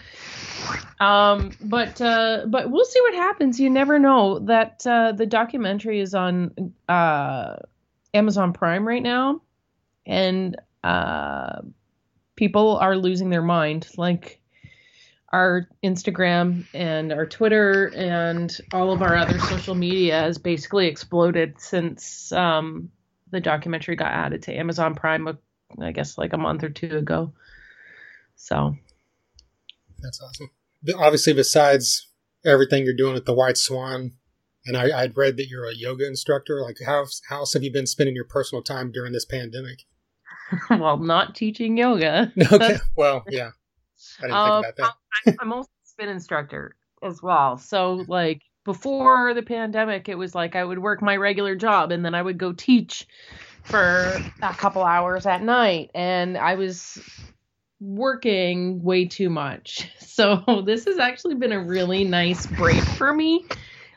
Um, 0.98 1.52
but 1.60 2.00
uh, 2.00 2.46
but 2.48 2.70
we'll 2.70 2.84
see 2.84 3.00
what 3.02 3.14
happens. 3.14 3.60
You 3.60 3.70
never 3.70 3.98
know. 3.98 4.38
That 4.40 4.86
uh, 4.86 5.12
the 5.12 5.26
documentary 5.26 6.00
is 6.00 6.14
on 6.14 6.72
uh, 6.88 7.56
Amazon 8.14 8.52
Prime 8.52 8.86
right 8.86 9.02
now, 9.02 9.42
and 10.06 10.56
uh, 10.82 11.60
people 12.36 12.76
are 12.78 12.96
losing 12.96 13.30
their 13.30 13.42
mind. 13.42 13.88
Like 13.96 14.40
our 15.32 15.68
Instagram 15.84 16.64
and 16.72 17.12
our 17.12 17.26
Twitter 17.26 17.92
and 17.94 18.56
all 18.72 18.92
of 18.92 19.02
our 19.02 19.16
other 19.16 19.38
social 19.38 19.74
media 19.74 20.20
has 20.20 20.38
basically 20.38 20.86
exploded 20.86 21.60
since 21.60 22.32
um, 22.32 22.90
the 23.30 23.40
documentary 23.40 23.96
got 23.96 24.12
added 24.12 24.42
to 24.44 24.54
Amazon 24.54 24.94
Prime. 24.94 25.38
I 25.80 25.92
guess 25.92 26.16
like 26.16 26.32
a 26.32 26.38
month 26.38 26.62
or 26.62 26.68
two 26.68 26.96
ago. 26.96 27.32
So 28.36 28.76
That's 30.00 30.20
awesome. 30.22 30.50
Obviously, 30.96 31.32
besides 31.32 32.08
everything 32.44 32.84
you're 32.84 32.94
doing 32.94 33.16
at 33.16 33.24
the 33.24 33.34
White 33.34 33.56
Swan, 33.56 34.12
and 34.64 34.76
I, 34.76 35.02
I'd 35.02 35.16
read 35.16 35.36
that 35.36 35.48
you're 35.48 35.68
a 35.68 35.74
yoga 35.74 36.06
instructor. 36.06 36.60
Like, 36.60 36.78
how 36.84 37.06
how 37.28 37.38
else 37.38 37.54
have 37.54 37.62
you 37.62 37.72
been 37.72 37.86
spending 37.86 38.14
your 38.14 38.24
personal 38.24 38.62
time 38.62 38.92
during 38.92 39.12
this 39.12 39.24
pandemic? 39.24 39.84
well, 40.70 40.98
not 40.98 41.34
teaching 41.34 41.76
yoga. 41.76 42.32
Okay. 42.52 42.76
well, 42.96 43.24
yeah. 43.28 43.50
I 44.20 44.22
didn't 44.22 44.36
Um, 44.36 44.62
think 44.62 44.74
about 44.78 44.92
I'm, 45.26 45.36
I'm 45.40 45.52
also 45.52 45.68
a 45.68 45.88
spin 45.88 46.08
instructor 46.08 46.76
as 47.02 47.22
well. 47.22 47.56
So 47.58 48.04
like 48.08 48.42
before 48.66 49.32
the 49.32 49.42
pandemic, 49.42 50.10
it 50.10 50.18
was 50.18 50.34
like 50.34 50.56
I 50.56 50.64
would 50.64 50.80
work 50.80 51.00
my 51.00 51.16
regular 51.16 51.54
job 51.54 51.92
and 51.92 52.04
then 52.04 52.14
I 52.14 52.20
would 52.20 52.36
go 52.36 52.52
teach 52.52 53.06
for 53.62 54.26
a 54.42 54.54
couple 54.54 54.82
hours 54.82 55.24
at 55.24 55.42
night, 55.42 55.90
and 55.94 56.36
I 56.36 56.54
was 56.54 57.00
working 57.80 58.82
way 58.82 59.06
too 59.06 59.30
much. 59.30 59.88
So 60.16 60.62
this 60.64 60.86
has 60.86 60.98
actually 60.98 61.34
been 61.34 61.52
a 61.52 61.62
really 61.62 62.02
nice 62.04 62.46
break 62.46 62.80
for 62.80 63.12
me 63.12 63.44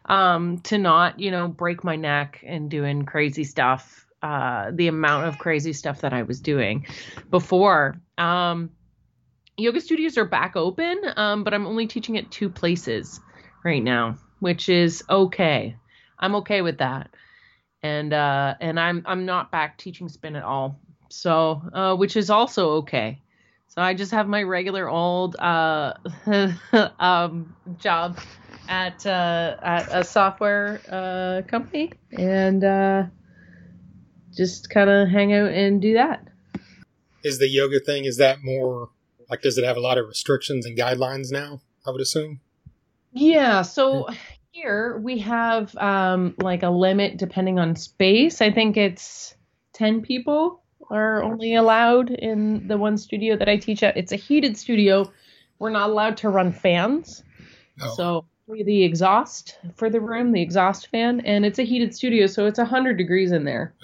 um, 0.04 0.60
to 0.64 0.78
not, 0.78 1.18
you 1.18 1.32
know, 1.32 1.48
break 1.48 1.82
my 1.86 1.96
neck 1.96 2.44
and 2.46 2.70
doing 2.70 3.06
crazy 3.06 3.46
stuff. 3.46 4.06
Uh, 4.22 4.72
the 4.74 4.90
amount 4.90 5.28
of 5.28 5.38
crazy 5.38 5.72
stuff 5.72 6.02
that 6.02 6.12
I 6.12 6.24
was 6.24 6.42
doing 6.42 6.86
before. 7.30 8.02
Um, 8.18 8.72
yoga 9.56 9.80
studios 9.80 10.18
are 10.18 10.26
back 10.26 10.58
open, 10.58 11.00
um, 11.16 11.46
but 11.46 11.54
I'm 11.54 11.66
only 11.66 11.88
teaching 11.88 12.18
at 12.18 12.30
two 12.30 12.50
places 12.50 13.22
right 13.64 13.82
now, 13.82 14.18
which 14.40 14.70
is 14.70 15.04
okay. 15.10 15.76
I'm 16.18 16.36
okay 16.36 16.62
with 16.62 16.80
that, 16.80 17.10
and 17.82 18.14
uh, 18.14 18.56
and 18.60 18.80
I'm 18.80 19.04
I'm 19.06 19.26
not 19.26 19.52
back 19.52 19.78
teaching 19.78 20.10
spin 20.10 20.36
at 20.36 20.44
all, 20.44 20.80
so 21.10 21.62
uh, 21.74 21.96
which 21.96 22.18
is 22.18 22.30
also 22.30 22.70
okay. 22.78 23.22
So 23.68 23.82
I 23.82 23.94
just 23.94 24.12
have 24.12 24.28
my 24.28 24.44
regular 24.44 24.90
old 24.90 25.36
uh, 25.38 25.94
um, 27.00 27.56
job 27.78 28.20
at 28.68 29.06
uh, 29.06 29.58
at 29.62 29.88
a 29.92 30.04
software 30.04 30.82
uh, 30.90 31.48
company, 31.48 31.92
and 32.12 32.64
uh, 32.64 33.04
just 34.36 34.70
kind 34.70 34.90
of 34.90 35.08
hang 35.10 35.34
out 35.34 35.52
and 35.52 35.82
do 35.82 35.94
that. 35.94 36.28
Is 37.24 37.40
the 37.40 37.48
yoga 37.48 37.80
thing 37.80 38.06
is 38.06 38.18
that 38.18 38.44
more 38.44 38.90
like 39.30 39.42
does 39.42 39.58
it 39.58 39.66
have 39.66 39.78
a 39.78 39.82
lot 39.82 39.98
of 39.98 40.08
restrictions 40.08 40.66
and 40.66 40.78
guidelines 40.78 41.32
now? 41.32 41.62
I 41.86 41.92
would 41.92 42.02
assume. 42.02 42.42
Yeah, 43.20 43.64
so 43.64 44.08
here 44.52 44.98
we 44.98 45.20
have 45.20 45.76
um 45.78 46.36
like 46.42 46.64
a 46.64 46.70
limit 46.70 47.18
depending 47.18 47.60
on 47.60 47.76
space. 47.76 48.42
I 48.42 48.52
think 48.52 48.78
it's 48.78 49.36
10 49.74 50.02
people 50.02 50.64
are 50.90 51.22
only 51.22 51.56
allowed 51.56 52.10
in 52.10 52.68
the 52.68 52.78
one 52.78 52.98
studio 52.98 53.38
that 53.38 53.48
I 53.48 53.58
teach 53.58 53.84
at. 53.84 53.98
It's 53.98 54.12
a 54.12 54.16
heated 54.16 54.58
studio. 54.58 55.12
We're 55.60 55.70
not 55.70 55.90
allowed 55.90 56.18
to 56.18 56.30
run 56.30 56.52
fans. 56.52 57.24
Oh. 57.82 57.96
So 57.96 58.26
the 58.48 58.84
exhaust 58.84 59.60
for 59.76 59.90
the 59.90 60.02
room, 60.02 60.32
the 60.32 60.42
exhaust 60.42 60.88
fan, 60.88 61.20
and 61.22 61.46
it's 61.46 61.60
a 61.60 61.64
heated 61.64 61.94
studio, 61.94 62.26
so 62.26 62.48
it's 62.48 62.58
100 62.58 62.98
degrees 62.98 63.32
in 63.32 63.44
there. 63.44 63.74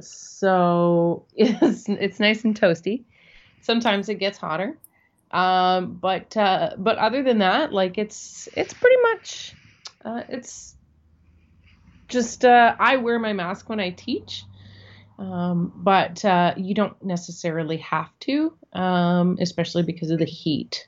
So 0.00 1.24
it's 1.36 1.88
it's 1.88 2.20
nice 2.20 2.44
and 2.44 2.58
toasty. 2.58 3.04
Sometimes 3.62 4.08
it 4.08 4.16
gets 4.16 4.36
hotter, 4.36 4.76
um, 5.34 5.98
but 6.00 6.36
uh, 6.36 6.70
but 6.78 6.96
other 6.96 7.24
than 7.24 7.38
that, 7.38 7.72
like 7.72 7.98
it's 7.98 8.48
it's 8.56 8.72
pretty 8.72 9.02
much 9.02 9.52
uh, 10.04 10.22
it's 10.28 10.76
just 12.08 12.44
uh, 12.44 12.76
I 12.78 12.96
wear 12.98 13.18
my 13.18 13.32
mask 13.32 13.68
when 13.68 13.80
I 13.80 13.90
teach, 13.90 14.44
um, 15.18 15.72
but 15.74 16.24
uh, 16.24 16.54
you 16.56 16.72
don't 16.74 17.02
necessarily 17.04 17.78
have 17.78 18.10
to, 18.20 18.56
um, 18.72 19.38
especially 19.40 19.82
because 19.82 20.12
of 20.12 20.20
the 20.20 20.24
heat. 20.24 20.86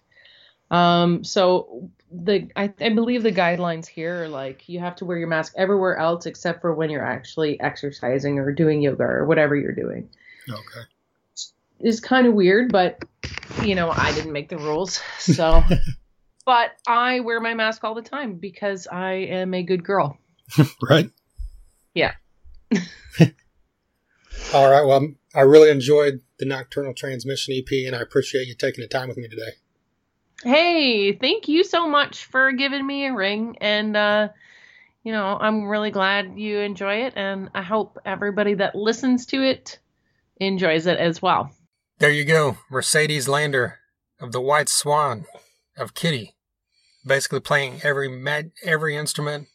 Um, 0.71 1.25
so 1.25 1.91
the 2.13 2.49
I, 2.55 2.73
I 2.81 2.91
believe 2.91 3.25
the 3.25 3.33
guidelines 3.33 3.89
here 3.89 4.23
are 4.23 4.29
like 4.29 4.69
you 4.69 4.79
have 4.79 4.95
to 4.97 5.05
wear 5.05 5.19
your 5.19 5.27
mask 5.27 5.55
everywhere 5.57 5.97
else 5.97 6.25
except 6.27 6.61
for 6.61 6.73
when 6.73 6.89
you're 6.91 7.05
actually 7.05 7.61
exercising 7.61 8.39
or 8.39 8.53
doing 8.53 8.81
yoga 8.81 9.03
or 9.03 9.27
whatever 9.27 9.57
you're 9.57 9.75
doing. 9.75 10.09
Okay. 10.49 10.87
Is 11.81 12.01
kind 12.01 12.27
of 12.27 12.35
weird, 12.35 12.73
but 12.73 13.03
you 13.63 13.75
know 13.75 13.91
I 13.91 14.13
didn't 14.15 14.33
make 14.33 14.49
the 14.49 14.59
rules, 14.59 15.01
so. 15.19 15.63
but 16.47 16.71
I 16.87 17.21
wear 17.21 17.41
my 17.41 17.55
mask 17.55 17.85
all 17.85 17.95
the 17.95 18.03
time 18.03 18.35
because 18.35 18.87
I 18.87 19.13
am 19.13 19.55
a 19.55 19.63
good 19.63 19.85
girl. 19.85 20.19
Right. 20.89 21.11
Yeah. 21.95 22.13
All 24.55 24.71
right. 24.71 24.87
Well, 24.87 25.09
I 25.35 25.41
really 25.41 25.71
enjoyed 25.71 26.21
the 26.39 26.47
Nocturnal 26.47 26.95
Transmission 26.95 27.55
EP, 27.55 27.87
and 27.87 27.97
I 27.97 28.01
appreciate 28.01 28.47
you 28.47 28.55
taking 28.55 28.83
the 28.83 28.89
time 28.89 29.09
with 29.09 29.17
me 29.17 29.29
today. 29.29 29.53
Hey, 30.45 31.13
thank 31.13 31.49
you 31.49 31.65
so 31.65 31.89
much 31.89 32.27
for 32.27 32.53
giving 32.53 32.87
me 32.87 33.07
a 33.07 33.15
ring. 33.15 33.57
And, 33.61 33.97
uh, 33.97 34.29
you 35.03 35.13
know, 35.13 35.37
I'm 35.41 35.65
really 35.65 35.91
glad 35.91 36.39
you 36.39 36.59
enjoy 36.59 37.07
it. 37.07 37.15
And 37.17 37.51
I 37.55 37.63
hope 37.63 37.99
everybody 38.05 38.55
that 38.55 38.75
listens 38.75 39.27
to 39.27 39.43
it 39.43 39.79
enjoys 40.37 40.87
it 40.87 40.99
as 40.99 41.21
well. 41.21 41.51
There 41.99 42.11
you 42.11 42.27
go, 42.27 42.59
Mercedes 42.71 43.27
Lander 43.27 43.79
of 44.21 44.31
the 44.31 44.41
White 44.41 44.69
Swan 44.69 45.25
of 45.79 45.95
Kittie, 45.95 46.37
basically 47.07 47.41
playing 47.41 47.81
every 47.83 48.11
every 48.63 48.95
instrument 48.95 49.49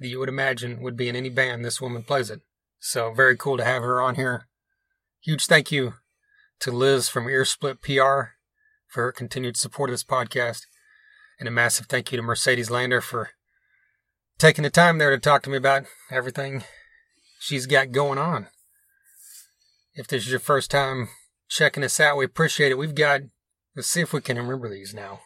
that 0.00 0.08
you 0.08 0.18
would 0.18 0.28
imagine 0.28 0.82
would 0.82 0.96
be 0.96 1.08
in 1.08 1.14
any 1.14 1.28
band. 1.28 1.64
This 1.64 1.80
woman 1.80 2.02
plays 2.02 2.30
it, 2.30 2.40
so 2.80 3.12
very 3.12 3.36
cool 3.36 3.56
to 3.56 3.64
have 3.64 3.82
her 3.82 4.02
on 4.02 4.16
here. 4.16 4.48
Huge 5.22 5.46
thank 5.46 5.70
you 5.70 5.94
to 6.58 6.72
Liz 6.72 7.08
from 7.08 7.26
Earsplit 7.26 7.80
PR 7.80 8.32
for 8.88 9.04
her 9.04 9.12
continued 9.12 9.56
support 9.56 9.88
of 9.88 9.94
this 9.94 10.02
podcast, 10.02 10.62
and 11.38 11.46
a 11.46 11.52
massive 11.52 11.86
thank 11.86 12.10
you 12.10 12.16
to 12.16 12.22
Mercedes 12.22 12.72
Lander 12.72 13.00
for 13.00 13.30
taking 14.36 14.64
the 14.64 14.70
time 14.70 14.98
there 14.98 15.10
to 15.10 15.18
talk 15.18 15.44
to 15.44 15.50
me 15.50 15.56
about 15.56 15.84
everything 16.10 16.64
she's 17.38 17.66
got 17.66 17.92
going 17.92 18.18
on. 18.18 18.48
If 19.94 20.08
this 20.08 20.24
is 20.24 20.30
your 20.32 20.40
first 20.40 20.72
time 20.72 21.10
checking 21.48 21.84
us 21.84 21.98
out. 22.00 22.16
We 22.16 22.24
appreciate 22.24 22.70
it. 22.70 22.78
We've 22.78 22.94
got, 22.94 23.22
let's 23.74 23.88
see 23.88 24.00
if 24.00 24.12
we 24.12 24.20
can 24.20 24.36
remember 24.36 24.68
these 24.68 24.94
now. 24.94 25.20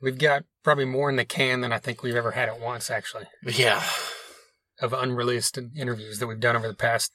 We've 0.00 0.18
got 0.18 0.44
probably 0.62 0.84
more 0.84 1.08
in 1.10 1.16
the 1.16 1.24
can 1.24 1.60
than 1.60 1.72
I 1.72 1.78
think 1.78 2.02
we've 2.02 2.16
ever 2.16 2.32
had 2.32 2.48
at 2.48 2.60
once, 2.60 2.90
actually, 2.90 3.26
Yeah. 3.42 3.82
of 4.80 4.92
unreleased 4.92 5.58
interviews 5.76 6.18
that 6.18 6.26
we've 6.26 6.40
done 6.40 6.56
over 6.56 6.68
the 6.68 6.74
past, 6.74 7.12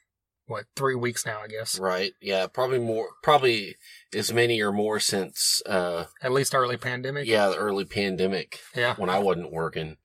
what, 0.48 0.66
three 0.76 0.96
weeks 0.96 1.26
now, 1.26 1.42
I 1.42 1.48
guess. 1.48 1.78
Right. 1.78 2.14
Yeah. 2.22 2.48
Probably 2.48 2.80
more. 2.80 3.10
Probably 3.22 3.76
as 4.16 4.34
many 4.34 4.60
or 4.62 4.72
more 4.72 5.00
since. 5.00 5.62
uh 5.68 6.06
At 6.24 6.32
least 6.32 6.56
early 6.56 6.78
pandemic. 6.78 7.28
Yeah, 7.28 7.50
the 7.50 7.58
early 7.58 7.86
pandemic 7.86 8.60
Yeah. 8.76 8.96
when 8.96 9.10
I 9.10 9.20
wasn't 9.20 9.52
working. 9.52 9.98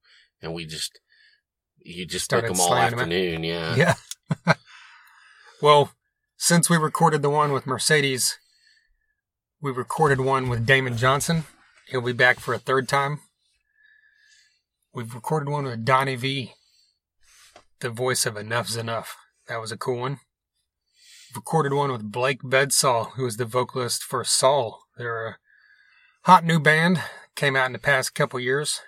and 0.43 0.53
we 0.53 0.67
just 0.67 1.01
you 1.79 2.05
just 2.07 2.27
Started 2.27 2.49
took 2.49 2.57
them 2.57 2.61
all 2.63 2.69
slanging 2.69 2.93
'em 2.95 2.99
out. 2.99 3.03
afternoon. 3.05 3.45
Yeah. 3.45 3.95
Yeah. 4.47 4.55
well, 5.63 5.93
since 6.45 6.69
we 6.69 6.77
recorded 6.77 7.23
the 7.23 7.31
one 7.31 7.53
with 7.53 7.67
Mercedes, 7.67 8.39
we 9.63 9.73
recorded 9.73 10.21
one 10.21 10.51
with 10.51 10.67
Damon 10.67 10.95
Johnson. 10.95 11.45
He'll 11.89 12.03
be 12.03 12.13
back 12.13 12.39
for 12.39 12.53
a 12.53 12.59
third 12.59 12.87
time. 12.87 13.21
We've 14.93 15.15
recorded 15.15 15.49
one 15.49 15.65
with 15.65 15.87
Donnie 15.87 16.17
V, 16.17 16.53
the 17.81 17.89
voice 17.89 18.27
of 18.27 18.35
Enuff 18.35 18.69
Z'Nuff. 18.69 19.07
That 19.49 19.59
was 19.59 19.73
a 19.73 19.79
cool 19.79 20.01
one. 20.01 20.19
Recorded 21.35 21.73
one 21.73 21.91
with 21.91 22.13
Blake 22.13 22.43
Bedsaul, 22.43 23.13
who 23.13 23.25
is 23.25 23.39
the 23.39 23.47
vocalist 23.47 24.03
for 24.03 24.23
Saul. 24.23 24.83
They're 24.99 25.27
a 25.27 25.37
hot 26.25 26.45
new 26.45 26.61
band, 26.61 27.03
came 27.35 27.57
out 27.57 27.67
in 27.67 27.73
the 27.73 27.79
past 27.79 28.15
couple 28.15 28.39
years. 28.39 28.83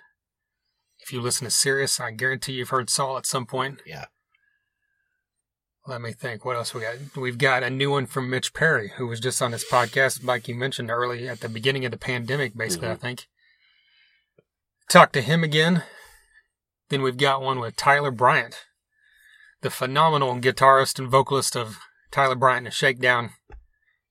If 0.98 1.10
you 1.10 1.22
listen 1.22 1.46
to 1.46 1.50
Sirius, 1.50 2.00
I 2.00 2.10
guarantee 2.10 2.52
you've 2.52 2.68
heard 2.68 2.90
Saul 2.90 3.16
at 3.16 3.24
some 3.24 3.46
point. 3.46 3.80
Yeah. 3.86 4.04
Let 5.86 6.00
me 6.00 6.12
think. 6.12 6.44
What 6.44 6.56
else 6.56 6.74
we 6.74 6.80
got? 6.80 6.96
We've 7.16 7.38
got 7.38 7.62
a 7.62 7.70
new 7.70 7.90
one 7.92 8.06
from 8.06 8.28
Mitch 8.28 8.52
Perry, 8.52 8.92
who 8.96 9.06
was 9.06 9.20
just 9.20 9.40
on 9.40 9.52
this 9.52 9.68
podcast, 9.70 10.24
like 10.24 10.48
you 10.48 10.54
mentioned 10.54 10.90
early 10.90 11.28
at 11.28 11.40
the 11.40 11.48
beginning 11.48 11.84
of 11.84 11.92
the 11.92 11.96
pandemic, 11.98 12.56
basically, 12.56 12.88
I 12.88 12.94
Mhm. 12.96 13.00
think. 13.00 13.26
Talk 14.90 15.12
to 15.12 15.22
him 15.22 15.44
again. 15.44 15.84
Then 16.88 17.02
we've 17.02 17.16
got 17.16 17.40
one 17.42 17.60
with 17.60 17.76
Tyler 17.76 18.10
Bryant, 18.10 18.64
the 19.60 19.70
phenomenal 19.70 20.36
guitarist 20.40 20.98
and 20.98 21.08
vocalist 21.08 21.56
of 21.56 21.78
Tyler 22.10 22.36
Bryant 22.36 22.66
and 22.66 22.74
Shakedown. 22.74 23.34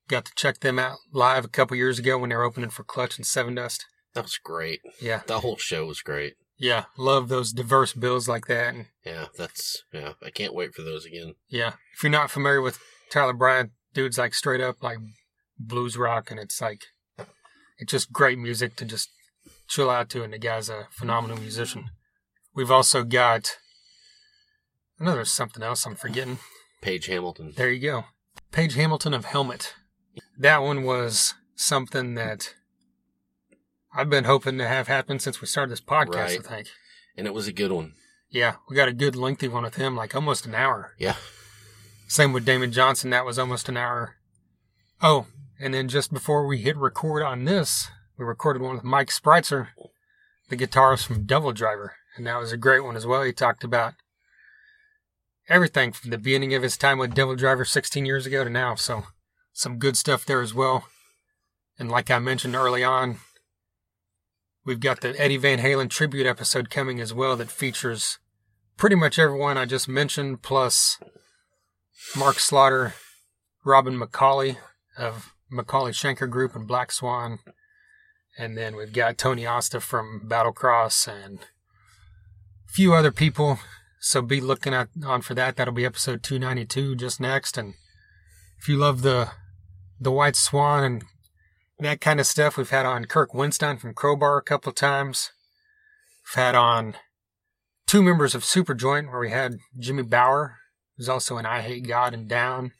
Got 0.08 0.26
to 0.26 0.36
check 0.36 0.60
them 0.60 0.78
out 0.80 1.00
live 1.12 1.44
a 1.46 1.50
couple 1.50 1.76
years 1.78 2.00
ago 2.00 2.18
when 2.18 2.30
they 2.30 2.36
were 2.36 2.44
opening 2.44 2.70
for 2.70 2.84
Clutch 2.84 3.18
and 3.18 3.26
Sevendust. 3.26 3.84
That 4.14 4.24
was 4.24 4.38
great. 4.38 4.82
Yeah, 5.02 5.24
The 5.26 5.42
whole 5.42 5.58
show 5.58 5.86
was 5.86 6.02
great. 6.02 6.36
Yeah, 6.58 6.86
love 6.98 7.28
those 7.28 7.52
diverse 7.52 7.94
bills 7.94 8.28
like 8.28 8.48
that. 8.48 8.76
Yeah, 9.06 9.28
that's 9.38 9.84
yeah. 9.94 10.14
I 10.24 10.30
can't 10.30 10.54
wait 10.54 10.74
for 10.74 10.82
those 10.82 11.06
again. 11.06 11.36
Yeah. 11.50 11.74
If 11.94 12.04
you're 12.04 12.12
not 12.12 12.32
familiar 12.32 12.62
with 12.62 12.80
Tyler 13.12 13.34
Bryant, 13.34 13.72
dude's 13.94 14.18
like 14.18 14.34
straight 14.34 14.62
up 14.62 14.82
like 14.82 14.98
blues 15.58 15.98
rock 15.98 16.32
and 16.32 16.40
it's 16.40 16.62
like 16.62 16.82
it's 17.78 17.92
just 17.92 18.12
great 18.12 18.38
music 18.38 18.76
to 18.78 18.86
just 18.86 19.10
chill 19.68 19.90
out 19.90 20.10
to 20.10 20.24
and 20.24 20.34
the 20.34 20.38
guy's 20.38 20.70
a 20.70 20.88
phenomenal 20.92 21.38
musician. 21.38 21.90
We've 22.54 22.72
also 22.72 23.04
got 23.04 23.58
I 25.00 25.04
know 25.04 25.16
there's 25.16 25.34
something 25.34 25.64
else 25.64 25.86
I'm 25.86 25.96
forgetting. 25.96 26.40
Paige 26.82 27.08
Hamilton. 27.08 27.54
There 27.56 27.72
you 27.72 27.82
go. 27.82 28.06
Paige 28.52 28.76
Hamilton 28.76 29.14
of 29.14 29.26
Helmet. 29.26 29.74
That 30.38 30.62
one 30.62 30.84
was 30.84 31.34
something 31.56 32.16
that 32.16 32.54
I've 33.96 34.10
been 34.10 34.26
hoping 34.26 34.58
to 34.58 34.68
have 34.68 34.88
happen 34.88 35.20
since 35.20 35.40
we 35.42 35.48
started 35.48 35.72
this 35.72 35.82
podcast, 35.82 36.16
Right. 36.16 36.40
I 36.40 36.44
think. 36.44 36.68
And 37.16 37.26
it 37.28 37.34
was 37.34 37.48
a 37.48 37.54
good 37.54 37.72
one. 37.72 37.94
Yeah, 38.30 38.56
we 38.70 38.76
got 38.76 38.90
a 38.90 38.94
good 38.94 39.16
lengthy 39.16 39.48
one 39.48 39.64
with 39.64 39.76
him, 39.76 39.96
like 39.96 40.14
almost 40.14 40.46
an 40.46 40.54
hour. 40.54 40.92
Yeah. 40.98 41.16
Same 42.08 42.34
with 42.34 42.46
Damon 42.46 42.72
Johnson. 42.72 43.10
That 43.12 43.26
was 43.26 43.40
almost 43.40 43.70
an 43.70 43.78
hour. 43.78 44.16
Oh, 45.02 45.28
and 45.60 45.74
then 45.74 45.88
just 45.88 46.12
before 46.12 46.46
we 46.46 46.58
hit 46.58 46.76
record 46.76 47.24
on 47.24 47.46
this, 47.46 47.90
we 48.18 48.26
recorded 48.26 48.62
one 48.62 48.76
with 48.76 48.84
Mike 48.84 49.10
Spreitzer, 49.10 49.70
the 50.50 50.58
guitarist 50.58 51.06
from 51.06 51.26
DevilDriver. 51.26 51.92
And 52.18 52.28
that 52.28 52.38
was 52.40 52.52
a 52.52 52.58
great 52.58 52.84
one 52.84 52.96
as 52.96 53.06
well. 53.06 53.24
He 53.24 53.32
talked 53.32 53.64
about 53.64 53.94
everything 55.48 55.92
from 55.92 56.12
the 56.12 56.18
beginning 56.18 56.54
of 56.54 56.64
his 56.64 56.78
time 56.78 56.98
with 56.98 57.16
DevilDriver 57.16 57.68
16 57.68 58.06
years 58.06 58.26
ago 58.26 58.44
to 58.44 58.50
now. 58.50 58.76
So 58.76 59.06
some 59.54 59.78
good 59.78 59.98
stuff 59.98 60.26
there 60.26 60.42
as 60.42 60.54
well. 60.54 60.88
And 61.80 61.90
like 61.90 62.10
I 62.12 62.20
mentioned 62.20 62.56
early 62.56 62.84
on, 62.84 63.18
we've 64.66 64.80
got 64.80 65.02
the 65.02 65.20
Eddie 65.20 65.38
Van 65.38 65.60
Halen 65.60 65.90
tribute 65.90 66.26
episode 66.26 66.70
coming 66.70 67.00
as 67.00 67.14
well 67.14 67.36
that 67.38 67.50
features 67.50 68.18
pretty 68.78 68.96
much 68.96 69.20
everyone 69.20 69.58
I 69.58 69.66
just 69.66 69.88
mentioned, 69.88 70.42
plus 70.42 71.00
Mark 72.18 72.40
Slaughter, 72.40 72.94
Robin 73.64 73.98
McAuley 73.98 74.58
of 74.98 75.34
McAuley 75.52 75.92
Schenker 75.92 76.30
Group 76.30 76.56
and 76.56 76.68
Black 76.68 76.92
Swan. 76.92 77.40
And 78.38 78.58
then 78.58 78.76
we've 78.76 78.92
got 78.92 79.18
Tony 79.18 79.46
Asta 79.46 79.80
from 79.80 80.28
Battlecross 80.28 81.08
and 81.08 81.40
a 81.40 82.72
few 82.72 82.94
other 82.94 83.12
people. 83.12 83.60
So 84.00 84.22
be 84.22 84.42
looking 84.42 84.74
at, 84.74 84.90
on 85.06 85.22
for 85.22 85.34
that. 85.36 85.56
That'll 85.56 85.74
be 85.74 85.86
episode 85.86 86.22
292 86.22 86.96
just 86.96 87.22
next. 87.22 87.58
And 87.58 87.76
if 88.60 88.68
you 88.68 88.78
love 88.78 89.04
the 89.04 89.30
the 89.98 90.12
White 90.12 90.36
Swan 90.36 90.84
and 90.84 91.04
that 91.80 92.02
kind 92.02 92.20
of 92.20 92.26
stuff, 92.26 92.58
we've 92.58 92.70
had 92.70 92.86
on 92.86 93.06
Kirk 93.06 93.32
Windstein 93.34 93.80
from 93.80 93.94
Crowbar 93.94 94.38
a 94.38 94.44
couple 94.44 94.70
of 94.70 94.76
times. 94.76 95.32
We've 96.24 96.42
had 96.42 96.56
on 96.56 96.96
two 97.86 98.02
members 98.02 98.34
of 98.34 98.44
Superjoint, 98.44 99.12
where 99.12 99.20
we 99.20 99.30
had 99.30 99.58
Jimmy 99.78 100.04
Bower, 100.04 100.58
who's 100.98 101.10
also 101.10 101.38
in 101.38 101.46
Eyehategod 101.46 102.14
and 102.14 102.30
Down. 102.30 102.72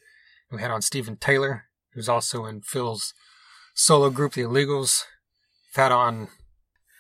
We 0.52 0.62
had 0.62 0.72
on 0.72 0.82
Stephen 0.82 1.18
Taylor, 1.18 1.66
who's 1.94 2.08
also 2.08 2.46
in 2.46 2.62
Phil's 2.62 3.14
solo 3.74 4.10
group, 4.10 4.34
The 4.34 4.44
Illegals. 4.44 5.04
We've 5.70 5.84
had 5.84 5.92
on 5.92 6.30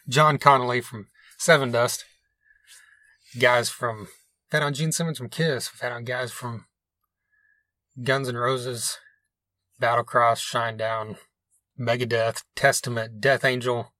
John 0.09 0.37
Connolly 0.37 0.81
from 0.81 1.07
Sevendust. 1.39 2.03
Guys 3.39 3.69
from, 3.69 3.99
we've 3.99 4.07
had 4.51 4.63
on 4.63 4.73
Gene 4.73 4.91
Simmons 4.91 5.17
from 5.17 5.29
Kiss. 5.29 5.71
We've 5.71 5.81
had 5.81 5.93
on 5.93 6.03
guys 6.03 6.31
from 6.31 6.65
Guns 8.01 8.27
N' 8.27 8.35
Roses, 8.35 8.97
Battlecross, 9.81 10.39
Shinedown, 10.39 11.17
Megadeth, 11.79 12.43
Testament, 12.55 13.19
Death 13.19 13.43
Angel. 13.43 13.93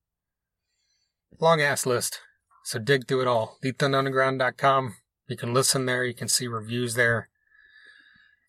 Long 1.40 1.62
ass 1.62 1.86
list. 1.86 2.22
So 2.64 2.80
dig 2.80 3.08
through 3.08 3.22
it 3.22 3.28
all. 3.28 3.58
TheThunderUnderground.com. 3.64 4.96
You 5.28 5.38
can 5.38 5.54
listen 5.54 5.86
there. 5.86 6.04
You 6.04 6.14
can 6.14 6.28
see 6.28 6.48
reviews 6.48 6.96
there. 6.96 7.30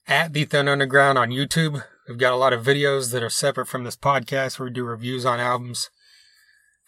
At 0.06 0.32
The 0.32 0.46
Underground 0.52 1.18
on 1.18 1.30
YouTube. 1.30 1.82
We've 2.08 2.18
got 2.18 2.32
a 2.32 2.36
lot 2.36 2.52
of 2.52 2.64
videos 2.64 3.10
that 3.12 3.22
are 3.22 3.30
separate 3.30 3.66
from 3.66 3.82
this 3.82 3.96
podcast 3.96 4.58
where 4.58 4.68
we 4.68 4.72
do 4.72 4.84
reviews 4.84 5.26
on 5.26 5.40
albums. 5.40 5.90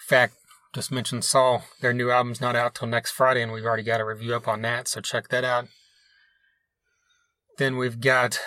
In 0.01 0.09
fact, 0.09 0.35
just 0.73 0.93
mentioned 0.93 1.25
Saul. 1.25 1.65
Their 1.81 1.93
new 1.93 2.11
album's 2.11 2.41
not 2.41 2.55
out 2.55 2.77
till 2.77 2.87
next 2.87 3.11
Friday, 3.11 3.43
and 3.43 3.51
we've 3.51 3.65
already 3.65 3.83
got 3.83 4.01
a 4.01 4.05
review 4.05 4.37
up 4.37 4.47
on 4.47 4.63
that, 4.63 4.87
so 4.87 5.01
check 5.01 5.29
that 5.29 5.43
out. 5.43 5.67
Then 7.57 7.77
we've 7.77 8.01
got 8.01 8.39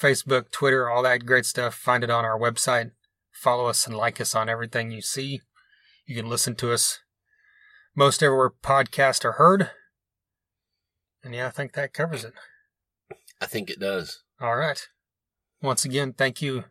Facebook, 0.00 0.52
Twitter, 0.52 0.88
all 0.88 1.02
that 1.02 1.26
great 1.26 1.46
stuff. 1.46 1.74
Find 1.74 2.04
it 2.04 2.10
on 2.10 2.24
our 2.24 2.38
website. 2.38 2.92
Follow 3.44 3.66
us 3.66 3.86
and 3.86 3.94
like 3.94 4.22
us 4.22 4.34
on 4.34 4.48
everything 4.48 4.90
you 4.90 5.02
see. 5.02 5.42
You 6.06 6.16
can 6.16 6.30
listen 6.30 6.54
to 6.54 6.72
us 6.72 7.00
most 7.94 8.22
everywhere 8.22 8.52
podcasts 8.62 9.22
are 9.22 9.32
heard. 9.32 9.70
And 11.22 11.34
yeah, 11.34 11.48
I 11.48 11.50
think 11.50 11.74
that 11.74 11.92
covers 11.92 12.24
it. 12.24 12.32
I 13.42 13.44
think 13.44 13.68
it 13.68 13.78
does. 13.78 14.22
All 14.40 14.56
right. 14.56 14.80
Once 15.60 15.84
again, 15.84 16.14
thank 16.14 16.40
you 16.40 16.64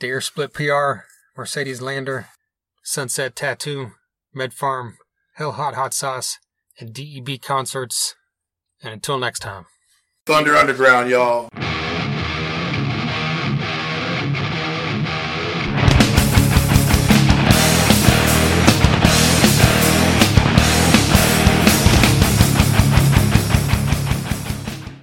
to 0.00 0.06
Earsplit 0.06 0.52
PR, 0.52 1.06
Mercedes 1.34 1.80
Lander, 1.80 2.26
Sunset 2.82 3.34
Tattoo, 3.34 3.92
MedPharm, 4.36 4.96
Hell 5.36 5.52
Hot 5.52 5.74
Hot 5.74 5.94
Sauce, 5.94 6.36
and 6.78 6.92
DEB 6.92 7.40
Concerts. 7.40 8.14
And 8.82 8.92
until 8.92 9.16
next 9.16 9.38
time. 9.38 9.64
Thunder 10.26 10.54
Underground, 10.54 11.08
y'all. 11.08 11.48